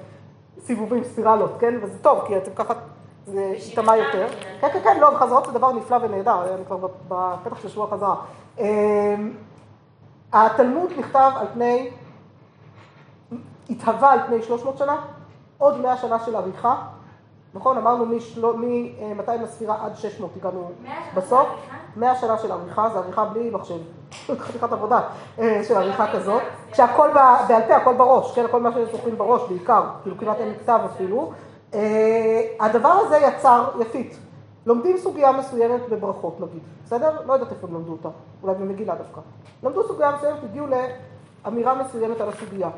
סיבובים, 0.61 1.05
ספירלות, 1.05 1.51
כן? 1.59 1.75
וזה 1.83 1.99
טוב, 1.99 2.25
כי 2.27 2.37
אתם 2.37 2.51
ככה, 2.55 2.75
זה 3.27 3.41
ייטמע 3.41 3.97
יותר. 3.97 4.29
כן, 4.61 4.69
כן, 4.73 4.81
כן, 4.85 5.01
לא, 5.01 5.11
חזרות 5.17 5.47
זה 5.47 5.53
דבר 5.53 5.73
נפלא 5.73 5.99
ונהדר, 6.03 6.55
אני 6.55 6.65
כבר 6.65 6.89
בפתח 7.09 7.61
של 7.63 7.69
שבוע 7.69 7.87
חזרה. 7.91 8.15
אה, 8.59 9.17
התלמוד 10.33 10.91
נכתב 10.99 11.31
על 11.37 11.47
פני, 11.55 11.91
התהווה 13.71 14.13
על 14.13 14.19
פני 14.27 14.43
300 14.43 14.79
שנה, 14.79 14.97
עוד 15.59 15.81
100 15.81 15.97
שנה 15.97 16.19
של 16.19 16.37
עריכה, 16.37 16.77
נכון? 17.57 17.77
אמרנו 17.77 18.07
מ-200 18.07 19.43
לספירה 19.43 19.77
עד 19.85 19.97
600 19.97 20.31
הגענו 20.37 20.71
100 20.83 20.93
שנה 20.93 21.13
של 21.15 21.21
בסוף. 21.21 21.49
עריכה? 21.49 21.77
100 21.97 22.15
שנה 22.17 22.39
של 22.39 22.53
עריכה, 22.53 22.89
זה 22.93 22.99
עריכה 22.99 23.25
בלי 23.25 23.51
מחשב, 23.51 23.79
חתיכת 24.45 24.73
עבודה 24.73 25.01
אה, 25.39 25.61
של 25.69 25.77
עריכה 25.77 26.13
כזאת, 26.13 26.43
כשהכל 26.73 27.11
בעל 27.49 27.63
פה, 27.69 27.77
הכל 27.77 27.95
בראש, 27.95 28.35
כן, 28.35 28.45
הכל 28.45 28.61
מה 28.61 28.71
שזוכרים 28.73 29.19
בראש 29.19 29.43
בעיקר, 29.49 29.83
כאילו 30.03 30.19
כמעט 30.19 30.37
אין 30.41 30.55
כתב 30.55 30.81
אפילו. 30.95 31.33
אה, 31.75 32.43
הדבר 32.61 32.89
הזה 32.89 33.17
יצר 33.17 33.71
יפית, 33.81 34.19
לומדים 34.67 34.97
סוגיה 34.97 35.33
מסוימת 35.33 35.89
בברכות 35.89 36.41
נגיד, 36.41 36.63
בסדר? 36.85 37.11
לא 37.27 37.33
יודעת 37.33 37.53
איפה 37.53 37.67
למדו 37.67 37.93
אותה, 37.93 38.09
אולי 38.43 38.55
במגילה 38.55 38.95
דווקא. 38.95 39.21
למדו 39.63 39.89
סוגיה 39.89 40.13
מסוימת, 40.17 40.39
הגיעו 40.45 40.67
לאמירה 40.67 41.75
מסוימת 41.75 42.21
על 42.21 42.29
הסוגיה. 42.29 42.69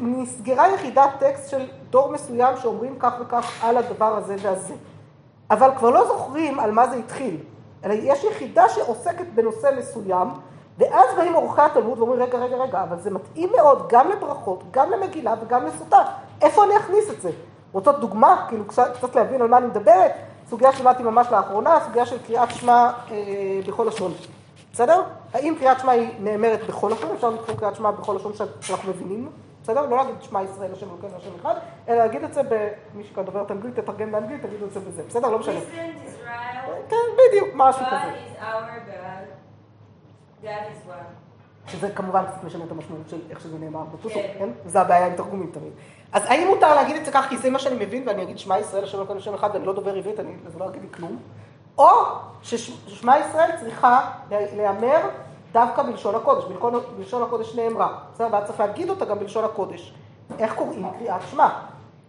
נסגרה 0.00 0.74
יחידת 0.74 1.10
טקסט 1.18 1.50
של 1.50 1.66
דור 1.90 2.12
מסוים 2.12 2.56
שאומרים 2.56 2.96
כך 2.98 3.12
וכך 3.20 3.64
על 3.64 3.76
הדבר 3.76 4.16
הזה 4.16 4.36
והזה. 4.42 4.74
אבל 5.50 5.70
כבר 5.78 5.90
לא 5.90 6.06
זוכרים 6.06 6.60
על 6.60 6.70
מה 6.72 6.88
זה 6.88 6.96
התחיל, 6.96 7.36
אלא 7.84 7.92
יש 7.92 8.24
יחידה 8.24 8.68
שעוסקת 8.68 9.26
בנושא 9.34 9.70
מסוים, 9.78 10.28
ואז 10.78 11.06
באים 11.16 11.34
עורכי 11.34 11.62
התלמוד 11.62 11.98
ואומרים, 11.98 12.22
רגע, 12.22 12.38
רגע, 12.38 12.56
רגע, 12.56 12.82
אבל 12.82 12.98
זה 13.00 13.10
מתאים 13.10 13.50
מאוד 13.56 13.86
גם 13.88 14.08
לברכות, 14.08 14.62
גם 14.70 14.90
למגילה 14.90 15.34
וגם 15.42 15.66
לסוטה. 15.66 16.02
איפה 16.42 16.64
אני 16.64 16.76
אכניס 16.76 17.10
את 17.10 17.20
זה? 17.20 17.30
רוצות 17.72 18.00
דוגמה, 18.00 18.44
כאילו 18.48 18.64
קצת, 18.64 19.14
להבין 19.14 19.42
על 19.42 19.48
מה 19.48 19.58
אני 19.58 19.66
מדברת? 19.66 20.12
סוגיה 20.50 20.72
שלמדתי 20.72 21.02
ממש 21.02 21.26
לאחרונה, 21.30 21.78
סוגיה 21.86 22.06
של 22.06 22.18
קריאת 22.26 22.50
שמע 22.50 22.90
אה, 23.10 23.60
בכל 23.66 23.84
לשון. 23.88 24.12
בסדר? 24.72 25.02
האם 25.34 25.54
קריאת 25.58 25.80
שמע 25.80 25.92
היא 25.92 26.08
נאמרת 26.20 26.60
בכל 26.68 26.90
לשון? 26.92 27.10
אפשר 27.14 27.30
לקרוא 27.30 27.56
קריאת 27.56 27.76
שמע 27.76 27.90
בכל 27.90 28.16
לשון 28.16 28.32
שאנחנו 28.60 28.90
מבינים? 28.90 29.28
בסדר? 29.62 29.86
לא 29.86 29.96
להגיד 29.96 30.14
שמע 30.20 30.42
ישראל, 30.42 30.72
השם 30.72 30.88
אלוקינו, 30.90 31.16
השם 31.16 31.30
אחד, 31.40 31.54
אלא 31.88 31.98
להגיד 31.98 32.24
את 32.24 32.34
זה 32.34 32.42
במי 32.42 33.04
שכאן 33.04 33.24
דוברת 33.24 33.50
אנגלית, 33.50 33.78
תתרגם 33.78 34.12
באנגלית, 34.12 34.42
תגידו 34.42 34.66
את 34.66 34.72
זה 34.72 34.80
בזה. 34.80 35.02
בסדר? 35.08 35.28
לא 35.28 35.38
משנה. 35.38 35.60
כן, 36.88 36.96
בדיוק, 37.18 37.48
משהו 37.54 37.86
כזה. 37.86 38.12
שזה 41.66 41.90
כמובן 41.90 42.24
קצת 42.26 42.44
משנה 42.44 42.64
את 42.64 42.70
המשמעות 42.70 43.08
של 43.08 43.20
איך 43.30 43.40
שזה 43.40 43.58
נאמר 43.58 43.82
בפסוק, 43.82 44.12
כן? 44.12 44.34
כן? 44.38 44.48
זה 44.64 44.80
הבעיה 44.80 45.06
עם 45.06 45.16
תרגומים 45.16 45.50
תמיד. 45.52 45.72
אז 46.12 46.22
האם 46.26 46.48
מותר 46.48 46.74
להגיד 46.74 46.96
את 46.96 47.04
זה 47.04 47.12
כך, 47.12 47.26
כי 47.28 47.38
זה 47.38 47.50
מה 47.50 47.58
שאני 47.58 47.86
מבין, 47.86 48.08
ואני 48.08 48.22
אגיד 48.22 48.38
שמע 48.38 48.58
ישראל, 48.58 48.84
השם 48.84 48.98
אלוקינו, 48.98 49.18
השם 49.18 49.34
אחד, 49.34 49.50
ואני 49.52 49.66
לא 49.66 49.72
דובר 49.72 49.94
עברית, 49.94 50.20
אני 50.20 50.34
לא 50.58 50.68
אגיד 50.68 50.82
לי 50.82 50.88
כלום, 50.90 51.18
או 51.78 51.90
ששמע 52.42 53.18
ישראל 53.18 53.50
צריכה 53.60 54.10
להיאמר 54.30 55.00
דווקא 55.52 55.82
בלשון 55.82 56.14
הקודש, 56.14 56.44
בלשון, 56.44 56.74
בלשון 56.96 57.22
הקודש 57.22 57.54
נאמרה. 57.54 57.98
בסדר, 58.12 58.28
ואז 58.32 58.44
צריך 58.44 58.60
להגיד 58.60 58.90
אותה 58.90 59.04
גם 59.04 59.18
בלשון 59.18 59.44
הקודש. 59.44 59.94
איך 60.38 60.54
קוראים 60.54 60.90
קריאת 60.98 61.20
שמע? 61.30 61.48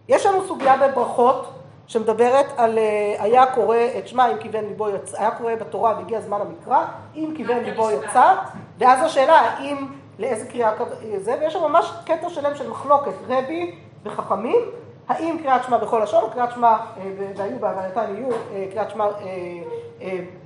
יש 0.08 0.26
לנו 0.26 0.46
סוגיה 0.46 0.76
בברכות 0.76 1.48
שמדברת 1.86 2.46
על 2.56 2.78
אה, 2.78 3.14
היה 3.18 3.46
קורא 3.46 3.76
את 3.98 4.08
שמע 4.08 4.32
אם 4.32 4.38
כיוון 4.38 4.64
ליבו 4.64 4.88
יצא, 4.88 5.18
היה 5.18 5.30
קורא 5.30 5.54
בתורה 5.54 5.94
והגיע 5.96 6.20
זמן 6.20 6.38
המקרא, 6.40 6.84
אם 7.14 7.32
כיוון 7.36 7.58
ליבו 7.58 7.90
יצא, 7.90 8.34
ואז 8.78 9.04
השאלה 9.04 9.40
האם, 9.40 9.86
לאיזה 10.18 10.46
קריאה 10.46 10.72
זה, 11.16 11.34
ויש 11.40 11.52
שם 11.52 11.62
ממש 11.62 11.92
קטע 12.04 12.30
שלם 12.30 12.54
של 12.54 12.70
מחלוקת, 12.70 13.12
רבי 13.28 13.74
וחכמים, 14.04 14.60
האם 15.08 15.38
קריאת 15.42 15.64
שמע 15.64 15.76
בכל 15.76 16.00
לשון, 16.02 16.24
או 16.24 16.30
קריאת 16.30 16.50
שמע, 16.50 16.68
אה, 16.68 17.12
והיו 17.36 17.58
בהבנתן 17.60 18.14
יהיו 18.14 18.28
אה, 18.30 18.66
קריאת 18.72 18.90
שמע 18.90 19.06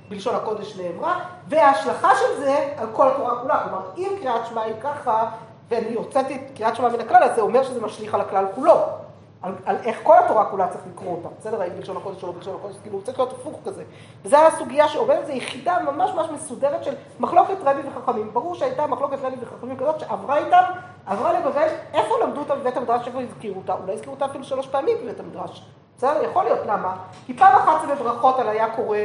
בלשון 0.09 0.35
הקודש 0.35 0.77
נאמרה, 0.77 1.19
וההשלכה 1.47 2.09
של 2.15 2.39
זה 2.39 2.73
על 2.77 2.87
כל 2.93 3.07
התורה 3.07 3.41
כולה. 3.41 3.63
כלומר, 3.63 3.81
אם 3.97 4.09
קריאת 4.21 4.45
שמע 4.45 4.61
היא 4.61 4.73
ככה, 4.81 5.29
ואני 5.69 5.93
הוצאתי 5.93 6.35
את 6.35 6.57
קריאת 6.57 6.75
שמע 6.75 6.89
מן 6.89 6.99
הכלל, 6.99 7.23
אז 7.23 7.35
זה 7.35 7.41
אומר 7.41 7.63
שזה 7.63 7.81
משליך 7.81 8.13
על 8.13 8.21
הכלל 8.21 8.45
כולו. 8.55 8.98
על, 9.41 9.53
על 9.65 9.75
איך 9.83 9.99
כל 10.03 10.17
התורה 10.17 10.45
כולה 10.45 10.67
צריך 10.67 10.83
לקרוא 10.93 11.15
אותה, 11.15 11.29
בסדר? 11.39 11.61
האם 11.61 11.71
בלשון 11.75 11.97
הקודש 11.97 12.23
או 12.23 12.27
לא 12.27 12.33
בלשון 12.33 12.55
הקודש, 12.55 12.75
כאילו 12.81 13.01
צריך 13.01 13.19
להיות 13.19 13.33
הפוך 13.33 13.59
כזה. 13.65 13.83
וזו 14.25 14.37
הסוגיה 14.37 14.87
שעובדת, 14.87 15.25
זו 15.25 15.31
יחידה 15.31 15.77
ממש 15.79 16.11
ממש 16.11 16.27
מסודרת 16.33 16.83
של 16.83 16.95
מחלוקת 17.19 17.55
רבי 17.63 17.81
וחכמים. 17.87 18.33
ברור 18.33 18.55
שהייתה 18.55 18.87
מחלוקת 18.87 19.17
רבי 19.21 19.35
וחכמים 19.41 19.77
כזאת 19.77 19.99
שעברה 19.99 20.37
איתם, 20.37 20.63
עברה 21.05 21.39
לבבל, 21.39 21.67
איפה 21.93 22.15
למדו 22.23 22.39
אותה 22.39 22.55
בבית 22.55 22.77
המדרש, 22.77 23.07
איפה 23.07 23.21
הזכירו 23.21 23.57
אותה? 23.57 23.73
אולי 23.73 23.93
הזכירו 23.93 24.13
אותה 24.13 24.25
אפילו 24.25 24.43
שלוש 24.43 24.67
פעמים 24.67 24.97
בבית 25.03 25.19
המדרש. 25.19 25.65
בסדר? 25.97 26.23
יכול 26.23 26.43
להיות, 26.43 26.59
למה? 26.65 26.97
כי 27.25 27.33
פעם 27.33 27.55
אחת 27.55 27.87
זה 27.87 27.95
בברכות 27.95 28.39
על 28.39 28.49
היה 28.49 28.75
קורא 28.75 28.97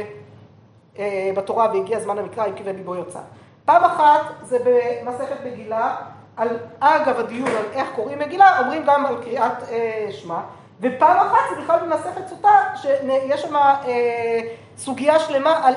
אה, 0.99 1.31
בתורה 1.35 1.67
והגיע 1.73 1.99
זמן 1.99 2.17
המקרא, 2.17 2.45
אם 2.45 2.53
כיוון 2.55 2.75
ליבו 2.75 2.95
יצא. 2.95 3.19
פעם 3.65 3.83
אחת 3.83 4.21
זה 4.41 4.57
במסכת 4.65 5.35
מגילה, 5.45 5.95
על 6.37 6.57
אגב 6.79 7.19
הדיון 7.19 7.47
על 7.47 7.65
איך 7.73 7.87
קוראים 7.95 8.19
מגילה, 8.19 8.59
אומרים 8.59 8.83
גם 8.85 9.05
על 9.05 9.15
קריאת 9.23 9.63
אה, 9.69 10.07
שמע, 10.11 10.39
ופעם 10.81 11.17
אחת 11.17 11.39
זה 11.49 11.61
בכלל 11.61 11.79
במסכת 11.79 12.27
סוטה, 12.27 12.63
שיש 12.75 13.41
שם 13.41 13.55
אה, 13.55 14.39
סוגיה 14.77 15.19
שלמה 15.19 15.67
על 15.67 15.73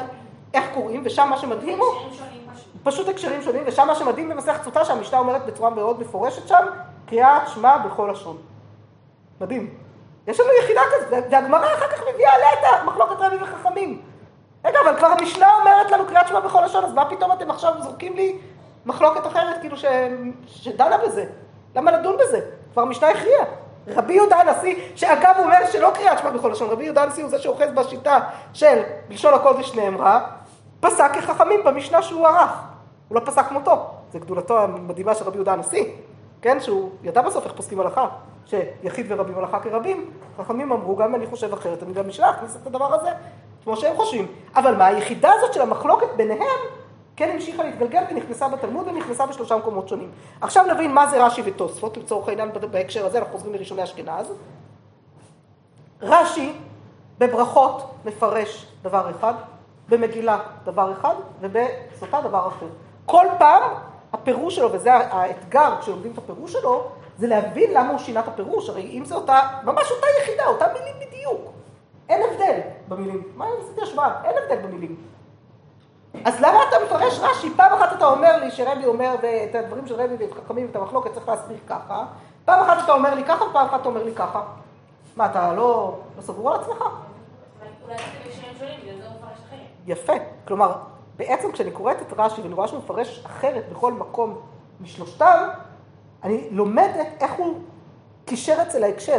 איך 0.54 0.64
קוראים, 0.74 1.02
ושם 1.04 1.26
מה 1.30 1.38
שמדהים 1.38 1.78
הוא... 1.78 1.94
פשוט 2.82 3.08
הקשרים 3.08 3.42
שונים, 3.42 3.62
ושם 3.66 3.86
מה 3.86 3.94
שמדהים 3.94 4.28
במסכת 4.28 4.64
סוטה, 4.64 4.84
שהמשנה 4.84 5.18
אומרת 5.18 5.46
בצורה 5.46 5.70
מאוד 5.70 6.00
מפורשת 6.00 6.48
שם, 6.48 6.66
קריאת 7.06 7.48
שמע 7.48 7.78
בכל 7.78 8.08
לשון. 8.12 8.36
מדהים. 9.40 9.74
יש 10.26 10.40
לנו 10.40 10.48
יחידה 10.62 10.80
כזאת, 10.96 11.24
והגמרא 11.30 11.66
אחר 11.74 11.88
כך 11.88 12.02
מביאה 12.14 12.34
עליה 12.34 12.52
את 12.52 12.80
המחלוקת 12.80 13.16
רבי 13.18 13.36
וחכמים. 13.36 14.02
רגע, 14.64 14.78
אבל 14.84 14.96
כבר 14.96 15.06
המשנה 15.06 15.54
אומרת 15.58 15.90
לנו 15.90 16.06
קריאת 16.06 16.28
שמע 16.28 16.40
בכל 16.40 16.64
לשון, 16.64 16.84
אז 16.84 16.94
מה 16.94 17.10
פתאום 17.10 17.32
אתם 17.32 17.50
עכשיו 17.50 17.74
זורקים 17.82 18.16
לי 18.16 18.38
מחלוקת 18.88 19.26
אחרת, 19.26 19.60
כאילו, 19.60 19.76
ש... 19.76 19.84
שדנה 20.46 20.98
בזה? 20.98 21.24
למה 21.76 21.92
לדון 21.92 22.16
בזה? 22.20 22.40
כבר 22.72 22.82
המשנה 22.82 23.08
הכריעה. 23.08 23.44
רבי 23.88 24.14
יהודה 24.14 24.36
הנשיא, 24.36 24.74
שאגב 24.94 25.34
הוא 25.36 25.44
אומר 25.44 25.58
שלא 25.72 25.90
קריאת 25.94 26.18
שמע 26.18 26.30
בכל 26.30 26.48
לשון, 26.48 26.70
רבי 26.70 26.84
יהודה 26.84 27.02
הנשיא 27.02 27.22
הוא 27.22 27.30
זה 27.30 27.38
שאוחז 27.38 27.72
בשיטה 27.74 28.18
של 28.52 28.82
בלשון 29.08 29.34
הקודש 29.34 29.74
נאמרה, 29.74 30.20
פסק 30.80 31.10
כחכמים 31.14 31.60
במשנה 31.64 32.02
שהוא 32.02 32.26
ערך. 32.26 32.62
הוא 33.08 33.16
לא 33.16 33.20
פסק 33.24 33.46
כמותו, 33.48 33.86
זה 34.12 34.18
גדולתו 34.18 34.58
המדהימה 34.58 35.14
של 35.14 35.24
רבי 35.24 35.36
יהודה 35.36 35.52
הנשיא, 35.52 35.84
כן, 36.42 36.60
שהוא 36.60 36.90
ידע 37.02 37.22
בסוף 37.22 37.44
איך 37.44 37.52
פוסקים 37.52 37.80
הלכה, 37.80 38.06
שיחיד 38.46 39.06
ורבים 39.08 39.38
הלכה 39.38 39.60
כרבים, 39.60 40.10
חכמים 40.38 40.72
אמרו, 40.72 40.96
גם 40.96 41.14
אני 41.14 41.26
חושב 41.26 41.52
אחרת, 41.52 41.82
אני 41.82 41.92
גם 41.92 42.08
משנה 42.08 42.30
אכניס 42.30 42.56
את 42.62 42.66
הדבר 42.66 42.94
הזה, 42.94 43.08
כמו 43.64 43.76
שהם 43.76 43.96
חושבים. 43.96 44.26
אבל 44.56 44.76
מה, 44.76 44.86
היחידה 44.86 45.30
הזאת 45.32 45.54
של 45.54 45.60
המחלוקת 45.60 46.08
ביניהם, 46.16 46.58
כן 47.18 47.30
המשיכה 47.34 47.64
להתגלגל 47.64 48.02
ונכנסה 48.10 48.48
בתלמוד 48.48 48.88
ונכנסה 48.88 49.26
בשלושה 49.26 49.56
מקומות 49.56 49.88
שונים. 49.88 50.10
עכשיו 50.40 50.64
נבין 50.74 50.94
מה 50.94 51.06
זה 51.06 51.26
רש"י 51.26 51.42
ותוספות, 51.44 51.96
לצורך 51.96 52.28
העניין 52.28 52.50
בהקשר 52.70 53.06
הזה, 53.06 53.18
אנחנו 53.18 53.32
חוזרים 53.32 53.54
לראשוני 53.54 53.84
אשכנז. 53.84 54.32
רש"י 56.02 56.52
בברכות 57.18 57.90
מפרש 58.04 58.66
דבר 58.82 59.10
אחד, 59.10 59.34
במגילה 59.88 60.38
דבר 60.64 60.92
אחד 60.92 61.14
ובסוטה 61.40 62.20
דבר 62.20 62.48
אחר. 62.48 62.66
כל 63.06 63.26
פעם 63.38 63.62
הפירוש 64.12 64.56
שלו, 64.56 64.72
וזה 64.72 64.94
האתגר 64.94 65.74
כשלומדים 65.80 66.12
את 66.12 66.18
הפירוש 66.18 66.52
שלו, 66.52 66.90
זה 67.18 67.26
להבין 67.26 67.70
למה 67.72 67.90
הוא 67.90 67.98
שינה 67.98 68.20
את 68.20 68.28
הפירוש, 68.28 68.68
הרי 68.68 68.82
אם 68.82 69.04
זה 69.04 69.14
אותה, 69.14 69.40
ממש 69.64 69.90
אותה 69.90 70.06
יחידה, 70.22 70.46
אותה 70.46 70.66
מילים 70.72 71.08
בדיוק. 71.08 71.52
אין 72.08 72.22
הבדל 72.30 72.60
במילים. 72.88 73.22
מה 73.36 73.46
אם 73.46 73.52
עשיתי 73.64 73.82
השוואה? 73.82 74.24
אין 74.24 74.34
הבדל 74.38 74.66
במילים. 74.66 74.96
אז 76.24 76.40
למה 76.40 76.58
אתה 76.68 76.76
מפרש 76.84 77.18
רש"י? 77.18 77.50
פעם 77.56 77.72
אחת 77.72 77.92
אתה 77.96 78.06
אומר 78.06 78.36
לי 78.36 78.50
שרבי 78.50 78.86
אומר 78.86 79.14
את 79.50 79.54
הדברים 79.54 79.86
של 79.86 79.94
רבי 79.94 80.14
ואת 80.18 80.32
חכמים 80.32 80.66
ואת 80.66 80.76
המחלוקת 80.76 81.12
צריך 81.14 81.28
להסביר 81.28 81.56
ככה, 81.68 82.04
פעם 82.44 82.60
אחת 82.60 82.84
אתה 82.84 82.92
אומר 82.92 83.14
לי 83.14 83.24
ככה 83.24 83.44
ופעם 83.44 83.66
אחת 83.66 83.80
אתה 83.80 83.88
אומר 83.88 84.04
לי 84.04 84.14
ככה. 84.14 84.42
מה, 85.16 85.26
אתה 85.26 85.52
לא, 85.52 85.98
לא 86.16 86.22
סגור 86.22 86.54
על 86.54 86.60
עצמך? 86.60 86.84
יפה. 89.86 90.12
כלומר, 90.46 90.72
בעצם 91.16 91.52
כשאני 91.52 91.70
קוראת 91.70 92.02
את 92.02 92.12
רש"י 92.16 92.40
ואני 92.40 92.54
רואה 92.54 92.68
שהוא 92.68 92.78
מפרש 92.78 93.24
אחרת 93.26 93.64
בכל 93.72 93.92
מקום 93.92 94.40
משלושתם, 94.80 95.48
אני 96.24 96.48
לומדת 96.50 97.06
איך 97.20 97.32
הוא 97.32 97.58
קישר 98.24 98.62
אצל 98.62 98.84
ההקשר. 98.84 99.18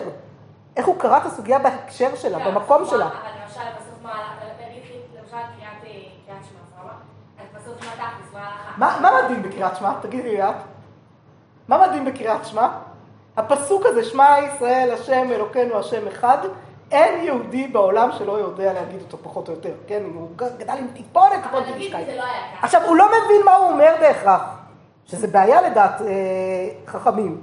איך 0.78 0.88
הוא 0.88 1.00
קרא 1.00 1.18
את 1.18 1.26
הסוגיה 1.26 1.60
בהקשר 1.60 2.16
שלה, 2.16 2.40
כן, 2.40 2.52
במקום 2.52 2.86
שלה. 2.86 3.08
אבל 3.08 3.44
למשל, 3.44 3.60
קריאת 6.26 6.44
שמע, 6.44 6.60
אז 7.40 7.48
בסוף 7.56 7.82
מה 8.78 9.22
מדהים 9.24 9.44
בקריאת 9.44 9.76
שמע? 9.76 9.94
תגידי 10.02 10.30
לי 10.30 10.44
את. 10.44 10.56
מה 11.68 11.88
מדהים 11.88 12.06
בקריאת 12.06 12.46
שמע? 12.46 12.68
הפסוק 13.38 13.86
הזה, 13.86 14.04
שמע 14.04 14.36
ישראל, 14.48 14.92
השם 14.92 15.28
אלוקינו, 15.32 15.80
השם 15.80 16.08
אחד, 16.08 16.38
אין 16.92 17.24
יהודי 17.24 17.68
בעולם 17.68 18.10
שלא 18.18 18.32
יודע 18.32 18.74
להגיד 18.74 19.02
אותו 19.02 19.18
פחות 19.18 19.48
או 19.48 19.54
יותר, 19.54 19.74
כן? 19.88 20.04
הוא 20.14 20.30
גדל 20.36 20.74
עם 20.78 20.88
טיפונת, 20.94 21.40
משקעית. 21.78 22.08
לא 22.18 22.24
עכשיו, 22.62 22.82
הוא 22.86 22.96
לא 22.96 23.06
מבין 23.08 23.46
מה 23.46 23.56
הוא 23.56 23.72
אומר 23.72 23.96
בהכרח, 24.00 24.42
שזה 25.06 25.28
בעיה 25.28 25.62
לדעת 25.62 26.02
אה, 26.02 26.08
חכמים. 26.88 27.42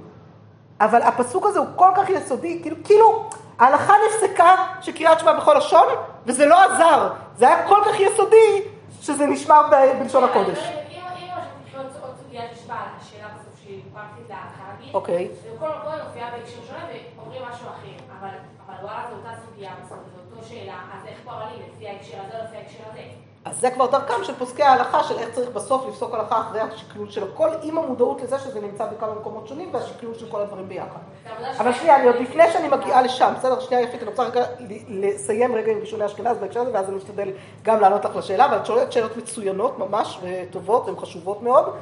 אבל 0.81 1.01
הפסוק 1.01 1.45
הזה 1.45 1.59
הוא 1.59 1.67
כל 1.75 1.89
כך 1.95 2.09
יסודי, 2.09 2.59
כאילו, 2.61 2.75
כאילו, 2.83 3.29
ההלכה 3.59 3.93
נפסקה 4.07 4.55
שקריאת 4.81 5.19
שמע 5.19 5.33
בכל 5.33 5.53
לשון, 5.57 5.87
וזה 6.25 6.45
לא 6.45 6.63
עזר. 6.63 7.09
זה 7.37 7.47
היה 7.47 7.67
כל 7.67 7.81
כך 7.85 7.99
יסודי, 7.99 8.61
שזה 9.01 9.25
נשמר 9.25 9.61
בלשון 9.99 10.23
הקודש. 10.23 10.86
אוקיי. 14.97 15.27
וכל 15.55 15.67
מקום 15.67 15.93
מופיעה 16.07 16.31
בהקשר 16.31 16.57
שונה 16.67 16.85
ואומרים 17.17 17.41
משהו 17.41 17.67
אחר, 17.67 18.15
אבל 18.19 18.85
וואלה 18.85 19.03
זו 19.09 19.15
אותה 19.15 19.29
סוגיה, 19.45 19.71
זו 19.89 19.95
אותה 20.35 20.47
שאלה, 20.47 20.73
אז 20.93 21.05
איך 21.07 21.17
פועלים 21.23 21.59
לפי 21.67 21.87
ההקשר 21.87 22.17
הזה 22.27 22.37
או 22.37 22.43
לפי 22.43 22.57
ההקשר 22.57 22.83
הזה? 22.91 23.01
אז 23.45 23.59
זה 23.59 23.71
כבר 23.71 23.85
דרכם 23.85 24.23
של 24.23 24.35
פוסקי 24.35 24.63
ההלכה, 24.63 25.03
של 25.03 25.19
איך 25.19 25.29
צריך 25.31 25.49
בסוף 25.49 25.87
לפסוק 25.87 26.13
הלכה 26.13 26.41
אחרי 26.41 26.61
השקלול 26.61 27.09
של 27.09 27.23
הכל, 27.23 27.49
עם 27.63 27.77
המודעות 27.77 28.21
לזה 28.21 28.39
שזה 28.39 28.61
נמצא 28.61 28.85
בכמה 28.85 29.13
מקומות 29.15 29.47
שונים, 29.47 29.69
והשקלול 29.73 30.13
של 30.13 30.31
כל 30.31 30.41
הדברים 30.41 30.69
ביחד. 30.69 30.99
אבל 31.59 31.73
שנייה, 31.73 31.95
אני 31.95 32.07
עוד 32.07 32.15
לפני 32.15 32.51
שאני 32.51 32.67
מגיעה 32.67 33.01
לשם, 33.01 33.33
בסדר? 33.37 33.59
שנייה 33.59 33.83
יפית, 33.83 34.01
אני 34.01 34.09
רוצה 34.09 34.23
רגע 34.23 34.45
לסיים 34.89 35.55
רגע 35.55 35.71
עם 35.71 35.79
ראשוני 35.79 36.05
אשכנז 36.05 36.37
בהקשר 36.37 36.59
הזה, 36.59 36.73
ואז 36.73 36.89
אני 36.89 36.95
משתדל 36.95 37.29
גם 37.63 37.79
לענות 37.79 38.05
לך 38.05 38.15
לשאלה, 38.15 38.45
אבל 38.45 38.57
את 38.57 38.65
שואלת 38.65 38.91
שאלות 38.91 39.17
מצוינות 39.17 39.79
ממש, 39.79 40.19
וטובות, 40.21 40.85
והן 40.85 40.95
חשובות 40.95 41.41
מאוד. 41.41 41.73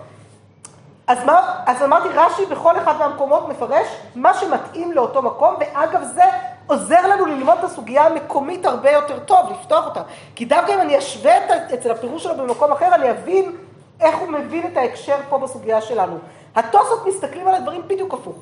אז, 1.07 1.25
מה, 1.25 1.63
אז 1.65 1.83
אמרתי, 1.83 2.09
רש"י 2.09 2.45
בכל 2.45 2.77
אחד 2.77 2.97
מהמקומות 2.99 3.49
מפרש 3.49 3.87
מה 4.15 4.33
שמתאים 4.33 4.91
לאותו 4.91 5.21
מקום, 5.21 5.55
ואגב 5.59 6.03
זה 6.03 6.23
עוזר 6.67 7.07
לנו 7.07 7.25
ללמוד 7.25 7.57
את 7.57 7.63
הסוגיה 7.63 8.05
המקומית 8.05 8.65
הרבה 8.65 8.91
יותר 8.91 9.19
טוב, 9.19 9.51
לפתוח 9.51 9.85
אותה. 9.85 10.01
כי 10.35 10.45
דווקא 10.45 10.71
אם 10.71 10.81
אני 10.81 10.97
אשווה 10.97 11.37
את, 11.37 11.73
אצל 11.73 11.91
הפירוש 11.91 12.23
שלו 12.23 12.35
במקום 12.37 12.71
אחר, 12.71 12.95
אני 12.95 13.11
אבין 13.11 13.55
איך 13.99 14.17
הוא 14.17 14.27
מבין 14.27 14.67
את 14.67 14.77
ההקשר 14.77 15.15
פה 15.29 15.37
בסוגיה 15.37 15.81
שלנו. 15.81 16.17
התוספות 16.55 17.07
מסתכלים 17.07 17.47
על 17.47 17.55
הדברים 17.55 17.81
בדיוק 17.87 18.13
הפוך. 18.13 18.35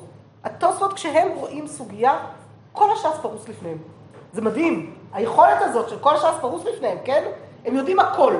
התוספות 0.44 0.92
כשהם 0.92 1.28
רואים 1.34 1.66
סוגיה, 1.66 2.18
כל 2.72 2.90
הש"ס 2.90 3.18
פרוס 3.22 3.48
לפניהם. 3.48 3.78
זה 4.32 4.42
מדהים, 4.42 4.94
היכולת 5.12 5.62
הזאת 5.62 5.88
של 5.88 5.98
כל 5.98 6.14
הש"ס 6.16 6.34
פרוס 6.40 6.64
לפניהם, 6.64 6.98
כן? 7.04 7.24
הם 7.64 7.76
יודעים 7.76 8.00
הכל. 8.00 8.34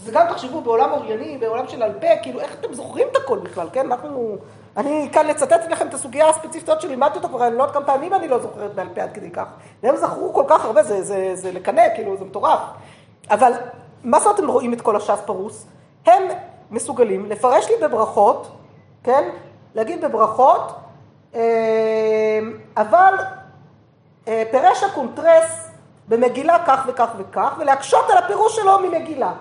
זה 0.00 0.12
גם 0.12 0.26
תחשבו 0.28 0.60
בעולם 0.60 0.92
אורייני, 0.92 1.38
בעולם 1.38 1.68
של 1.68 1.82
אלפה, 1.82 2.06
כאילו 2.22 2.40
איך 2.40 2.54
אתם 2.60 2.74
זוכרים 2.74 3.08
את 3.12 3.16
הכל 3.16 3.38
בכלל, 3.38 3.68
כן? 3.72 3.86
אנחנו... 3.86 4.36
אני 4.76 5.08
כאן 5.12 5.26
לצטט 5.26 5.70
לכם 5.70 5.88
את 5.88 5.94
הסוגיה 5.94 6.28
הספציפית 6.28 6.68
הזאת 6.68 6.80
שלימדתי 6.80 7.16
אותה 7.16 7.28
כבר, 7.28 7.46
אני 7.46 7.56
לא 7.56 7.62
יודעת 7.62 7.74
כמה 7.74 7.86
פעמים 7.86 8.14
אני 8.14 8.28
לא 8.28 8.38
זוכרת 8.38 8.74
בעל 8.74 8.88
פה 8.94 9.02
עד 9.02 9.12
כדי 9.14 9.30
כך. 9.30 9.46
והם 9.82 9.96
זכרו 9.96 10.34
כל 10.34 10.44
כך 10.48 10.64
הרבה, 10.64 10.82
זה, 10.82 11.02
זה, 11.02 11.30
זה 11.34 11.52
לקנא, 11.52 11.82
כאילו, 11.94 12.16
זה 12.16 12.24
מטורף. 12.24 12.60
אבל 13.30 13.52
מה 14.04 14.20
זאת 14.20 14.38
אתם 14.38 14.48
רואים 14.48 14.72
את 14.72 14.80
כל 14.80 14.96
הש"ס 14.96 15.20
פרוס? 15.24 15.66
הם 16.06 16.22
מסוגלים 16.70 17.26
לפרש 17.26 17.68
לי 17.68 17.74
בברכות, 17.82 18.48
כן? 19.04 19.28
להגיד 19.74 20.04
בברכות, 20.04 20.72
אה, 21.34 21.40
אבל 22.76 23.14
אה, 24.28 24.42
פירש 24.50 24.82
הקונטרס 24.82 25.70
במגילה 26.08 26.58
כך 26.66 26.84
וכך 26.88 27.08
וכך, 27.18 27.54
ולהקשות 27.58 28.10
על 28.10 28.18
הפירוש 28.18 28.56
שלו 28.56 28.78
ממגילה. 28.78 29.32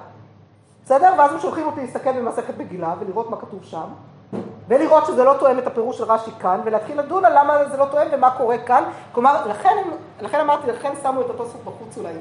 בסדר? 0.86 1.14
ואז 1.18 1.34
הם 1.34 1.40
שולחים 1.40 1.66
אותי 1.66 1.82
להסתכל 1.82 2.12
במסכת 2.12 2.58
מגילה 2.58 2.94
ולראות 3.00 3.30
מה 3.30 3.38
כתוב 3.38 3.60
שם. 3.64 3.86
ולראות 4.68 5.06
שזה 5.06 5.24
לא 5.24 5.36
תואם 5.40 5.60
את 5.60 5.68
הפירוש 5.68 5.98
של 5.98 6.04
רש"י 6.04 6.32
כאן, 6.40 6.62
ולהתחיל 6.66 7.00
לדון 7.00 7.26
על 7.26 7.40
למה 7.40 7.66
זה 7.66 7.78
לא 7.78 7.86
תואם 7.86 8.08
ומה 8.12 8.32
קורה 8.32 8.58
כאן. 8.58 8.84
כלומר, 9.12 9.48
לכן, 9.48 9.78
לכן 10.22 10.40
אמרתי, 10.40 10.68
לכן 10.68 10.92
שמו 11.04 11.22
את 11.22 11.30
התוספות 11.30 11.62
בחוץ 11.64 11.98
אולי. 11.98 12.14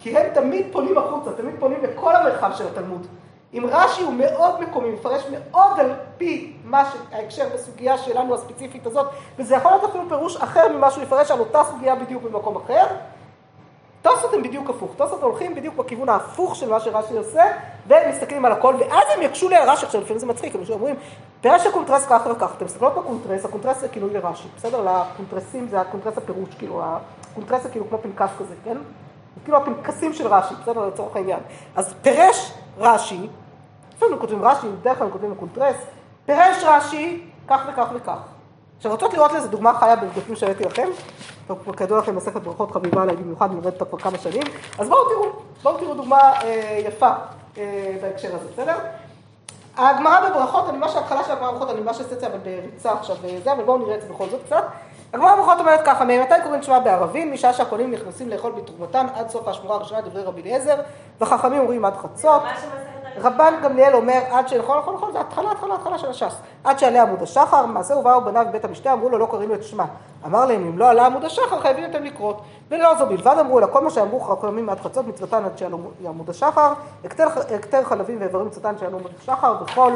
כי 0.00 0.18
הם 0.18 0.34
תמיד 0.34 0.66
פונים 0.72 0.98
החוצה, 0.98 1.32
תמיד 1.32 1.54
פונים 1.58 1.78
לכל 1.82 2.16
המרחב 2.16 2.50
של 2.54 2.66
התלמוד. 2.66 3.06
אם 3.54 3.64
רש"י 3.68 4.02
הוא 4.02 4.14
מאוד 4.14 4.60
מקומי, 4.60 4.90
מפרש 4.90 5.26
מאוד 5.30 5.80
על 5.80 5.92
פי 6.18 6.56
מה 6.64 6.84
שההקשר 6.84 7.44
בסוגיה 7.54 7.98
שלנו 7.98 8.34
הספציפית 8.34 8.86
הזאת, 8.86 9.06
וזה 9.38 9.54
יכול 9.54 9.70
להיות 9.70 9.84
אפילו 9.84 10.08
פירוש 10.08 10.36
אחר 10.36 10.68
ממה 10.68 10.90
שהוא 10.90 11.02
יפרש 11.02 11.30
על 11.30 11.40
אותה 11.40 11.62
סוגיה 11.64 11.94
בדיוק 11.94 12.22
במקום 12.22 12.56
אחר, 12.56 12.84
תוספות 14.04 14.34
הם 14.34 14.42
בדיוק 14.42 14.70
הפוך, 14.70 14.90
תוספות 14.96 15.22
הולכים 15.22 15.54
בדיוק 15.54 15.74
בכיוון 15.74 16.08
ההפוך 16.08 16.56
של 16.56 16.70
מה 16.70 16.80
שרש"י 16.80 17.16
עושה, 17.16 17.42
ומסתכלים 17.86 18.44
על 18.44 18.52
הכל, 18.52 18.74
ואז 18.78 19.04
הם 19.16 19.22
יקשו 19.22 19.48
לי 19.48 19.56
על 19.56 19.70
רש"י, 19.70 19.86
עכשיו 19.86 20.00
לפעמים 20.00 20.18
זה 20.18 20.26
מצחיק, 20.26 20.54
הם 20.54 20.60
אומרים, 20.70 20.96
פירש 21.40 21.66
הקונטרס 21.66 22.06
כך 22.06 22.22
וכך, 22.30 22.50
אתם 22.56 22.64
מסתכלות 22.64 22.94
בקונטרס, 22.94 23.44
הקונטרס 23.44 23.80
זה 23.80 23.88
כינוי 23.88 24.12
לרש"י, 24.12 24.48
בסדר? 24.56 24.80
לקונטרסים 24.80 25.68
זה 25.68 25.80
הקונטרס 25.80 26.18
הפירוש, 26.18 26.48
כאילו, 26.58 26.82
הקונטרס 27.32 27.62
זה 27.62 27.68
כאילו 27.68 27.88
כמו 27.88 27.98
פנקס 27.98 28.30
כזה, 28.38 28.54
כן? 28.64 28.76
כאילו 29.44 29.58
הפנקסים 29.58 30.12
של 30.12 30.26
רש"י, 30.26 30.54
בסדר? 30.62 30.86
לצורך 30.86 31.16
העניין. 31.16 31.40
אז 31.76 31.94
פירש 32.02 32.52
רש"י, 32.78 33.28
לפעמים 33.96 34.18
כותבים 34.18 34.44
רש"י, 34.44 34.66
בדרך 34.80 34.98
כלל 34.98 35.10
כותבים 35.10 35.32
לקונטרס, 35.32 35.76
פירש 36.26 36.64
רש"י 36.64 37.22
כך 37.48 37.60
וכך 37.68 37.86
וכך. 37.94 38.18
עכשיו, 38.76 38.92
רוצות 38.92 39.14
לראות 39.14 39.32
לזה 39.32 39.48
דוגמה 39.48 39.74
חיה 39.78 39.96
בדפים 39.96 40.36
שהראיתי 40.36 40.64
לכם? 40.64 40.88
כידוע 41.76 41.98
לכם 41.98 42.16
מסכת 42.16 42.42
ברכות 42.42 42.70
חביבה 42.70 43.02
עליי 43.02 43.16
במיוחד, 43.16 43.46
אני 43.46 43.56
עובדת 43.56 43.82
כבר 43.82 43.98
כמה 43.98 44.18
שנים, 44.18 44.42
אז 44.78 44.88
בואו 44.88 45.08
תראו, 45.08 45.32
בואו 45.62 45.78
תראו 45.78 45.94
דוגמה 45.94 46.32
אה, 46.42 46.80
יפה 46.86 47.10
אה, 47.58 47.96
בהקשר 48.02 48.36
הזה, 48.36 48.48
בסדר? 48.52 48.76
הגמרא 49.76 50.30
בברכות, 50.30 50.68
אני 50.68 50.78
ממש 50.78 50.96
ההתחלה 50.96 51.24
של 51.24 51.32
הגמרא 51.32 51.50
בברכות, 51.50 51.70
אני 51.70 51.80
ממש 51.80 52.00
אעשה 52.00 52.14
את 52.14 52.20
זה 52.20 52.26
אבל 52.26 52.38
בריצה 52.38 52.92
עכשיו 52.92 53.16
וזה, 53.22 53.52
אבל 53.52 53.64
בואו 53.64 53.78
נראה 53.78 53.94
את 53.94 54.02
זה 54.02 54.08
בכל 54.08 54.28
זאת 54.28 54.40
קצת. 54.46 54.64
הגמרא 55.12 55.34
בברכות 55.34 55.58
אומרת 55.58 55.80
ככה, 55.84 56.04
ממתי 56.04 56.34
קוראים 56.42 56.62
שמע 56.62 56.78
בערבים? 56.78 57.32
משעה 57.32 57.52
שהקונים 57.52 57.90
נכנסים 57.90 58.28
לאכול 58.28 58.52
בתרומתם 58.52 59.06
עד 59.14 59.28
סוף 59.28 59.48
השמורה 59.48 59.76
הראשונה, 59.76 60.00
דברי 60.00 60.22
רבי 60.22 60.42
אליעזר, 60.42 60.76
וחכמים 61.20 61.60
אומרים 61.60 61.84
עד 61.84 61.96
חצות. 61.96 62.42
רבן 63.16 63.54
גמליאל 63.62 63.94
אומר 63.94 64.20
עד 64.30 64.48
ש... 64.48 64.52
נכון, 64.52 64.94
נכון, 64.94 65.12
זה 65.12 65.20
התחלה, 65.20 65.50
התחלה, 65.52 65.74
התחלה 65.74 65.98
של 65.98 66.10
הש"ס. 66.10 66.40
עד 66.64 66.78
שעלה 66.78 67.02
עמוד 67.02 67.22
השחר, 67.22 67.66
מעשה 67.66 67.96
ובאו 67.96 68.20
בניו 68.20 68.46
בבית 68.48 68.64
המשתה, 68.64 68.92
אמרו 68.92 69.08
לו 69.08 69.18
לא 69.18 69.26
קוראים 69.26 69.48
לו 69.48 69.54
את 69.54 69.62
שמה. 69.64 69.84
אמר 70.26 70.46
להם 70.46 70.66
אם 70.66 70.78
לא 70.78 70.90
עלה 70.90 71.06
עמוד 71.06 71.24
השחר 71.24 71.60
חייבים 71.60 71.84
אתם 71.84 72.04
לקרות. 72.04 72.42
ולא 72.68 72.98
זו 72.98 73.06
בלבד 73.06 73.36
אמרו 73.40 73.58
אלא 73.58 73.66
כל 73.66 73.84
מה 73.84 73.90
שאמרו 73.90 74.20
חכמים 74.20 74.68
עד 74.68 74.80
חצות 74.80 75.06
מצוותן 75.06 75.44
עד 75.44 75.58
שעלו 75.58 75.78
עמוד 76.06 76.30
השחר, 76.30 76.72
הקטר 77.04 77.84
חלבים 77.84 78.20
ואיברים 78.20 78.46
מצוותן 78.46 78.78
שעלו 78.78 78.98
עמוד 78.98 79.12
השחר, 79.20 79.54
וכל 79.62 79.92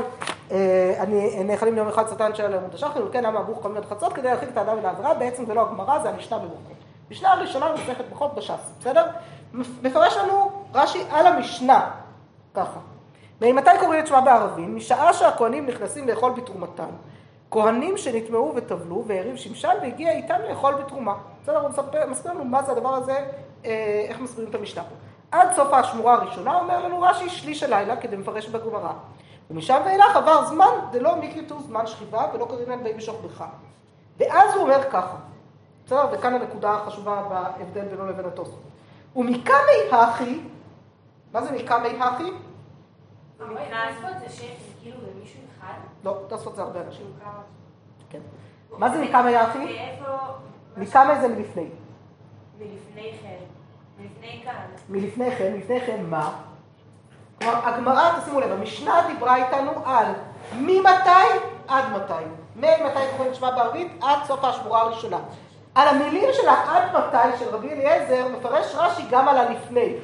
אה, 0.51 1.05
נאכלים 1.45 1.75
ליום 1.75 1.89
אחד 1.89 2.07
צתן 2.07 2.35
שעלו 2.35 2.57
עמוד 2.57 2.75
השחר, 2.75 3.07
וכן 3.09 3.25
למה 3.25 3.41
אמרו 3.41 3.55
חכמים 3.55 3.77
עד 3.77 3.85
חצות 3.85 4.13
כדי 4.13 4.29
להרחיק 4.29 4.49
את 4.49 4.57
האדם 4.57 4.77
מן 4.79 4.85
העבירה, 4.85 5.15
בעצם 5.15 5.47
זה 5.47 5.55
לא 5.55 5.61
הגמרא, 5.61 5.99
זה 5.99 6.09
המשנה 6.09 6.39
בברכות. 6.39 6.79
משנה 7.11 7.33
הראשונה 7.33 7.69
במסכת 7.69 8.05
ברכות 8.11 8.35
בש"ס, 8.35 8.73
בסדר? 8.81 9.05
מפרש 9.83 10.17
לנו 10.17 10.51
רש"י 10.75 11.03
על 11.11 11.27
המשנה, 11.27 11.91
ככה. 12.55 12.81
ממתי 13.43 13.71
קוראים 13.81 14.01
את 14.01 14.07
שמע 14.07 14.21
בערבים? 14.21 14.77
משעה 14.77 15.13
שהכהנים 15.13 15.67
נכנסים 15.67 16.09
לאכול 16.09 16.33
בתרומתם. 16.33 16.89
כהנים 17.51 17.97
שנטמעו 17.97 18.53
וטבלו 18.57 19.05
והריב 19.07 19.37
שמשן 19.37 19.75
והגיע 19.83 20.13
איתם 20.13 20.39
לאכול 20.49 20.75
בתרומה. 20.75 21.15
בסדר, 21.43 21.61
הוא 21.61 21.71
מסביר 22.11 22.33
לנו 22.33 22.45
מה 22.45 22.63
זה 22.63 22.73
הדבר 22.73 22.95
הזה, 22.95 23.27
אה, 23.65 24.05
איך 24.09 24.21
מסבירים 24.21 24.51
את 24.51 24.55
המשנה 24.55 24.83
פה. 24.83 24.95
עד 25.31 25.49
סוף 25.55 25.73
השמורה 25.73 26.15
הראשונה 26.15 26.59
אומר 26.59 26.85
לנו 26.85 27.01
רש"י 27.01 27.31
שליש 27.31 27.63
הלילה 27.63 27.97
כדי 27.97 28.17
מפרש 28.17 28.49
בגמרא. 28.49 28.93
ומשם 29.51 29.81
ואילך 29.85 30.17
עבר 30.17 30.45
זמן 30.45 30.71
דלא 30.91 31.17
מקריתו 31.17 31.61
זמן 31.61 31.87
שכיבה 31.87 32.27
ולא 32.35 32.47
להם 32.69 32.83
באים 32.83 32.97
בשוכבך. 32.97 33.45
ואז 34.19 34.55
הוא 34.55 34.63
אומר 34.63 34.91
ככה, 34.91 35.17
בסדר, 35.87 36.07
וכאן 36.13 36.35
הנקודה 36.35 36.73
החשובה 36.73 37.23
בהבדל 37.29 37.85
בינו 37.85 38.07
לבין 38.07 38.25
התוספות. 38.25 38.63
ומקמי 39.17 39.93
הכי, 39.93 40.41
מה 41.33 41.43
זה 41.43 41.53
מקמי 41.53 41.89
הכי? 42.01 42.33
לא, 46.05 46.17
תוספות 46.29 46.57
זה 46.57 46.63
הרבה 46.63 46.81
אנשים. 46.81 47.07
כן. 48.11 48.21
מה 48.79 48.91
זה 48.91 49.05
מקמא 49.05 49.29
יחי? 49.29 49.79
מקמא 50.77 51.21
זה 51.21 51.29
מלפני. 51.29 51.69
מלפני 52.59 53.13
כן. 53.23 53.37
מלפני 53.99 54.43
כאן. 54.45 54.67
מלפני 54.89 55.37
כן, 55.37 55.53
מלפני 55.53 55.81
כן 55.81 56.05
מה? 56.09 56.31
כלומר, 57.39 57.69
הגמרא, 57.69 58.21
תשימו 58.21 58.41
לב, 58.41 58.53
המשנה 58.53 59.03
דיברה 59.07 59.37
איתנו 59.37 59.71
על 59.85 60.07
ממתי 60.57 61.11
עד 61.69 61.85
מתי. 61.97 62.25
ממתי 62.57 63.01
קוראים 63.17 63.35
שמע 63.35 63.51
בערבית 63.51 63.93
עד 64.03 64.19
סוף 64.27 64.45
השבורה 64.45 64.81
הראשונה. 64.81 65.19
על 65.75 65.89
המילים 65.89 66.29
של 66.33 66.49
העד 66.49 66.83
מתי 66.97 67.39
של 67.39 67.49
רבי 67.49 67.73
אליעזר 67.73 68.29
מפרש 68.29 68.75
רש"י 68.75 69.03
גם 69.11 69.29
על 69.29 69.37
הלפני. 69.37 69.95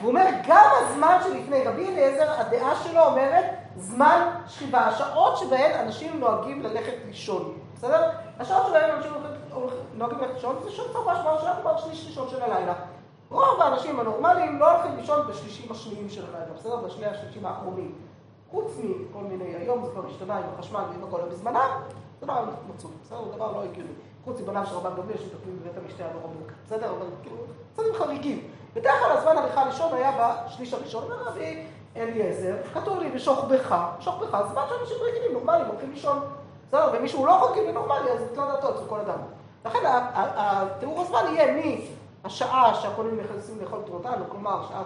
הוא 0.00 0.08
אומר, 0.08 0.26
גם 0.48 0.70
הזמן 0.76 1.18
שלפני 1.24 1.64
רבי 1.64 1.88
אליעזר, 1.88 2.40
הדעה 2.40 2.76
שלו 2.76 3.04
אומרת, 3.04 3.44
זמן 3.76 4.30
שכיבה, 4.46 4.78
השעות 4.80 5.36
שבהן 5.36 5.86
אנשים 5.86 6.20
נוהגים 6.20 6.62
ללכת 6.62 6.94
לישון, 7.06 7.58
בסדר? 7.74 8.10
השעות 8.38 8.66
שבהן 8.66 8.90
אנשים 8.90 9.12
נוהגים 9.94 10.18
ללכת 10.18 10.34
לישון, 10.34 10.56
זה 10.62 10.70
שעות 10.70 10.94
ממש 10.94 11.18
ממש 11.24 11.40
רק 11.42 11.56
כבר 11.60 11.76
שליש 11.76 12.06
ראשון 12.06 12.28
של 12.28 12.42
הלילה. 12.42 12.74
רוב 13.30 13.60
האנשים 13.60 14.00
הנורמליים 14.00 14.58
לא 14.58 14.70
הולכים 14.70 14.96
לישון 14.96 15.26
בשלישים 15.28 15.72
השניים 15.72 16.08
של 16.10 16.24
הלילה, 16.28 16.52
בסדר? 16.56 16.76
בשני 16.76 17.06
השלישים 17.06 17.46
האחרונים. 17.46 17.94
חוץ 18.50 18.72
מכל 18.78 19.22
מיני, 19.22 19.54
היום 19.54 19.84
זה 19.84 19.90
כבר 19.90 20.06
השתנה 20.06 20.36
עם 20.36 20.44
החשמל 20.54 20.80
ועם 20.90 21.04
הכל, 21.08 21.20
בזמנם 21.30 21.70
זה 22.20 22.26
לא 22.26 22.34
מצוי, 22.74 22.90
בסדר? 23.02 23.24
זה 23.24 23.36
דבר 23.36 23.52
לא 23.52 23.62
הגיוני. 23.62 23.90
חוץ 24.24 24.40
מבניו 24.40 24.66
של 24.66 24.74
רבן 24.74 24.90
גמליאל 24.96 25.18
שמטפלים 25.18 25.58
בבית 25.60 25.76
המשתה 25.84 26.04
הנורא 26.04 26.28
בסדר? 26.66 26.90
אבל 26.90 27.06
כאילו, 27.22 27.36
צדדים 27.72 27.94
חריגים. 27.94 28.50
בדרך 28.74 28.94
כלל 29.00 29.16
הזמן 29.16 29.38
הליכה 29.38 29.62
ראשון 29.62 29.94
היה 29.94 30.34
בשליש 30.46 30.74
הראשון, 30.74 31.02
אומר 31.04 31.22
רבי 31.24 31.66
אליעזר, 31.96 32.54
כתוב 32.74 32.98
לי 32.98 33.10
בשוכבך, 33.10 33.76
שוכבך, 34.00 34.38
זמן 34.52 34.62
שאנשים 34.68 34.96
רגילים, 35.02 35.32
נורמליים, 35.32 35.66
הולכים 35.66 35.90
לישון. 35.90 36.18
בסדר, 36.68 36.90
ומישהו 36.92 37.26
לא 37.26 37.50
רגיל 37.50 37.64
ונורמלי, 37.68 38.10
אז 38.10 38.20
נתלה 38.32 38.46
דעתו 38.46 38.70
אצל 38.70 38.84
כל 38.88 39.00
אדם. 39.00 39.18
לכן 39.64 39.78
התיאור 40.14 41.00
הזמן 41.00 41.24
יהיה 41.34 41.76
מהשעה 42.24 42.74
שהקונים 42.74 43.20
נכנסים 43.20 43.60
לאכול 43.60 43.80
תרותנו, 43.86 44.24
כלומר 44.28 44.62
שעה 44.68 44.82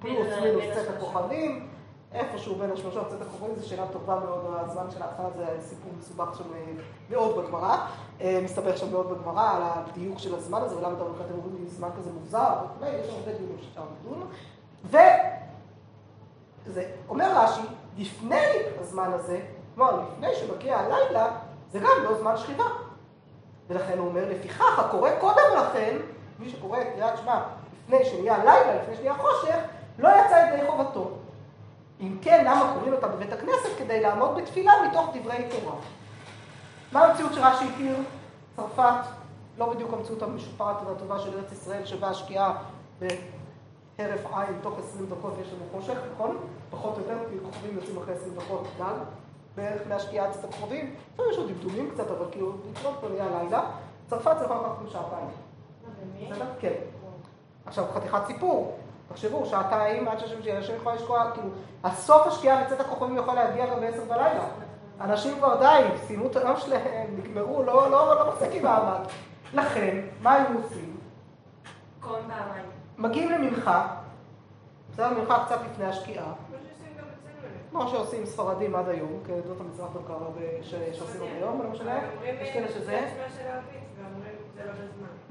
פלוס 0.00 0.26
מינוס 0.42 0.64
צאת 0.74 0.96
הכוכבים, 0.96 1.69
איפשהו 2.14 2.54
בין 2.54 2.70
השלושה 2.70 3.04
צאת 3.04 3.22
הכוכבים, 3.22 3.50
זו 3.56 3.68
שאלה 3.68 3.86
טובה 3.92 4.20
מאוד, 4.24 4.44
הזמן 4.48 4.90
של 4.90 5.02
ההתחלה 5.02 5.30
זה 5.30 5.46
סיפור 5.60 5.92
מסובך 5.98 6.38
שם 6.38 6.44
מאוד 7.10 7.44
בגמרא, 7.44 7.76
מסתבך 8.24 8.78
שם 8.78 8.90
מאוד 8.90 9.10
בגמרא 9.10 9.56
על 9.56 9.62
הדיוק 9.62 10.18
של 10.18 10.34
הזמן 10.34 10.62
הזה, 10.62 10.76
ולמה 10.76 10.94
אתם 10.94 11.34
אומרים 11.34 11.56
לי 11.60 11.66
זמן 11.70 11.88
כזה 11.98 12.10
מוזר, 12.12 12.54
יש 12.82 13.08
הרבה 13.08 13.32
דיונים 13.32 13.56
שאפשר 13.60 13.82
לדון. 14.00 14.28
וזה 16.66 16.90
אומר 17.08 17.32
רש"י, 17.36 17.62
לפני 17.98 18.46
הזמן 18.80 19.12
הזה, 19.12 19.40
כלומר 19.74 20.00
לפני 20.00 20.34
שמגיע 20.34 20.78
הלילה, 20.78 21.30
זה 21.72 21.78
גם 21.78 22.04
לא 22.04 22.18
זמן 22.18 22.36
שכיבה. 22.36 22.64
ולכן 23.68 23.98
הוא 23.98 24.08
אומר, 24.08 24.24
לפיכך 24.30 24.78
הקורא 24.78 25.10
קודם 25.20 25.56
לכן, 25.56 25.96
מי 26.38 26.50
שקורא 26.50 26.80
את 26.80 26.86
קריאת 26.94 27.18
שמע 27.18 27.40
לפני 27.84 28.04
שנהיה 28.04 28.38
לילה, 28.38 28.82
לפני 28.82 28.96
שנהיה 28.96 29.14
חושך, 29.14 29.58
לא 29.98 30.08
יצא 30.08 30.54
ידי 30.54 30.66
חובתו. 30.70 31.10
אם 32.00 32.16
כן, 32.22 32.44
למה 32.46 32.72
קוראים 32.74 32.92
אותה 32.92 33.08
בבית 33.08 33.32
הכנסת? 33.32 33.78
כדי 33.78 34.00
לעמוד 34.00 34.36
בתפילה 34.36 34.72
מתוך 34.88 35.10
דברי 35.14 35.48
תורה. 35.50 35.76
מה 36.92 37.04
המציאות 37.04 37.34
שרש"י 37.34 37.64
הכיר? 37.74 37.96
צרפת, 38.56 39.04
לא 39.58 39.72
בדיוק 39.74 39.92
המציאות 39.92 40.22
המשופרת 40.22 40.76
והטובה 40.86 41.18
של 41.18 41.38
ארץ 41.38 41.52
ישראל, 41.52 41.86
שבה 41.86 42.08
השקיעה 42.08 42.56
בהרף 42.98 44.26
עין, 44.32 44.58
תוך 44.62 44.78
20 44.78 45.06
דקות 45.06 45.34
יש 45.40 45.52
לנו 45.52 45.64
חושך, 45.72 45.98
נכון? 46.14 46.36
פחות 46.70 46.94
או 46.96 47.00
יותר, 47.00 47.18
כי 47.30 47.36
כוכבים 47.44 47.76
יוצאים 47.76 47.96
אחרי 47.98 48.14
20 48.14 48.34
דקות 48.34 48.66
גג, 48.78 48.94
בערך 49.56 49.82
מהשקיעה 49.88 50.26
עד 50.26 50.32
הכוכבים. 50.44 50.94
לפעמים 51.14 51.30
יש 51.32 51.36
עוד 51.36 51.50
דמדומים 51.50 51.90
קצת, 51.90 52.10
אבל 52.10 52.26
כאילו, 52.30 52.52
לקרוא 52.70 52.92
כבר 53.00 53.08
נהיה 53.08 53.26
לילה. 53.42 53.62
צרפת 54.10 54.38
זה 54.38 54.44
יכול 54.44 54.56
לקחת 54.56 54.80
גם 54.80 54.86
שעתיים. 54.88 55.26
בסדר? 56.30 56.46
כן. 56.60 56.72
עכשיו, 57.66 57.84
חתיכת 57.94 58.26
סיפור. 58.26 58.78
תחשבו, 59.12 59.46
שעתיים 59.46 60.08
עד 60.08 60.18
שאנשים 60.18 60.76
יכולים 60.76 60.98
לשקוע, 60.98 61.30
כאילו, 61.34 61.48
הסוף 61.84 62.26
השקיעה 62.26 62.62
לצאת 62.62 62.80
הכוכבים 62.80 63.16
יכול 63.16 63.34
להגיע 63.34 63.66
גם 63.66 63.80
בעשר 63.80 64.04
בלילה. 64.04 64.44
אנשים 65.00 65.38
כבר 65.38 65.60
די, 65.60 65.82
סיימו 66.06 66.26
את 66.26 66.36
היום 66.36 66.56
שלהם, 66.56 67.16
נגמרו, 67.16 67.62
לא, 67.62 67.90
לא, 67.90 68.14
לא 68.14 68.28
מחזיקים 68.28 68.62
מעמד. 68.62 69.00
לכן, 69.54 70.00
מה 70.22 70.34
היו 70.34 70.58
עושים? 70.62 70.96
קוראים 72.00 72.24
פעמיים. 72.28 72.64
מגיעים 72.98 73.30
למנחה, 73.30 73.86
בסדר, 74.92 75.10
מנחה 75.10 75.44
קצת 75.46 75.58
לפני 75.70 75.86
השקיעה, 75.86 76.32
כמו 77.70 77.88
שעושים 77.88 78.26
ספרדים 78.26 78.74
עד 78.74 78.88
היום, 78.88 79.20
כעדות 79.26 79.60
המזרח 79.60 79.88
גם 80.08 80.14
הרבה 80.14 80.40
שעושים 80.62 81.22
עד 81.22 81.28
היום, 81.36 81.62
לא 81.62 81.70
משנה, 81.70 81.98
יש 82.40 82.50
כאלה 82.52 82.68
שזה. 82.68 83.00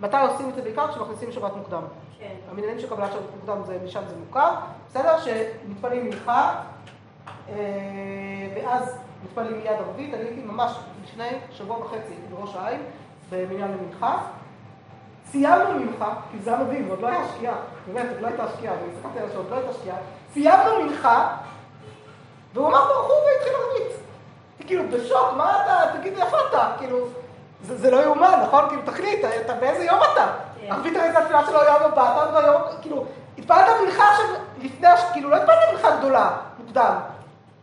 זה 0.01 0.07
זה. 0.07 0.17
מתי 0.17 0.31
עושים 0.31 0.49
את 0.49 0.55
זה 0.55 0.61
בעיקר? 0.61 0.87
כשמכניסים 0.87 1.31
שבת 1.31 1.55
מוקדם. 1.55 1.81
כן. 2.19 2.35
המניינים 2.51 2.79
של 2.79 2.89
קבלת 2.89 3.11
שבת 3.11 3.21
מוקדם, 3.35 3.63
זה, 3.65 3.77
משם 3.85 4.01
זה 4.09 4.15
מוכר, 4.27 4.49
בסדר? 4.89 5.19
שמתפללים 5.19 6.05
מנחה, 6.05 6.55
אה, 7.49 7.55
ואז 8.55 8.97
מתפללים 9.23 9.57
מיד 9.57 9.67
ערבית, 9.67 10.13
אני 10.13 10.23
הייתי 10.23 10.41
ממש 10.41 10.71
לפני 11.03 11.29
שבוע 11.51 11.77
וחצי 11.77 12.13
בראש 12.29 12.55
העין, 12.55 12.81
במניין 13.29 13.71
למנחה. 13.71 14.17
סיימנו 15.31 15.79
מנחה, 15.79 16.13
כי 16.31 16.39
זה 16.39 16.53
היה 16.53 16.63
מדהים, 16.63 16.87
עוד 16.89 17.01
לא 17.01 17.07
היה 17.07 17.27
שקיעה, 17.27 17.55
באמת, 17.87 18.09
עוד 18.11 18.21
לא 18.21 18.27
הייתה 18.27 18.43
שקיעה, 18.57 18.73
אני 18.73 18.83
הסתכלתי 18.93 19.19
על 19.19 19.29
השעות, 19.29 19.45
לא 19.49 19.55
הייתה 19.55 19.73
שקיעה. 19.73 19.97
סיימנו 20.33 20.83
מנחה, 20.83 21.37
והוא 22.53 22.67
אמר 22.67 22.85
ברחוב 22.87 23.17
והתחיל. 23.25 23.59
הייתי 24.59 24.67
כאילו 24.67 24.83
בשוק, 24.91 25.33
מה 25.37 25.63
אתה, 25.63 25.99
תגיד 25.99 26.13
לי 26.13 26.21
איפה 26.21 26.37
אתה? 26.49 26.71
כאילו, 26.77 27.07
זה, 27.63 27.77
זה 27.77 27.91
לא 27.91 28.03
יאומן, 28.03 28.39
נכון? 28.43 28.65
כאילו, 28.67 28.81
תחליט, 28.85 29.19
אתה 29.45 29.53
באיזה 29.53 29.83
יום 29.83 29.99
אתה? 30.13 30.27
ערבית 30.69 30.95
הרי 30.97 31.11
זה 31.11 31.19
התפילה 31.19 31.45
שלו 31.45 31.59
יום 31.63 31.91
הבא, 31.91 32.23
אתה 32.31 32.41
ביום, 32.41 32.61
כאילו, 32.81 33.05
התפללת 33.37 33.67
מנחה 33.85 34.03
עכשיו 34.09 34.25
לפני, 34.57 34.87
כאילו, 35.13 35.29
לא 35.29 35.35
התפללת 35.35 35.59
מנחה 35.73 35.95
גדולה, 35.97 36.29
מוקדם. 36.59 36.93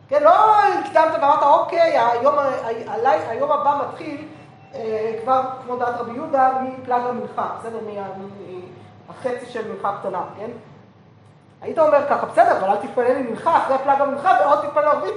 כן, 0.09 0.23
לא 0.23 0.29
הקדמת 0.63 1.13
ואמרת, 1.21 1.43
אוקיי, 1.43 1.79
היום, 1.99 2.35
ה- 2.39 3.29
היום 3.29 3.51
הבא 3.51 3.81
מתחיל 3.89 4.27
אה, 4.75 5.13
כבר, 5.23 5.41
כמו 5.65 5.75
דעת 5.75 5.95
רבי 5.99 6.11
יהודה, 6.11 6.49
מפלג 6.61 7.01
המנחה, 7.09 7.47
בסדר? 7.59 7.77
מה- 7.85 8.07
מהחצי 9.07 9.45
של 9.45 9.71
מנחה 9.71 9.97
קטנה, 9.99 10.21
כן? 10.37 10.49
היית 11.61 11.79
אומר 11.79 11.99
ככה, 12.09 12.25
בסדר, 12.25 12.57
אבל 12.57 12.69
אל 12.69 12.75
תתפלל 12.75 13.15
עם 13.15 13.27
מנחה 13.29 13.57
אחרי 13.57 13.77
פלג 13.77 14.01
המנחה 14.01 14.37
ועוד 14.41 14.59
תתפלל 14.65 14.85
ערבית 14.85 15.15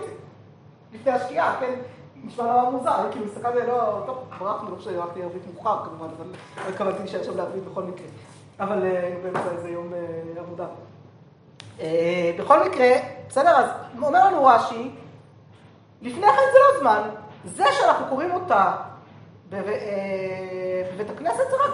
לפני 0.93 1.12
השקיעה, 1.12 1.55
כן? 1.61 1.72
נשמע 2.25 2.45
נורא 2.45 2.71
מוזר, 2.71 2.97
כאילו 3.11 3.27
מסתכלתי, 3.27 3.59
לא, 3.66 4.03
טוב, 4.07 4.18
ברחנו, 4.39 4.71
לא 4.71 4.81
שהלכתי 4.81 5.23
ערבית 5.23 5.43
מאוחר 5.55 5.85
כמובן, 5.85 6.07
אבל 6.16 6.27
לא 6.64 6.68
התכוונתי 6.68 6.99
להישאר 6.99 7.23
שם 7.23 7.37
לערבית 7.37 7.64
בכל 7.64 7.83
מקרה. 7.83 8.07
אבל 8.61 8.83
אה, 8.83 9.12
באמצע 9.23 9.51
איזה 9.51 9.68
יום 9.68 9.93
אה, 9.95 10.41
עבודה. 10.41 10.66
אה, 11.81 12.33
בכל 12.39 12.68
מקרה, 12.68 12.89
בסדר, 13.29 13.51
אז 13.51 13.66
אומר 14.03 14.27
לנו 14.27 14.45
רש"י, 14.45 14.91
לפני 16.03 16.27
כן 16.27 16.43
זה 16.53 16.59
לא 16.73 16.81
זמן, 16.81 17.03
זה 17.45 17.64
שאנחנו 17.73 18.07
קוראים 18.09 18.33
אותה 18.33 18.73
בב- 19.49 19.66
בבית 20.95 21.11
הכנסת 21.11 21.51
זה 21.51 21.57
רק 21.57 21.71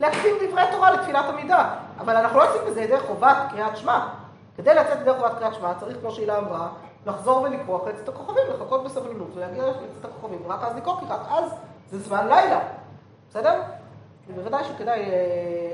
להקדים 0.00 0.34
דברי 0.48 0.62
תורה 0.72 0.90
לתפילת 0.90 1.24
עמידה, 1.24 1.74
אבל 1.98 2.16
אנחנו 2.16 2.38
לא 2.38 2.44
יוצאים 2.44 2.62
בזה 2.66 2.80
ידי 2.82 3.00
חובת 3.00 3.36
קריאת 3.50 3.76
שמע. 3.76 4.08
כדי 4.56 4.74
לצאת 4.74 5.00
ידי 5.00 5.10
חובת 5.18 5.32
קריאת 5.38 5.54
שמע 5.54 5.74
צריך, 5.74 5.96
כמו 6.00 6.10
שהילה 6.10 6.38
אמרה, 6.38 6.68
לחזור 7.06 7.42
ולקרוא 7.42 7.82
אחרי 7.82 7.92
צאת 7.92 8.08
הכוכבים, 8.08 8.42
לחכות 8.54 8.84
בסבלנות 8.84 9.28
ולהגיע 9.34 9.64
לצאת 9.66 10.04
הכוכבים, 10.04 10.38
ורק 10.44 10.62
אז 10.62 10.76
לקרוא, 10.76 10.96
כי 11.00 11.04
רק 11.08 11.20
אז 11.28 11.52
זה 11.90 11.98
זמן 11.98 12.28
לילה, 12.28 12.60
בסדר? 13.30 13.62
בוודאי 14.34 14.64
שכדאי 14.64 15.00
אה, 15.00 15.72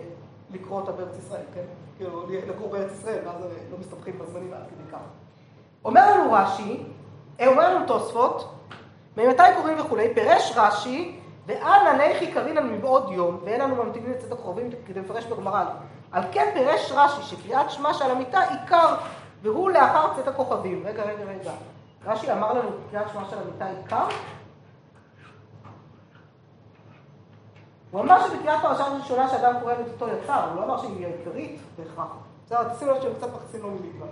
לקרוא 0.50 0.80
אותה 0.80 0.92
בארץ 0.92 1.18
ישראל, 1.18 1.42
כן? 1.54 1.64
כאילו, 1.96 2.26
לגור 2.48 2.68
בארץ 2.68 2.92
ישראל, 2.92 3.18
ואז 3.24 3.42
אה, 3.42 3.48
לא 3.70 3.78
מסתבכים 3.80 4.18
בזמנים 4.18 4.52
עד 4.52 4.62
כדי 4.66 4.92
כך. 4.92 4.98
אומר 5.84 6.14
לנו 6.14 6.32
רש"י, 6.32 6.82
אה, 7.40 7.46
אומר 7.46 7.74
לנו 7.74 7.86
תוספות, 7.86 8.54
ממתי 9.16 9.42
קוראים 9.56 9.80
וכולי, 9.80 10.14
פירש 10.14 10.52
רש"י, 10.56 11.18
ואנא 11.46 11.92
ניחי 11.98 12.32
קרינן 12.32 12.72
מבעוד 12.72 13.12
יום, 13.12 13.40
ואין 13.44 13.60
לנו 13.60 13.84
ממתינים 13.84 14.10
לצאת 14.10 14.32
הקרובים 14.32 14.70
כדי 14.86 15.00
לפרש 15.00 15.24
בגמרא. 15.24 15.64
על 16.12 16.22
כן 16.32 16.50
פירש 16.54 16.92
רש"י 16.94 17.22
שקריאת 17.22 17.70
שמע 17.70 17.94
שעל 17.94 18.10
המיטה 18.10 18.40
עיקר, 18.40 18.94
והוא 19.42 19.70
לאחר 19.70 20.14
צאת 20.16 20.28
הכוכבים. 20.28 20.82
רגע, 20.86 21.02
רגע, 21.02 21.24
רגע. 21.24 21.52
רש"י 22.04 22.32
אמר 22.32 22.52
לנו 22.52 22.70
קריאת 22.90 23.06
שמע 23.12 23.24
של 23.30 23.38
המיטה 23.38 23.66
עיקר? 23.66 24.06
הוא 27.90 28.00
אמר 28.00 28.28
שבקריאת 28.28 28.62
פרשה 28.62 28.84
ראשונה 28.84 29.28
שאדם 29.28 29.54
קורא 29.60 29.72
את 29.72 29.78
אותו 29.92 30.08
יצר, 30.08 30.48
הוא 30.48 30.56
לא 30.60 30.64
אמר 30.64 30.80
שהיא 30.80 31.06
עיקרית 31.06 31.60
בהכרח. 31.78 32.16
בסדר, 32.46 32.74
תשימו 32.74 32.90
לב 32.90 33.02
שהם 33.02 33.12
קצת 33.14 33.28
מכניסים 33.34 33.62
לו 33.62 33.70
מילים. 33.70 34.02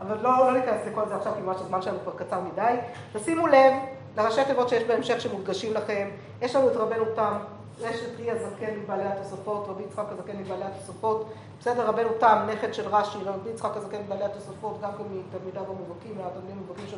אבל 0.00 0.16
לא, 0.22 0.30
לא 0.38 0.52
ניכנס 0.52 0.86
לכל 0.86 1.08
זה 1.08 1.16
עכשיו, 1.16 1.32
כי 1.34 1.40
ממש 1.40 1.56
הזמן 1.60 1.82
שלנו 1.82 1.98
כבר 2.02 2.12
קצר 2.16 2.40
מדי. 2.40 2.76
תשימו 3.12 3.46
לב 3.46 3.72
לראשי 4.16 4.44
תיבות 4.44 4.68
שיש 4.68 4.84
בהמשך 4.84 5.20
שמודגשים 5.20 5.74
לכם. 5.74 6.08
יש 6.40 6.56
לנו 6.56 6.68
את 6.68 6.76
רבנו 6.76 7.04
תם, 7.14 7.32
יש 7.80 8.02
את 8.02 8.16
רי 8.18 8.30
הזקן 8.30 8.74
מבעלי 8.82 9.04
התוספות, 9.04 9.68
רבי 9.68 9.82
יצחק 9.82 10.04
הזקן 10.10 10.36
מבעלי 10.36 10.64
התוספות. 10.64 11.32
בסדר, 11.62 11.86
רבנו 11.86 12.08
תם, 12.20 12.46
נכד 12.52 12.74
של 12.74 12.88
רש"י, 12.88 13.18
רבי 13.24 13.50
יצחק 13.50 13.76
הזקן 13.76 14.02
מבעלי 14.02 14.24
התוספות, 14.24 14.80
גם 14.80 14.90
כן 14.98 15.04
מתלמידיו 15.04 15.62
המובהקים, 15.62 16.18
מהתלמידים 16.18 16.56
המובהקים 16.56 16.86
שם 16.86 16.96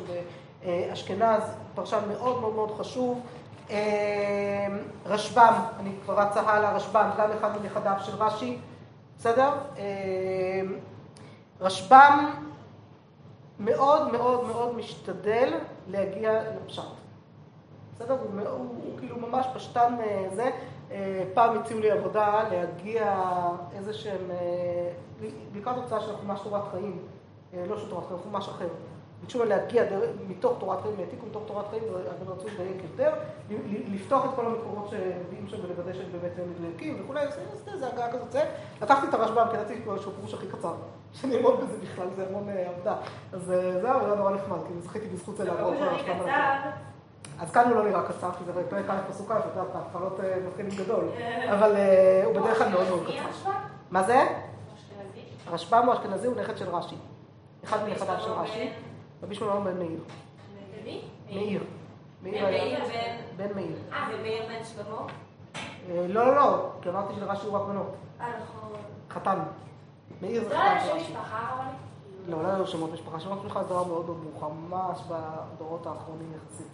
באשכנז, 0.63 1.43
פרשן 1.75 1.99
מאוד 2.07 2.41
מאוד 2.41 2.55
מאוד 2.55 2.71
חשוב. 2.77 3.21
אה, 3.69 4.67
רשב"ם, 5.05 5.53
אני 5.79 5.89
כבר 6.05 6.19
רצה 6.19 6.41
הלאה, 6.41 6.75
רשב"ם, 6.75 7.09
גם 7.17 7.31
אחד 7.31 7.61
מנכדיו 7.61 7.93
של 7.99 8.15
רש"י, 8.15 8.57
בסדר? 9.17 9.49
אה, 9.77 10.61
רשב"ם 11.61 12.31
מאוד 13.59 14.11
מאוד 14.11 14.47
מאוד 14.47 14.75
משתדל 14.75 15.53
להגיע 15.87 16.41
לפשט. 16.43 16.83
בסדר? 17.95 18.13
הוא, 18.13 18.41
הוא, 18.41 18.57
הוא 18.57 18.99
כאילו 18.99 19.17
ממש 19.17 19.45
פשטן 19.53 19.95
אה, 19.99 20.27
זה. 20.35 20.49
אה, 20.91 21.23
פעם 21.33 21.57
הציעו 21.59 21.79
לי 21.79 21.91
עבודה 21.91 22.43
להגיע 22.51 23.19
איזה 23.75 23.93
שהם, 23.93 24.31
אה, 24.31 25.27
לקראת 25.55 25.75
הוצאה 25.75 26.01
של 26.01 26.15
חומש 26.17 26.39
תורת 26.43 26.61
חיים, 26.71 26.99
אה, 27.53 27.63
לא 27.69 27.77
של 27.77 27.89
תורת 27.89 28.07
חיים, 28.07 28.19
חומש 28.19 28.47
אחר. 28.49 28.67
ביקשו 29.21 29.37
ממני 29.39 29.49
להגיע 29.49 29.83
מתוך 30.27 30.53
תורת 30.59 30.81
חיים, 30.81 30.95
העתיקו 30.99 31.25
מתוך 31.25 31.43
תורת 31.47 31.65
חיים, 31.69 31.83
אבל 31.93 32.33
רצו 32.33 32.47
לדייק 32.47 32.77
יותר, 32.83 33.11
לפתוח 33.93 34.25
את 34.25 34.29
כל 34.35 34.45
המקורות 34.45 34.89
שמביאים 34.89 35.47
שם 35.47 35.57
ולוודא 35.63 35.93
שהם 35.93 36.11
באמת 36.11 36.31
הם 36.39 36.49
מדויקים 36.49 37.01
וכולי, 37.03 37.21
אז 37.21 37.33
זה- 37.65 37.77
זה 37.79 37.87
הגעה 37.87 38.11
כזאת 38.11 38.31
זה. 38.31 38.43
לקחתי 38.81 39.07
את 39.09 39.13
הרשב"ם, 39.13 39.47
כי 39.51 39.57
רציתי 39.57 39.81
שהוא 40.01 40.13
פירוש 40.15 40.33
הכי 40.33 40.47
קצר, 40.47 40.73
שאני 41.13 41.35
אעמוד 41.35 41.59
בזה 41.63 41.77
בכלל, 41.81 42.07
זה 42.15 42.25
המון 42.29 42.49
עבודה. 42.49 42.95
אז 43.33 43.41
זהו, 43.41 43.61
זה 43.81 44.05
היה 44.05 44.15
נורא 44.15 44.31
נחמד, 44.31 44.57
כי 44.67 44.81
זכיתי 44.81 45.07
בזכות 45.07 45.37
זה 45.37 45.43
לעבור 45.43 45.73
את 45.73 45.79
הרשב"ם 45.81 46.19
אז 47.39 47.51
כאן 47.51 47.67
הוא 47.67 47.75
לא 47.75 47.83
נראה 47.89 48.03
קצר, 48.07 48.31
כי 48.31 48.43
זה 48.45 48.69
פרק 48.69 48.85
א' 48.89 48.97
פסוק 49.09 49.31
א', 49.31 49.39
אתה 49.39 49.59
יודע, 49.59 49.79
אה, 50.33 50.47
מתחילים 50.47 50.71
גדול, 50.85 51.09
אבל 51.53 51.75
אה, 51.75 52.21
הוא 52.25 52.33
בדרך 52.35 52.57
כלל 52.57 52.69
מאוד 52.69 52.87
מאוד 52.89 53.03
קצר. 53.07 53.49
מה 53.91 54.03
זה? 54.03 54.27
הרשב"ם 55.47 55.85
הוא 55.85 55.93
אשכנזי, 55.93 56.27
הוא 56.27 56.35
נכד 56.41 56.57
של 56.57 56.69
רש"י. 56.69 56.95
אחד 57.63 57.83
מנכדיו 57.83 58.15
של 58.19 58.31
רש"י, 58.31 58.69
רבי 59.23 59.35
שמעון 59.35 59.63
בן 59.63 59.77
מאיר. 59.77 59.99
מאיר. 61.29 61.63
מאיר 62.23 62.45
היה- 62.45 62.79
בן- 63.37 63.55
מאיר. 63.55 63.75
אה, 63.93 64.07
ומאיר 64.19 64.43
בן 64.47 64.63
שלמה? 64.63 65.01
אה, 65.89 66.05
לא, 66.07 66.25
לא, 66.25 66.35
לא, 66.35 66.69
כי 66.81 66.89
אמרתי 66.89 67.13
שלרש"י 67.15 67.45
הוא 67.47 67.55
רק 67.57 67.61
בנות. 67.67 67.95
אה, 68.21 68.25
נכון. 68.43 68.69
חתן. 69.09 69.39
מאיר 70.21 70.43
זה 70.43 70.49
זה 70.49 70.55
חתן 70.55 70.77
של 70.85 70.91
רש"י. 70.91 71.13
לא, 72.27 72.43
לא 72.43 72.47
היו 72.47 72.67
שמות 72.67 72.93
משפחה. 72.93 73.19
שמות 73.19 73.45
משפחה 73.45 73.63
זה 73.63 73.69
דבר 73.69 73.83
מאוד 73.83 74.05
מאוד 74.05 74.17
מאוחר, 74.23 74.47
ממש 74.49 74.99
בדורות 75.09 75.85
האחרונים 75.87 76.31
יחסית. 76.35 76.67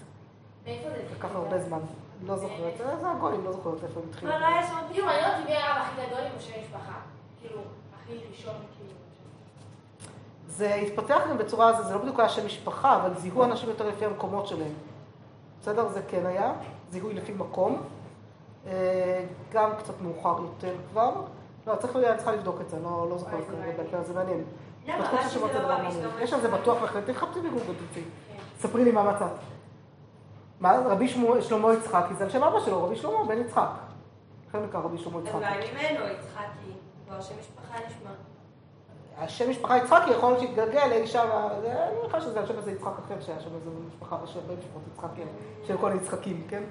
לקח 0.67 1.29
הרבה 1.35 1.59
זמן. 1.59 1.79
לא 2.25 2.37
זוכרת, 2.37 2.77
זה 2.77 3.11
הגולים, 3.11 3.43
לא 3.45 3.51
זוכרת 3.51 3.83
איפה 3.83 3.99
הם 3.99 4.05
התחילו. 4.09 4.31
לא, 4.31 4.39
לא 4.39 4.45
היה 4.45 4.67
שם 4.67 4.75
כאילו, 4.91 5.05
מעניין 5.05 5.31
אותי 5.31 5.51
מי 5.51 5.57
הרב 5.57 5.77
הכי 5.77 6.07
גדול 6.07 6.19
עם 6.19 6.39
שם 6.39 6.51
משפחה. 6.61 6.93
כאילו, 7.41 7.61
הכי 7.95 8.13
ראשון, 8.29 8.53
כאילו. 8.77 8.93
זה 10.47 10.75
התפתח 10.75 11.21
גם 11.29 11.37
בצורה 11.37 11.67
הזו, 11.67 11.83
זה 11.83 11.93
לא 11.93 12.01
בדיוק 12.01 12.19
היה 12.19 12.29
שם 12.29 12.45
משפחה, 12.45 12.95
אבל 12.95 13.13
זיהו 13.13 13.43
אנשים 13.43 13.69
יותר 13.69 13.87
לפי 13.87 14.05
המקומות 14.05 14.47
שלהם. 14.47 14.73
בסדר? 15.61 15.89
זה 15.89 16.01
כן 16.07 16.25
היה, 16.25 16.53
זיהוי 16.89 17.13
לפי 17.13 17.31
מקום. 17.31 17.81
אה, 18.67 19.25
גם 19.51 19.69
קצת 19.79 20.01
מאוחר 20.01 20.41
יותר 20.41 20.75
כבר. 20.91 21.11
לא, 21.67 21.75
צריך, 21.75 21.95
אני 21.95 22.17
צריכה 22.17 22.31
לבדוק 22.31 22.61
את 22.61 22.69
זה, 22.69 22.77
לא, 22.83 23.07
לא 23.09 23.17
זוכרת 23.17 23.43
כרגע, 23.47 24.03
זה 24.03 24.13
מעניין. 24.13 24.43
למה? 24.87 25.09
רש"י 25.11 25.39
זה 25.39 25.61
לא 25.61 26.23
יש 26.23 26.33
על 26.33 26.41
זה 26.41 26.47
בטוח 26.47 26.77
תחפשי 27.05 27.39
בגוגל 27.39 27.73
תצאי. 27.89 28.03
ספרי 28.59 28.83
לי 28.83 28.91
מה 28.91 29.03
מצאת. 29.03 29.31
מה? 30.61 30.79
רבי 30.85 31.07
שלמה 31.41 31.73
יצחקי, 31.73 32.13
זה 32.13 32.23
על 32.23 32.29
שם 32.29 32.43
אבא 32.43 32.59
שלו, 32.59 32.83
רבי 32.83 32.95
שלמה 32.95 33.25
בן 33.27 33.41
יצחק. 33.41 33.69
לכן 34.49 34.63
נקרא 34.63 34.79
רבי 34.79 34.97
שלמה 34.97 35.19
יצחקי. 35.19 35.37
אולי 35.37 35.71
ממנו 35.71 36.05
יצחקי, 36.07 36.71
כבר 37.07 37.21
שם 37.21 37.35
משפחה 37.39 37.77
נשמע. 37.87 38.11
השם 39.17 39.49
משפחה 39.49 39.77
יצחקי 39.77 40.11
יכול 40.11 40.31
להיות 40.31 40.41
שהתגלגל 40.41 40.91
אי 40.91 41.07
שם, 41.07 41.29
אני 41.31 41.97
מניחה 42.01 42.21
שזה 42.21 42.39
השם 42.39 42.57
הזה 42.57 42.71
יצחק 42.71 42.91
אחר 43.05 43.21
שהיה 43.21 43.39
שם 43.39 43.49
איזה 43.55 43.69
משפחה, 43.87 44.15
הרבה 44.15 44.53
משפחות 44.53 44.81
יצחקי, 44.93 45.21
של 45.63 45.77
כל 45.77 45.91
היצחקים, 45.91 46.43
כן? 46.49 46.63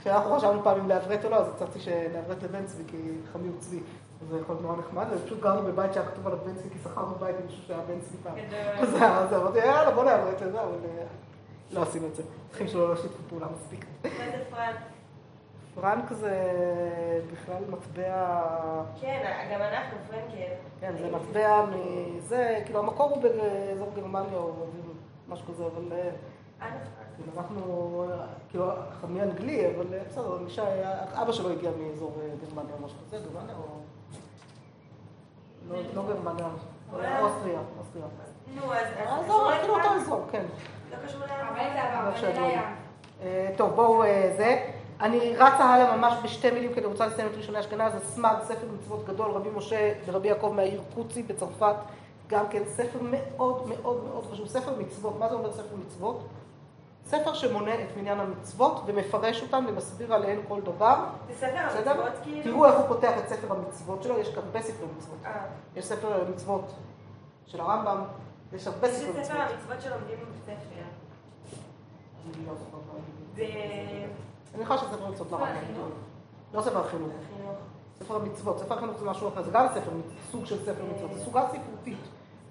כשאנחנו 0.00 0.36
חשבנו 0.36 0.62
פעם 0.62 0.80
אם 0.80 0.88
לעברת 0.88 1.24
או 1.24 1.30
לא, 1.30 1.36
אז 1.36 1.48
הצעתי 1.48 1.80
שלעברת 1.80 2.42
לבן 2.42 2.66
צבי, 2.66 2.82
כי 2.86 2.96
חמי 3.32 3.48
הוא 3.48 3.56
צבי. 3.58 3.80
זה 4.30 4.38
יכול 4.38 4.54
להיות 4.54 4.62
נורא 4.62 4.76
נחמד, 4.76 5.06
ופשוט 5.10 5.40
גרנו 5.40 5.62
בבית 5.62 5.94
שהיה 5.94 6.06
כתוב 6.06 6.26
עליו 6.26 6.38
בן 6.46 6.54
צבי, 6.54 6.68
כי 6.70 6.78
שכרנו 6.84 7.14
בית 7.14 7.36
עם 7.40 7.46
מישהו 7.46 7.62
שהיה 7.66 7.80
בן 7.88 8.00
צבי 8.00 8.16
פעם. 8.22 8.34
אז 8.92 9.34
אמרתי, 9.34 9.58
יאללה, 9.58 9.90
בוא 9.90 10.04
נעברת 10.04 10.42
לזה, 10.42 10.62
אבל 10.62 10.78
אה, 10.84 11.04
לא 11.70 11.82
עשינו 11.82 12.06
את 12.06 12.14
זה. 12.14 12.22
צריכים 12.50 12.68
שלא 12.68 12.86
להושיט 12.88 13.10
פעולה 13.28 13.46
מספיק. 13.54 13.86
מה 14.04 14.10
זה 14.10 14.44
פרנק? 14.50 14.76
פרנק 15.74 16.12
זה 16.12 16.32
בכלל 17.32 17.62
מטבע... 17.68 18.42
כן, 19.00 19.32
גם 19.52 19.60
אנחנו, 19.62 19.98
פרנקל. 20.10 20.52
כן, 20.80 20.92
זה 20.98 21.10
מטבע 21.10 21.66
מזה, 21.66 22.62
כאילו 22.64 22.78
המקור 22.78 23.10
הוא 23.10 23.22
באזור 23.22 23.92
גרמניה 23.96 24.38
או 24.38 24.66
משהו 25.28 25.46
כזה, 25.46 25.64
אבל... 25.66 25.92
אה, 25.92 26.10
כאילו 27.16 27.32
אנחנו, 27.36 28.04
כאילו, 28.48 28.66
חמי 29.00 29.22
אנגלי, 29.22 29.76
אבל 29.76 29.86
בסדר, 30.08 30.38
אבא 31.22 31.32
שלו 31.32 31.50
הגיע 31.50 31.70
מאזור 31.70 32.18
אה, 32.22 32.28
גרמניה 32.46 32.74
או 32.74 32.84
משהו 32.84 32.98
כזה, 33.06 33.18
גרמניה 33.18 33.54
או... 33.56 33.62
לא, 35.68 35.76
לא 35.94 36.02
גרמניה, 36.08 36.46
אוסטריה, 36.92 37.60
אוסטריה. 37.78 38.06
נו, 38.54 38.74
אז... 38.74 38.86
האזור, 38.96 39.50
כאילו 39.60 39.74
אותו 39.74 39.94
אזור, 39.94 40.26
כן. 40.32 40.42
לא 40.90 40.96
קשור 41.06 41.20
לים. 42.30 42.60
טוב, 43.56 43.74
בואו 43.74 44.02
זה. 44.36 44.66
אני 45.00 45.36
רצה 45.36 45.64
הלאה 45.64 45.96
ממש 45.96 46.14
בשתי 46.24 46.50
מילים, 46.50 46.74
כי 46.74 46.80
אני 46.80 46.86
רוצה 46.86 47.06
לסיים 47.06 47.28
את 47.28 47.36
ראשוני 47.36 47.60
אשכנז, 47.60 47.94
הסמ"ג, 47.94 48.34
ספר 48.44 48.66
מצוות 48.78 49.04
גדול, 49.06 49.30
רבי 49.30 49.48
משה 49.56 49.92
ורבי 50.06 50.28
יעקב 50.28 50.52
מהעיר 50.56 50.80
קוצי 50.94 51.22
בצרפת, 51.22 51.74
גם 52.26 52.48
כן 52.50 52.62
ספר 52.66 52.98
מאוד 53.02 53.68
מאוד 53.68 54.04
מאוד 54.04 54.26
חשוב, 54.32 54.46
ספר 54.48 54.72
מצוות, 54.78 55.18
מה 55.18 55.28
זה 55.28 55.34
אומר 55.34 55.52
ספר 55.52 55.76
מצוות? 55.86 56.20
ספר 57.04 57.34
שמונה 57.34 57.74
את 57.74 57.96
מניין 57.96 58.20
המצוות 58.20 58.82
ומפרש 58.86 59.42
אותם 59.42 59.64
ומסביר 59.68 60.14
עליהן 60.14 60.38
כל 60.48 60.60
דבר. 60.60 60.96
זה 61.28 61.34
ספר 61.34 61.58
המצוות 61.58 62.12
כאילו? 62.22 62.42
תראו 62.42 62.66
איך 62.66 62.74
הוא 62.74 62.86
פותח 62.88 63.12
את 63.18 63.28
ספר 63.28 63.54
המצוות 63.54 64.02
שלו, 64.02 64.18
יש 64.18 64.28
הרבה 64.36 64.62
ספרי 64.62 64.86
מצוות. 64.96 65.18
אה. 65.24 65.32
יש 65.76 65.84
ספר 65.84 66.24
מצוות 66.34 66.72
של 67.46 67.60
הרמב"ם, 67.60 68.02
יש 68.52 68.66
הרבה 68.66 68.88
יש 68.88 68.94
ספרי 68.94 69.20
את 69.20 69.24
ספר 69.24 69.34
מצוות. 69.34 69.50
המצוות 69.50 69.82
שלומדים 69.82 70.16
בבית 70.16 70.42
ספר. 70.44 70.82
אני 72.36 72.46
לא 72.46 72.52
זה... 73.36 73.44
מניחה 74.56 74.78
שזה 74.78 74.86
ספר 74.90 75.06
מצוות 75.10 75.32
לרמב"ם. 75.32 75.46
החינוך. 75.46 75.88
לא 76.54 76.62
ספר 76.62 76.78
החינוך. 76.86 77.12
חינוך. 77.36 77.54
ספר 77.98 78.16
המצוות, 78.16 78.58
ספר 78.58 78.74
החינוך 78.74 78.98
זה 78.98 79.04
משהו 79.04 79.28
אחר, 79.28 79.42
זה 79.42 79.50
גם 79.50 79.66
ספר, 79.68 79.90
סוג 80.30 80.44
של 80.46 80.64
ספר 80.64 80.84
מצוות, 80.94 81.10
זה 81.14 81.24
סוגה 81.24 81.42
ספרותית, 81.48 81.98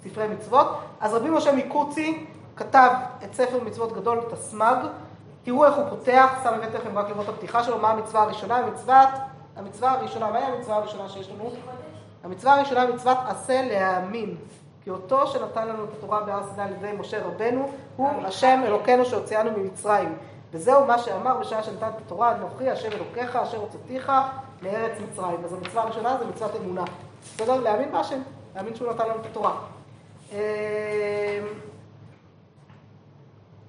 ספרי 0.04 0.28
מצוות. 0.28 0.68
אז 1.00 1.14
רבי 1.14 1.30
משה 1.30 1.52
מקוצי 1.56 2.26
כתב 2.56 2.90
את 3.24 3.34
ספר 3.34 3.64
מצוות 3.64 3.94
גדול, 3.94 4.20
את 4.28 4.34
הסמ"ג, 4.34 4.78
תראו 5.44 5.66
איך 5.66 5.76
הוא 5.76 5.90
פותח, 5.90 6.40
שם 6.44 6.54
הבאתי 6.54 6.78
לכם 6.78 6.98
רק 6.98 7.10
לראות 7.10 7.30
את 7.30 7.34
הפתיחה 7.34 7.64
שלו, 7.64 7.78
מה 7.78 7.92
המצווה 7.92 8.22
הראשונה, 8.22 8.58
המצוות, 8.58 9.10
המצווה 9.56 9.92
הראשונה, 9.92 10.32
מהי 10.32 10.44
המצווה 10.44 10.76
הראשונה 10.76 11.10
שיש 11.10 11.30
לנו? 11.30 11.52
המצווה 12.24 12.56
הראשונה 12.56 12.82
היא 12.82 12.94
מצוות 12.94 13.18
עשה 13.28 13.62
להאמין. 13.62 14.38
כי 14.90 14.94
אותו 14.94 15.28
שנתן 15.28 15.68
לנו 15.68 15.84
את 15.84 15.90
התורה 15.98 16.22
בהר 16.22 16.44
סיני 16.44 16.64
על 16.64 16.72
ידי 16.72 16.92
משה 17.00 17.26
רבנו, 17.26 17.70
הוא 17.96 18.10
השם 18.26 18.62
אלוקינו 18.66 19.06
שהוציאנו 19.06 19.52
ממצרים. 19.58 20.18
וזהו 20.52 20.86
מה 20.86 21.00
שאמר 21.00 21.38
בשעה 21.38 21.64
שנתן 21.64 21.88
את 21.88 22.02
התורה, 22.06 22.36
אנוכי 22.36 22.70
השם 22.70 22.92
אלוקיך 22.92 23.36
אשר 23.36 23.58
הוצאתיך 23.58 24.12
מארץ 24.62 24.92
מצרים. 25.00 25.44
אז 25.46 25.54
המצווה 25.54 25.84
הראשונה 25.84 26.18
זה 26.18 26.26
מצוות 26.26 26.52
אמונה. 26.56 26.84
בסדר? 27.36 27.60
להאמין 27.60 27.92
בהשם, 27.92 28.22
להאמין 28.56 28.76
שהוא 28.76 28.94
נתן 28.94 29.06
לנו 29.06 29.22
את 29.22 29.26
התורה. 29.26 29.56
אה, 30.34 31.40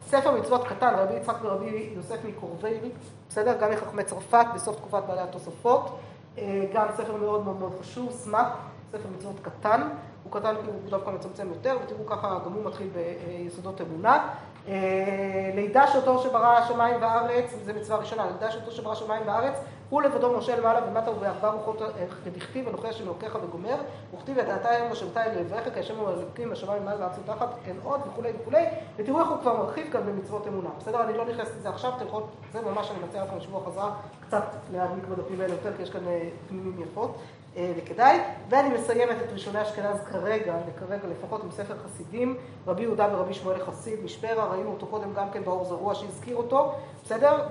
ספר 0.06 0.30
מצוות 0.30 0.66
קטן, 0.68 0.94
רבי 0.98 1.14
יצחק 1.14 1.36
ורבי 1.42 1.90
יוסף 1.96 2.24
מקורביירי, 2.24 2.90
בסדר? 3.28 3.56
גם 3.60 3.70
מחכמי 3.70 4.04
צרפת 4.04 4.46
בסוף 4.54 4.76
תקופת 4.76 5.02
בעלי 5.06 5.20
התוספות. 5.20 5.98
אה, 6.38 6.64
גם 6.74 6.86
ספר 6.96 7.16
מאוד 7.16 7.44
מאוד 7.44 7.58
מאוד 7.58 7.72
חשוב, 7.80 8.10
סמ"ק, 8.10 8.52
ספר 8.92 9.08
מצוות 9.16 9.36
קטן. 9.42 9.88
הוא 10.30 10.40
קטן 10.40 10.54
כי 10.64 10.70
הוא 10.70 10.90
דווקא 10.90 11.10
מצמצם 11.10 11.48
יותר, 11.48 11.76
ותראו 11.84 12.06
ככה, 12.06 12.38
גם 12.46 12.52
הוא 12.52 12.64
מתחיל 12.64 12.88
ביסודות 12.94 13.80
אמונה. 13.80 14.28
אה, 14.68 15.50
לידה 15.54 15.86
שאותו 15.86 16.18
שברא 16.18 16.58
השמיים 16.58 16.96
והארץ, 17.00 17.54
זו 17.64 17.72
מצווה 17.74 17.98
ראשונה, 17.98 18.26
לידה 18.26 18.50
שאותו 18.50 18.70
שברא 18.70 18.92
השמיים 18.92 19.22
והארץ, 19.26 19.54
הוא 19.90 20.02
לבדו 20.02 20.38
משה 20.38 20.56
למעלה 20.56 20.80
ומטה 20.88 21.10
ובארבע 21.10 21.48
רוחות 21.48 21.82
כדכתיב, 22.24 22.68
אנוכי 22.68 22.88
השם 22.88 23.04
אלוקיך 23.04 23.38
וגומר, 23.42 23.76
וכתיב 24.14 24.38
ידעת 24.38 24.66
היום 24.66 24.92
ושבתה 24.92 25.24
אל 25.24 25.40
לברך, 25.40 25.74
כי 25.74 25.80
השם 25.80 25.98
הוא 25.98 26.08
אלוקים 26.08 26.52
השמיים 26.52 26.84
מעל 26.84 27.00
וארצות 27.00 27.24
תחת, 27.26 27.48
אין 27.66 27.76
עוד 27.84 28.00
וכולי 28.06 28.32
וכולי, 28.40 28.64
ותראו 28.96 29.20
איך 29.20 29.28
הוא 29.28 29.38
כבר 29.38 29.56
מרחיב 29.56 29.92
כאן 29.92 30.00
במצוות 30.06 30.46
אמונה. 30.46 30.68
בסדר, 30.78 31.04
אני 31.04 31.18
לא 31.18 31.24
נכנסת 31.24 31.56
לזה 31.56 31.68
עכשיו, 31.68 31.92
אתם 31.96 32.06
יכולים, 32.06 32.26
זה 32.52 32.60
ממש, 32.60 32.90
אני 32.90 32.98
מציע 33.08 33.24
לכם 33.24 33.36
לשבוע 33.36 33.60
חזרה, 33.66 33.94
קצת 34.26 34.44
להעמיק 34.72 35.04
בדפים 35.04 35.40
האלה 35.40 35.52
יותר, 35.52 35.76
כי 35.76 35.82
יש 35.82 35.90
כאן 35.90 36.08
אה, 36.08 36.28
פנימים 36.48 36.82
יפות. 36.82 37.18
אה, 37.56 37.72
וכדאי, 37.76 38.20
ואני 38.48 38.68
מסיימת 38.68 39.16
את 39.24 39.32
ראשוני 39.32 39.62
אשכנז 39.62 40.00
כרגע, 40.10 40.56
כרגע 40.78 41.08
לפחות 41.08 41.44
עם 41.44 41.50
ספר 41.50 41.74
חסידים, 41.84 42.36
רבי 42.66 42.82
יהודה 42.82 43.08
ורבי 43.12 43.34
שמואל 43.34 43.64
חסיד, 43.64 44.04
משפרה, 44.04 44.44
ראינו 44.44 44.70
אותו 44.70 44.86
קודם 44.86 45.14
גם 45.14 45.30
כן 45.30 45.44
באור 45.44 45.64
זרוע 45.64 45.94
שהזכיר 45.94 46.36
אותו, 46.36 46.72
בסדר? 47.04 47.46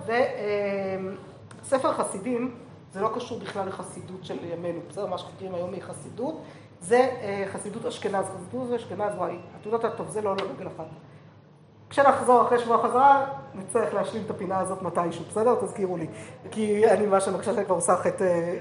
וספר 1.61 1.93
חסידים, 1.93 2.55
זה 2.93 3.01
לא 3.01 3.11
קשור 3.15 3.39
בכלל 3.39 3.67
לחסידות 3.67 4.25
של 4.25 4.37
ימינו, 4.43 4.79
בסדר? 4.89 5.05
מה 5.05 5.17
שחוקרים 5.17 5.55
היום 5.55 5.73
היא 5.73 5.81
חסידות, 5.81 6.41
זה 6.81 6.97
אה, 6.97 7.45
חסידות 7.53 7.85
אשכנז, 7.85 8.25
חסידות 8.25 8.73
אשכנז, 8.73 9.13
את 9.61 9.65
יודעת 9.65 9.83
הטוב, 9.83 10.07
זה 10.07 10.21
לא 10.21 10.35
לרגל 10.35 10.67
אחת. 10.67 10.85
כשנחזור 11.89 12.41
אחרי 12.41 12.59
שבוע 12.59 12.83
חזרה, 12.83 13.25
נצטרך 13.55 13.93
להשלים 13.93 14.23
את 14.25 14.29
הפינה 14.29 14.59
הזאת 14.59 14.81
מתישהו, 14.81 15.25
בסדר? 15.29 15.55
תזכירו 15.55 15.97
לי. 15.97 16.07
כי 16.51 16.87
אני 16.89 17.05
ממש 17.05 17.27
מרגישה 17.27 17.53
שאני 17.53 17.65
כבר 17.65 17.75
עושה 17.75 17.95
חטא, 17.95 18.53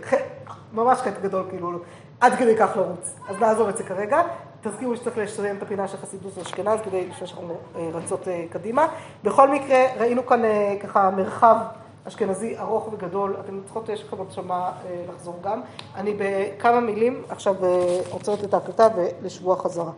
ממש 0.72 0.98
חטא 0.98 1.20
גדול, 1.20 1.44
כאילו, 1.50 1.72
עד 2.20 2.34
כדי 2.34 2.56
כך 2.56 2.76
לרוץ. 2.76 3.14
אז 3.28 3.36
נעזוב 3.40 3.68
את 3.68 3.76
זה 3.76 3.84
כרגע. 3.84 4.22
תזכירו 4.62 4.96
שצריך 4.96 5.18
לסיים 5.18 5.56
את 5.56 5.62
הפינה 5.62 5.88
של 5.88 5.96
חסידות 5.96 6.38
אשכנז, 6.38 6.80
כדי 6.84 7.08
שאנחנו 7.18 7.54
אה, 7.76 7.88
רצות 7.92 8.28
אה, 8.28 8.44
קדימה. 8.50 8.86
בכל 9.24 9.50
מקרה, 9.50 9.86
ראינו 9.98 10.26
כאן 10.26 10.44
אה, 10.44 10.76
ככה 10.82 11.10
מרחב 11.10 11.56
אשכנזי 12.08 12.58
ארוך 12.58 12.92
וגדול. 12.92 13.36
אתם 13.40 13.60
צריכות, 13.64 13.88
יש 13.88 14.04
לכם 14.04 14.16
עוד 14.18 14.32
שמה 14.32 14.72
לחזור 15.08 15.38
גם. 15.42 15.60
אני 15.96 16.16
בכמה 16.18 16.80
מילים 16.80 17.22
עכשיו 17.28 17.54
עוצרת 18.10 18.44
את 18.44 18.54
ההקלטה 18.54 18.88
ולשבוע 18.96 19.56
חזרה. 19.56 19.90